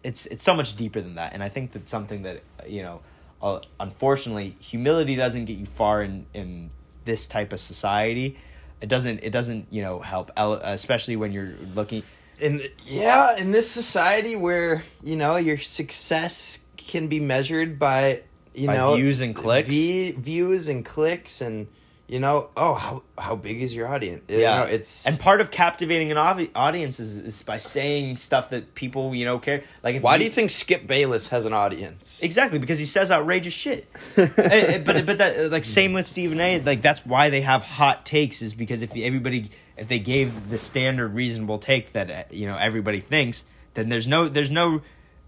[0.02, 3.00] it's it's so much deeper than that, and I think that's something that you know,
[3.40, 6.70] uh, unfortunately, humility doesn't get you far in in
[7.04, 8.36] this type of society.
[8.80, 12.02] It doesn't it doesn't you know help, especially when you're looking.
[12.40, 18.22] in yeah, in this society where you know your success can be measured by
[18.54, 19.68] you By know views and clicks?
[19.68, 21.66] v- views and clicks, and
[22.06, 24.22] you know oh how how big is your audience?
[24.28, 28.16] You Yeah, know, it's and part of captivating an audi- audience is, is by saying
[28.18, 29.62] stuff that people you know care.
[29.82, 32.22] Like, if why do you think Skip Bayless has an audience?
[32.22, 33.88] Exactly because he says outrageous shit.
[34.16, 36.60] Eh, eh, but but that like same with Stephen A.
[36.60, 40.58] Like that's why they have hot takes is because if everybody if they gave the
[40.58, 43.44] standard reasonable take that uh, you know everybody thinks,
[43.74, 44.82] then there's no there's no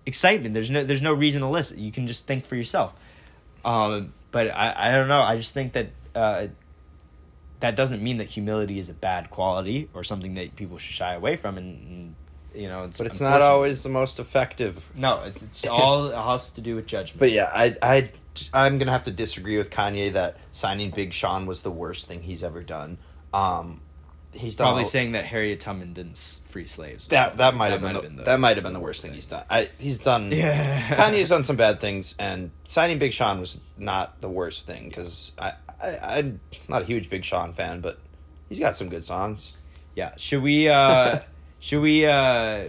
[0.04, 0.54] excitement.
[0.54, 1.78] There's no there's no reason to listen.
[1.78, 2.94] You can just think for yourself.
[3.66, 5.20] Um, but I I don't know.
[5.20, 6.46] I just think that uh,
[7.60, 11.14] that doesn't mean that humility is a bad quality or something that people should shy
[11.14, 11.58] away from.
[11.58, 12.14] And, and
[12.54, 14.88] you know, it's But it's not always the most effective.
[14.94, 17.18] No, it's it's all it has to do with judgment.
[17.18, 18.10] But yeah, I I
[18.54, 22.22] I'm gonna have to disagree with Kanye that signing Big Sean was the worst thing
[22.22, 22.98] he's ever done.
[23.34, 23.80] Um,
[24.36, 27.06] he's probably a- saying that Harriet Tubman didn't free slaves.
[27.08, 29.26] that that might have might been, the, that might have been the worst thing he's
[29.26, 29.44] done.
[29.50, 30.30] I, he's done.
[30.32, 30.80] Yeah.
[30.96, 35.32] Kanye's done some bad things, and signing Big Sean was not the worst thing because
[35.38, 35.52] I,
[35.82, 37.98] I I'm not a huge Big Sean fan, but
[38.48, 39.52] he's got some good songs.
[39.94, 40.12] Yeah.
[40.16, 41.20] Should we uh
[41.60, 42.68] should we uh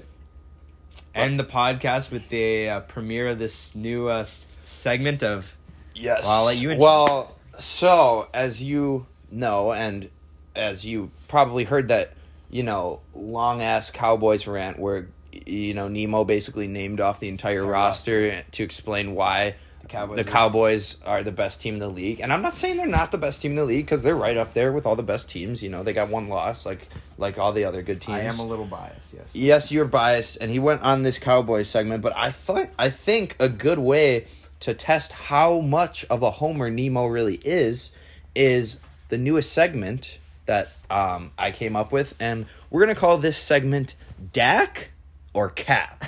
[1.15, 5.55] end the podcast with the uh, premiere of this new uh, s- segment of
[5.95, 6.23] Yes.
[6.23, 10.09] Well, I'll let you introduce Well, so as you know, and
[10.57, 12.13] as you probably heard that,
[12.49, 15.07] you know, long ass Cowboys rant where
[15.45, 20.21] you know Nemo basically named off the entire roster to explain why the Cowboys the
[20.21, 22.19] are- Cowboys are the best team in the league.
[22.19, 24.37] And I'm not saying they're not the best team in the league because they're right
[24.37, 25.61] up there with all the best teams.
[25.61, 28.17] You know, they got one loss like like all the other good teams.
[28.17, 29.35] I am a little biased, yes.
[29.35, 33.35] Yes, you're biased, and he went on this cowboy segment, but I thought I think
[33.39, 34.27] a good way
[34.61, 37.91] to test how much of a homer Nemo really is
[38.33, 38.79] is
[39.09, 43.95] the newest segment that um, I came up with, and we're gonna call this segment
[44.33, 44.91] Dak
[45.33, 46.05] or Cap.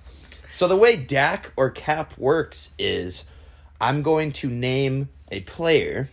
[0.50, 3.24] so the way Dak or Cap works is
[3.80, 6.10] I'm going to name a player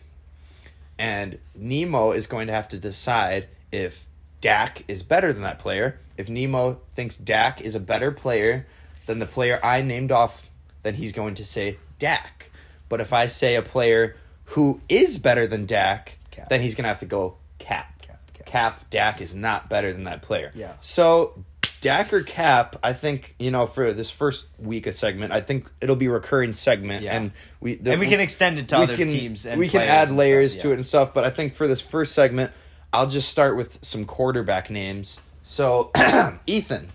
[0.99, 4.05] and Nemo is going to have to decide if
[4.41, 5.99] Dak is better than that player.
[6.17, 8.67] If Nemo thinks Dak is a better player
[9.05, 10.49] than the player I named off,
[10.83, 12.51] then he's going to say Dak.
[12.89, 16.49] But if I say a player who is better than Dak, Cap.
[16.49, 17.35] then he's going to have to go
[17.69, 18.01] Cap.
[18.01, 18.45] Cap, Cap.
[18.45, 20.51] Cap, Dak is not better than that player.
[20.55, 20.73] Yeah.
[20.81, 21.43] So
[21.81, 25.69] Dak or Cap, I think you know for this first week of segment, I think
[25.81, 27.15] it'll be a recurring segment, Yeah.
[27.15, 27.31] and
[27.61, 30.17] we And we can extend it to other can- teams and we can add and
[30.17, 31.13] layers stuff, to it and stuff.
[31.13, 32.51] But I think for this first segment,
[32.91, 35.19] I'll just start with some quarterback names.
[35.43, 35.91] So
[36.47, 36.89] Ethan,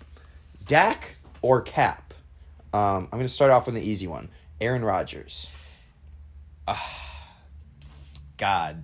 [0.67, 2.13] Dak or Cap?
[2.73, 4.29] Um, I'm going to start off with an easy one.
[4.59, 5.47] Aaron Rodgers.
[8.37, 8.83] God.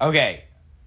[0.00, 0.44] Okay.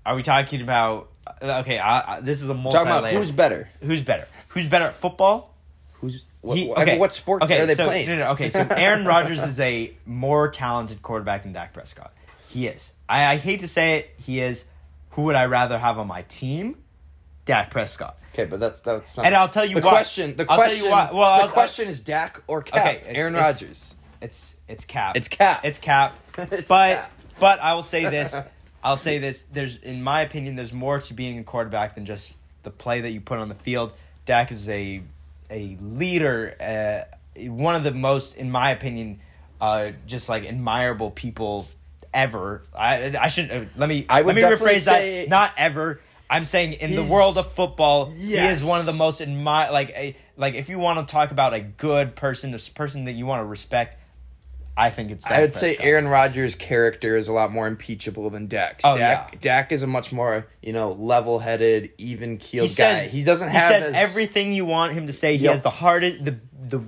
[0.07, 1.09] Are we talking about
[1.41, 3.69] okay, I, I, this is a multi Talking about who's better.
[3.81, 4.25] who's better?
[4.49, 5.53] Who's better at football?
[5.95, 8.07] Who's what, He- I mean, what sport okay, are they so, playing?
[8.07, 8.49] No, no, okay.
[8.49, 12.13] So Aaron Rodgers is a more talented quarterback than Dak Prescott.
[12.47, 12.93] He is.
[13.09, 14.63] I, I hate to say it, he is.
[15.11, 16.77] Who would I rather have on my team?
[17.43, 18.17] Dak Prescott.
[18.33, 19.25] Okay, but that's that's not.
[19.25, 19.89] And I'll tell you the why.
[19.89, 20.37] question.
[20.37, 20.85] The I'll tell question.
[20.85, 21.09] you why.
[21.13, 22.79] Well, the I'll- question is Dak or Cap.
[22.79, 23.93] Okay, it's- Aaron Rodgers.
[24.21, 25.17] It's it's Cap.
[25.17, 25.65] It's Cap.
[25.65, 26.15] It's Cap.
[26.37, 27.11] It's but Cap.
[27.39, 28.33] but I will say this.
[28.83, 29.43] I'll say this.
[29.43, 32.33] There's in my opinion, there's more to being a quarterback than just
[32.63, 33.93] the play that you put on the field.
[34.25, 35.01] Dak is a
[35.49, 36.55] a leader.
[36.59, 39.19] Uh, one of the most, in my opinion,
[39.61, 41.67] uh, just like admirable people
[42.13, 42.63] ever.
[42.75, 43.67] I I shouldn't.
[43.67, 45.29] Uh, let me I would let me rephrase that.
[45.29, 46.01] Not ever.
[46.29, 49.89] I'm saying in the world of football, he is one of the most admire like
[49.91, 53.25] a like if you want to talk about a good person, a person that you
[53.25, 53.95] want to respect,
[54.79, 55.25] I think it's.
[55.25, 58.85] Dak I would say Aaron Rodgers' character is a lot more impeachable than Dak's.
[58.85, 59.39] Oh, Dak, yeah.
[59.41, 62.99] Dak is a much more you know level-headed, even-keeled He guy.
[62.99, 65.35] says he doesn't He says as- everything you want him to say.
[65.35, 65.51] He Yep.
[65.51, 66.81] has the hardest, the the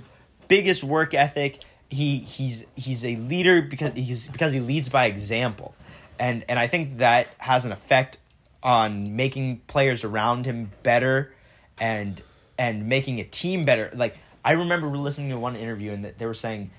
[0.46, 1.58] biggest work ethic.
[1.88, 5.74] He he's he's a leader because he's because he leads by example,
[6.20, 8.18] and and I think that has an effect
[8.62, 11.34] on making players around him better,
[11.80, 12.22] and
[12.56, 13.90] and making a team better.
[13.92, 16.70] Like I remember listening to one interview and that they were saying.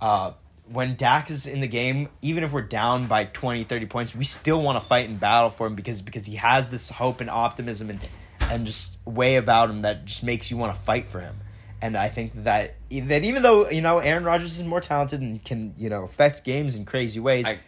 [0.00, 0.32] Uh,
[0.72, 4.24] when Dak is in the game, even if we're down by 20, 30 points, we
[4.24, 7.28] still want to fight and battle for him because because he has this hope and
[7.28, 8.00] optimism and
[8.42, 11.36] and just way about him that just makes you want to fight for him.
[11.82, 15.42] And I think that that even though you know Aaron Rodgers is more talented and
[15.44, 17.58] can you know affect games in crazy ways, I,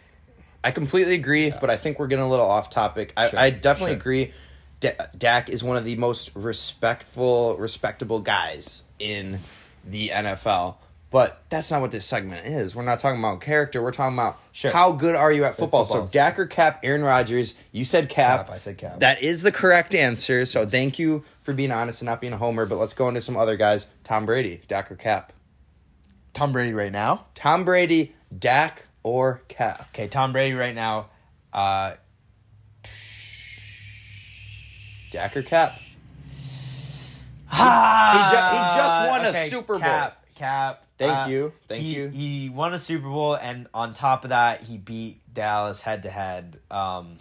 [0.63, 3.13] I completely agree, but I think we're getting a little off topic.
[3.17, 3.99] I, Sure, I definitely sure.
[3.99, 4.33] agree.
[4.79, 9.39] Da- Dak is one of the most respectful, respectable guys in
[9.85, 10.75] the NFL.
[11.13, 12.75] But that's not what this segment is.
[12.75, 13.83] We're not talking about character.
[13.83, 14.71] We're talking about Sure.
[14.71, 15.85] how good are you at football.
[15.85, 16.07] football.
[16.07, 17.53] So Dak or Cap, Aaron Rodgers.
[17.71, 18.47] You said Cap.
[18.47, 18.99] Cap, I said Cap.
[18.99, 20.45] That is the correct answer.
[20.47, 22.65] So thank you for being honest and not being a homer.
[22.65, 23.85] But let's go into some other guys.
[24.03, 25.31] Tom Brady, Dak or Cap.
[26.33, 27.25] Tom Brady right now.
[27.35, 29.89] Tom Brady, Dak or Cap.
[29.93, 31.09] Okay, Tom Brady right now.
[31.53, 31.93] Uh,
[35.11, 35.73] Dak or Cap.
[37.51, 39.81] he, ju- he just won a Super Bowl.
[39.81, 40.83] Cap, Cap.
[40.97, 42.07] Thank uh, you, thank he, you.
[42.09, 46.09] He won a Super Bowl, and on top of that, he beat Dallas head to
[46.09, 47.17] head um,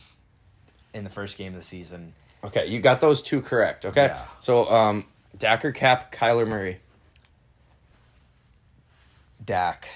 [0.93, 2.15] in the first game of the season.
[2.43, 3.87] Okay, you got those two correct.
[3.87, 4.25] Okay, Yeah.
[4.41, 5.05] so um,
[5.39, 6.81] Dak or Cap, Kyler Murray,
[9.45, 9.89] Dak.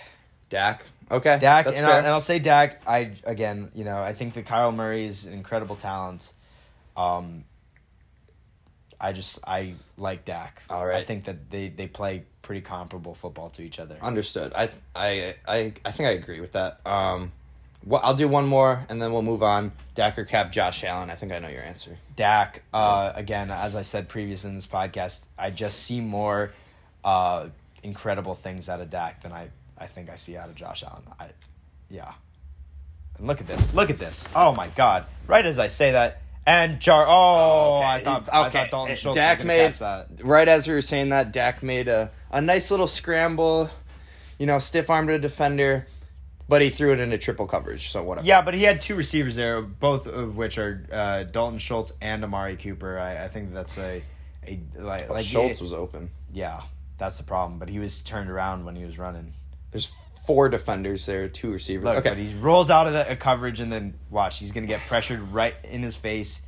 [0.48, 0.84] Dak.
[1.10, 1.84] Okay, Dak, and.
[1.84, 2.82] I'll, and I'll say Dak.
[2.86, 6.32] I again, you know, I think that Kyle Murray is an incredible talent.
[6.96, 7.44] Um,
[9.00, 10.62] I just I like Dak.
[10.70, 10.96] All right.
[10.96, 13.98] I think that they they play pretty comparable football to each other.
[14.00, 14.52] Understood.
[14.54, 16.80] I I I I think I agree with that.
[16.86, 17.32] Um,
[17.84, 19.72] well, I'll do one more and then we'll move on.
[19.96, 21.10] Dak or Cap, Josh Allen.
[21.10, 21.98] I think I know your answer.
[22.14, 26.52] Dak, uh, again, as I said previous in this podcast, I just see more
[27.04, 27.48] uh,
[27.82, 31.02] incredible things out of Dak than I, I think I see out of Josh Allen.
[31.18, 31.30] I,
[31.90, 32.12] yeah.
[33.18, 33.74] And look at this.
[33.74, 34.28] Look at this.
[34.36, 35.06] Oh my God!
[35.26, 37.04] Right as I say that, and Jar.
[37.06, 38.28] Oh, I thought.
[38.32, 40.08] I thought Dalton Schultz Dak was made catch that.
[40.22, 41.32] right as we were saying that.
[41.32, 43.68] Dak made a a nice little scramble.
[44.38, 45.86] You know, stiff armed a defender,
[46.48, 47.90] but he threw it into triple coverage.
[47.90, 48.26] So whatever.
[48.26, 52.22] Yeah, but he had two receivers there, both of which are uh, Dalton Schultz and
[52.22, 52.98] Amari Cooper.
[52.98, 54.02] I, I think that's a,
[54.46, 56.10] a like, like Schultz it- was open.
[56.32, 56.60] yeah,
[56.98, 57.58] that's the problem.
[57.58, 59.32] But he was turned around when he was running.
[59.72, 59.90] There's
[60.26, 61.84] four defenders there, two receivers.
[61.84, 64.38] Look, okay, but he rolls out of the coverage and then watch.
[64.38, 66.42] He's gonna get pressured right in his face,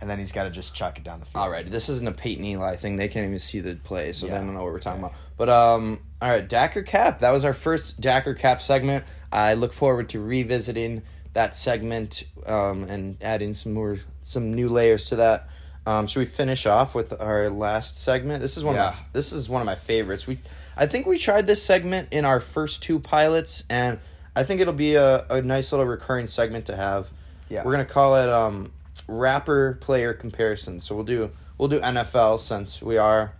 [0.00, 1.42] and then he's got to just chuck it down the field.
[1.44, 2.96] All right, this isn't a Peyton Eli thing.
[2.96, 5.12] They can't even see the play, so Yeah, they don't know what we're talking okay.
[5.14, 5.36] about.
[5.36, 7.20] But um, all right, Dak or Cap.
[7.20, 9.04] That was our first Dak or Cap segment.
[9.32, 11.02] I look forward to revisiting
[11.32, 15.48] that segment um, and adding some more, some new layers to that.
[15.86, 18.40] Um, should we finish off with our last segment?
[18.40, 18.88] This is one Yeah.
[18.88, 20.26] of my, this is one of my favorites.
[20.26, 20.38] We,
[20.76, 23.98] I think we tried this segment in our first two pilots, and
[24.34, 27.08] I think it'll be a, a nice little recurring segment to have.
[27.48, 27.62] Yeah.
[27.64, 28.72] We're gonna call it um,
[29.08, 30.80] rapper player comparison.
[30.80, 33.34] So we'll do we'll do NFL since we are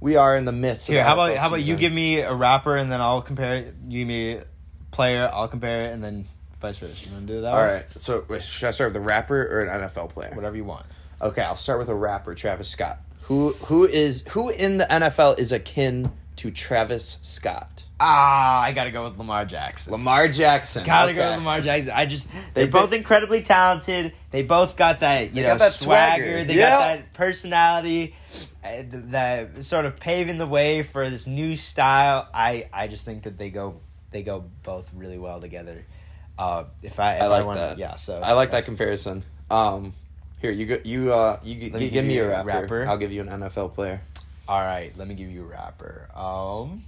[0.00, 0.88] we are in the midst.
[0.88, 3.56] Here, of how about how about you give me a rapper and then I'll compare
[3.56, 3.74] it.
[3.88, 4.40] You give me
[4.90, 6.26] player, I'll compare it, and then
[6.60, 7.06] vice versa.
[7.06, 7.52] You want to do that?
[7.52, 7.68] All one?
[7.68, 7.90] right.
[7.96, 10.32] So wait, should I start with a rapper or an NFL player?
[10.34, 10.86] whatever you want.
[11.22, 13.00] Okay, I'll start with a rapper, Travis Scott.
[13.22, 16.12] Who who is who in the NFL is akin
[16.44, 17.84] to Travis Scott?
[17.98, 19.92] Ah, I gotta go with Lamar Jackson.
[19.92, 20.84] Lamar Jackson.
[20.84, 21.16] Gotta Okay.
[21.18, 21.92] go with Lamar Jackson.
[21.94, 24.12] I just they're They- both they- incredibly talented.
[24.30, 26.22] They both got that you know that swagger.
[26.22, 26.44] swagger.
[26.44, 26.68] They Yeah.
[26.70, 28.14] got that personality.
[28.62, 32.28] Uh, that sort of paving the way for this new style.
[32.34, 33.76] I I just think that they go
[34.10, 35.86] they go both really well together.
[36.38, 37.78] Uh, if I if I like want, that.
[37.78, 37.94] yeah.
[37.94, 39.22] So I like that comparison.
[39.50, 39.94] Um,
[40.40, 40.76] here you go.
[40.84, 42.46] You uh, you, you give me a rapper.
[42.48, 42.86] rapper.
[42.88, 44.02] I'll give you an NFL player.
[44.48, 46.08] All right, let me give you a rapper.
[46.14, 46.84] Um,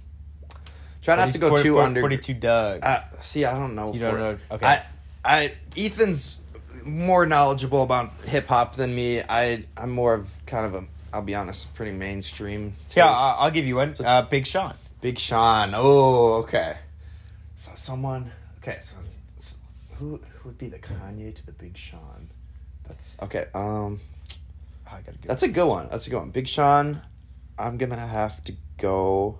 [1.01, 2.01] Try not to go 40 too 40 under.
[2.01, 2.83] Forty-two Dugg.
[2.83, 3.93] Uh, see, I don't know.
[3.93, 4.37] You don't know?
[4.51, 4.65] Okay.
[4.65, 4.83] I,
[5.23, 6.39] I, Ethan's
[6.83, 9.21] more knowledgeable about hip hop than me.
[9.21, 10.85] I, I'm more of kind of a.
[11.13, 12.73] I'll be honest, pretty mainstream.
[12.95, 13.09] yeah.
[13.09, 13.95] I'll, I'll give you one.
[14.03, 14.73] Uh, Big Sean.
[15.01, 15.71] Big Sean.
[15.73, 16.77] Oh, okay.
[17.55, 18.29] So someone.
[18.61, 18.95] Okay, so,
[19.39, 19.55] so
[19.97, 22.29] who who would be the Kanye to the Big Sean?
[22.87, 23.45] That's okay.
[23.53, 23.99] Um,
[24.89, 25.27] Oh, I gotta go.
[25.27, 25.87] that's a good one.
[25.89, 26.29] That's a good one.
[26.31, 27.01] Big Sean.
[27.59, 29.39] I'm gonna have to go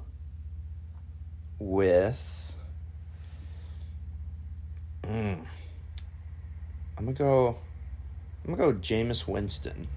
[1.60, 2.22] with.
[5.04, 5.40] Mm.
[6.98, 7.58] I'm gonna go.
[8.46, 9.88] I'm gonna go Jameis Winston.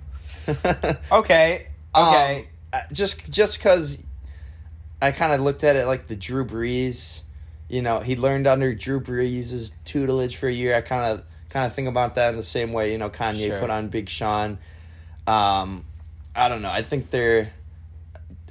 [0.49, 1.67] okay.
[1.93, 2.39] Okay.
[2.39, 3.99] Um, uh, just just because
[5.03, 7.23] I kind of looked at it like the Drew Brees.
[7.69, 10.77] You know, he learned under Drew Brees' tutelage for a year.
[10.77, 12.93] I kind of kind of think about that in the same way.
[12.93, 13.59] You know, Kanye Sure.
[13.61, 14.59] put on Big Sean.
[15.27, 15.85] Um,
[16.35, 16.71] I don't know.
[16.71, 17.53] I think they're.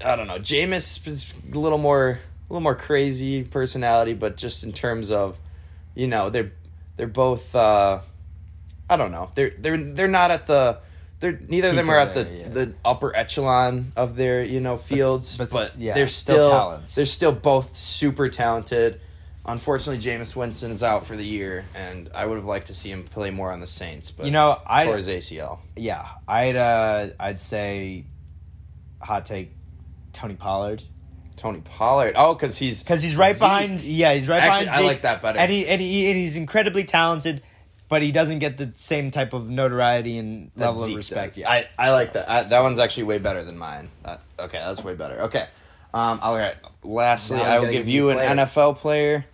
[0.04, 0.40] I don't know.
[0.40, 5.38] Jameis is a little more, a little more crazy personality, but just in terms of,
[5.96, 6.52] you know, they're
[6.98, 7.56] they're both.
[7.56, 8.02] Uh,
[8.90, 9.32] I don't know.
[9.36, 10.80] They're they're they're not at the.
[11.20, 12.50] They're neither of them are at the yeah.
[12.50, 16.96] the upper echelon of their you know fields, but but, yeah, they're still still, talents.
[16.96, 19.02] they're still both super talented.
[19.46, 23.04] Unfortunately, Jameis Winston's out for the year, and I would have liked to see him
[23.04, 24.12] play more on the Saints.
[24.12, 25.60] But You know, I- tore his ACL.
[25.76, 28.06] Yeah, I'd uh, I'd say,
[29.02, 29.52] hot take,
[30.14, 30.82] Tony Pollard,
[31.36, 32.14] Tony Pollard.
[32.16, 33.42] Oh, because he's because he's right Zeke.
[33.42, 33.82] behind.
[33.82, 34.84] Yeah, he's right Actually, behind.
[34.84, 35.40] I like that better.
[35.40, 37.42] And he and he and he's incredibly talented,
[37.88, 41.34] but he doesn't get the same type of notoriety and that level Zeke of respect.
[41.34, 41.38] does.
[41.40, 42.30] Yeah, I, I like that.
[42.30, 43.90] I, that one's actually way better than mine.
[44.04, 45.22] That, okay, that's way better.
[45.24, 45.48] Okay.
[45.94, 46.56] Um, all right.
[46.84, 48.30] Lastly, I'm will give give you you an player.
[48.36, 49.26] NFL player.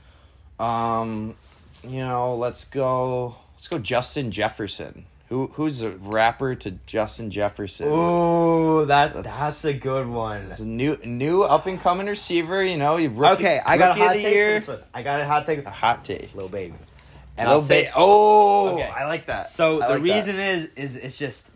[0.59, 1.35] Um,
[1.83, 3.35] you know, let's go.
[3.55, 5.05] Let's go, Justin Jefferson.
[5.35, 7.89] Who who's a rapper to Justin Jefferson?
[7.89, 10.47] Ooh, that That's- that's, a good one.
[10.47, 12.63] He's a new new up and coming receiver.
[12.63, 14.61] You know, rookie, Okay, I got a hot take year.
[14.61, 14.87] for this one.
[14.93, 15.65] I got a hot take.
[15.65, 16.33] A hot take.
[16.33, 16.75] Little baby.
[17.35, 18.83] And Lil I'll say, Ba- oh, Okay.
[18.83, 19.49] I like that.
[19.49, 21.49] So I the like reason is is it's just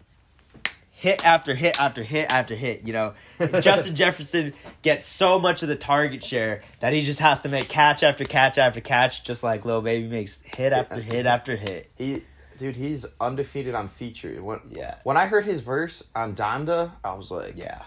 [0.92, 2.86] hit after hit after hit after hit.
[2.86, 3.14] You know,
[3.62, 7.70] Justin Jefferson gets so much of the target share that he just has to make
[7.70, 11.90] catch after catch after catch, just like Lil Baby makes hit after hit after hit.
[11.98, 12.24] He,
[12.60, 14.42] dude, he's undefeated on feature.
[14.44, 14.96] When, Yeah.
[15.04, 17.82] When I heard his verse on Donda, I was like, Yeah,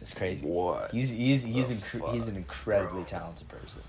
[0.00, 0.46] it's crazy.
[0.46, 0.92] What?
[0.92, 3.82] He's he's he's incre- fuck, he's an incredibly talented person.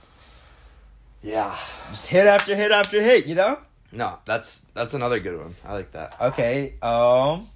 [1.21, 1.55] Yeah.
[1.91, 3.59] Just hit after hit after hit, you know?
[3.91, 5.53] No, that's that's another good one.
[5.65, 6.15] I like that.
[6.19, 7.47] Okay, um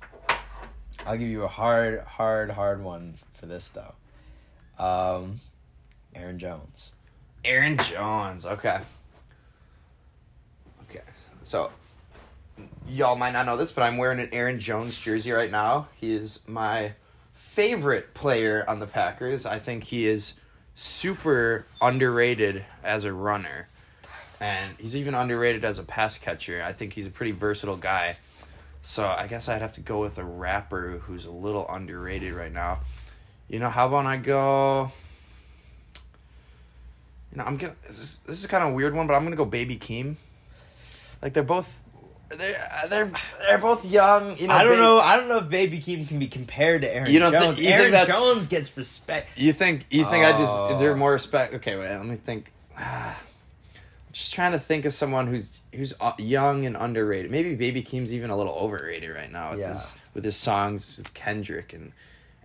[1.08, 3.94] I'll give you a hard, hard, hard one for this though.
[4.84, 5.40] Um
[6.14, 6.92] Aaron Jones.
[7.44, 8.46] Aaron Jones.
[8.46, 8.80] Okay.
[10.90, 11.02] Okay.
[11.44, 11.72] So,
[12.88, 15.88] y'all might not know this, but I'm wearing an Aaron Jones jersey right now.
[15.96, 16.94] He is my
[17.34, 19.46] favorite player on the Packers.
[19.46, 20.34] I think he is
[20.76, 23.68] super underrated as a runner.
[24.40, 26.62] And he's even underrated as a pass catcher.
[26.62, 28.18] I think he's a pretty versatile guy.
[28.82, 32.52] So I guess I'd have to go with a rapper who's a little underrated right
[32.52, 32.82] now.
[33.48, 34.92] You know, how about I go?
[37.32, 37.76] You know, I'm gonna.
[37.88, 40.16] This is, this is kind of weird one, but I'm gonna go Baby Keem.
[41.22, 41.80] Like they're both,
[42.30, 44.38] they're they're they're both young.
[44.38, 45.00] You know, I don't Ba- know.
[45.00, 47.60] I don't know if Baby Keem can be compared to Aaron You don't think- Jones.
[47.62, 49.38] you Aaron that's- Jones gets respect.
[49.38, 50.38] You think you think I Oh.
[50.70, 51.54] just is there more respect?
[51.56, 51.90] Okay, wait.
[51.90, 52.52] Let me think.
[52.78, 53.14] I'm
[54.12, 57.30] just trying to think of someone who's who's uh, young and underrated.
[57.32, 59.74] Maybe Baby Keem's even a little overrated right now with Yeah.
[59.74, 61.92] his with his songs with Kendrick and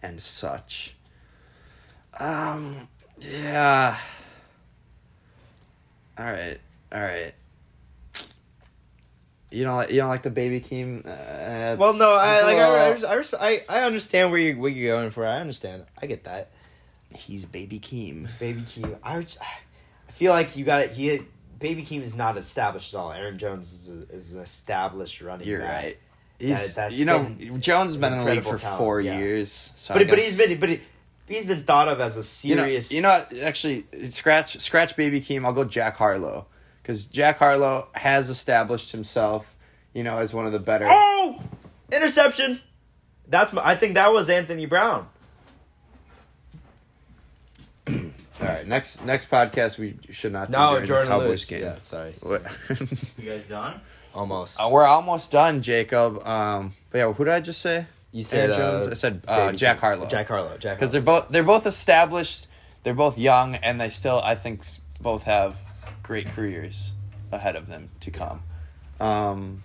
[0.02, 0.94] and such.
[2.18, 2.88] Um.
[3.18, 3.96] Yeah.
[6.18, 6.58] All right.
[6.92, 7.34] All right.
[9.50, 11.04] You don't like you don't like the Baby Keem?
[11.04, 14.72] Uh, Well, no, I like I, I, I, resp- I, I understand where you what
[14.72, 15.26] you're going for.
[15.26, 15.84] I understand.
[16.00, 16.50] I get that.
[17.14, 18.20] He's Baby Keem.
[18.20, 18.96] He's baby Keem.
[19.02, 19.36] I, would-
[20.08, 20.92] I feel like you got it.
[20.92, 21.20] He
[21.58, 23.12] Baby Keem is not established at all.
[23.12, 25.46] Aaron Jones is, a, is an established running.
[25.46, 25.84] You're back.
[25.84, 25.98] right.
[26.38, 27.24] He's, that's you know,
[27.58, 29.18] Jones has been in the league for talent, four yeah.
[29.18, 29.72] years.
[29.76, 30.80] So But but he's been but he,
[31.28, 32.90] he's been thought of as a you know, serious.
[32.90, 35.44] you know, what, actually, scratch scratch Baby Keem.
[35.44, 36.46] I'll go Jack Harlow
[36.90, 39.54] because Jack Harlow has established himself,
[39.94, 40.86] you know, as one of the better.
[40.88, 41.40] Oh,
[41.92, 42.60] interception.
[43.28, 43.64] That's my.
[43.64, 45.06] I think that was Anthony Brown.
[47.86, 47.94] All
[48.40, 50.48] right, next next podcast we should not.
[50.50, 51.44] do No, during the Jourdan Cowboys Lewis.
[51.44, 51.62] game.
[51.62, 52.14] Yeah, sorry.
[52.22, 52.42] What-
[53.18, 53.80] You guys done?
[54.12, 54.58] Almost.
[54.60, 56.26] Uh, we're almost done, Jacob.
[56.26, 57.86] Um, but yeah, who did I just say?
[58.10, 58.86] you said Aaron Jones?
[58.88, 60.06] uh, I said uh, Jack Harlow.
[60.06, 60.58] Jack Harlow.
[60.58, 62.48] Jack because they're both they're both established.
[62.82, 64.64] They're both young, and they still, I think,
[65.00, 65.54] both have
[66.10, 66.90] great careers
[67.30, 68.42] ahead of them to come.
[68.98, 69.62] Um,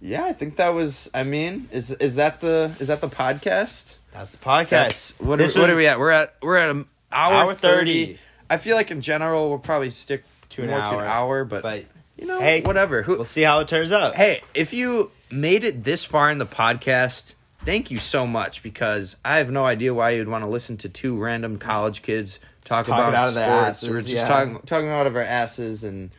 [0.00, 1.10] yeah, I think that was.
[1.12, 3.96] I mean, is is that the is that the podcast?
[4.10, 4.68] That's the podcast.
[4.70, 5.98] That's- what, are, what are we at?
[5.98, 8.06] We're at we're at an hour, Hour 30.
[8.06, 8.18] 30.
[8.48, 11.00] I feel like in general we'll probably stick To an more to hour.
[11.02, 11.84] an hour, but, But
[12.16, 13.02] you know, hey, whatever.
[13.02, 14.14] Who, we'll see how it turns out.
[14.14, 17.34] Hey, if you made it this far in the podcast,
[17.66, 20.88] thank you so much because I have no idea why you'd want to listen to
[20.88, 23.68] two random college kids talk Talking about out of their sports.
[23.78, 24.26] asses, we're just yeah.
[24.28, 26.10] talking talking out of our asses and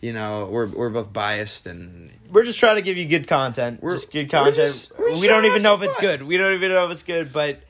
[0.00, 3.82] you know, we're we're both biased and We're just trying to give you good content.
[3.82, 4.56] We're- just good we're content.
[4.56, 6.04] just- we're we don't even know have if it's fun.
[6.06, 6.22] good.
[6.24, 7.60] We don't even know if it's good, but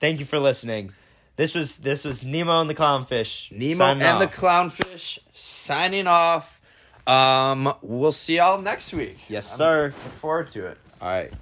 [0.00, 0.92] thank you for listening.
[1.36, 3.50] This was this was Nemo and the Clownfish.
[3.52, 6.60] Nemo signing and the clownfish signing off.
[7.06, 9.16] Um we'll see y'all next week.
[9.28, 9.84] Yes, I'm sir.
[10.04, 10.78] Look forward to it.
[11.00, 11.32] All right.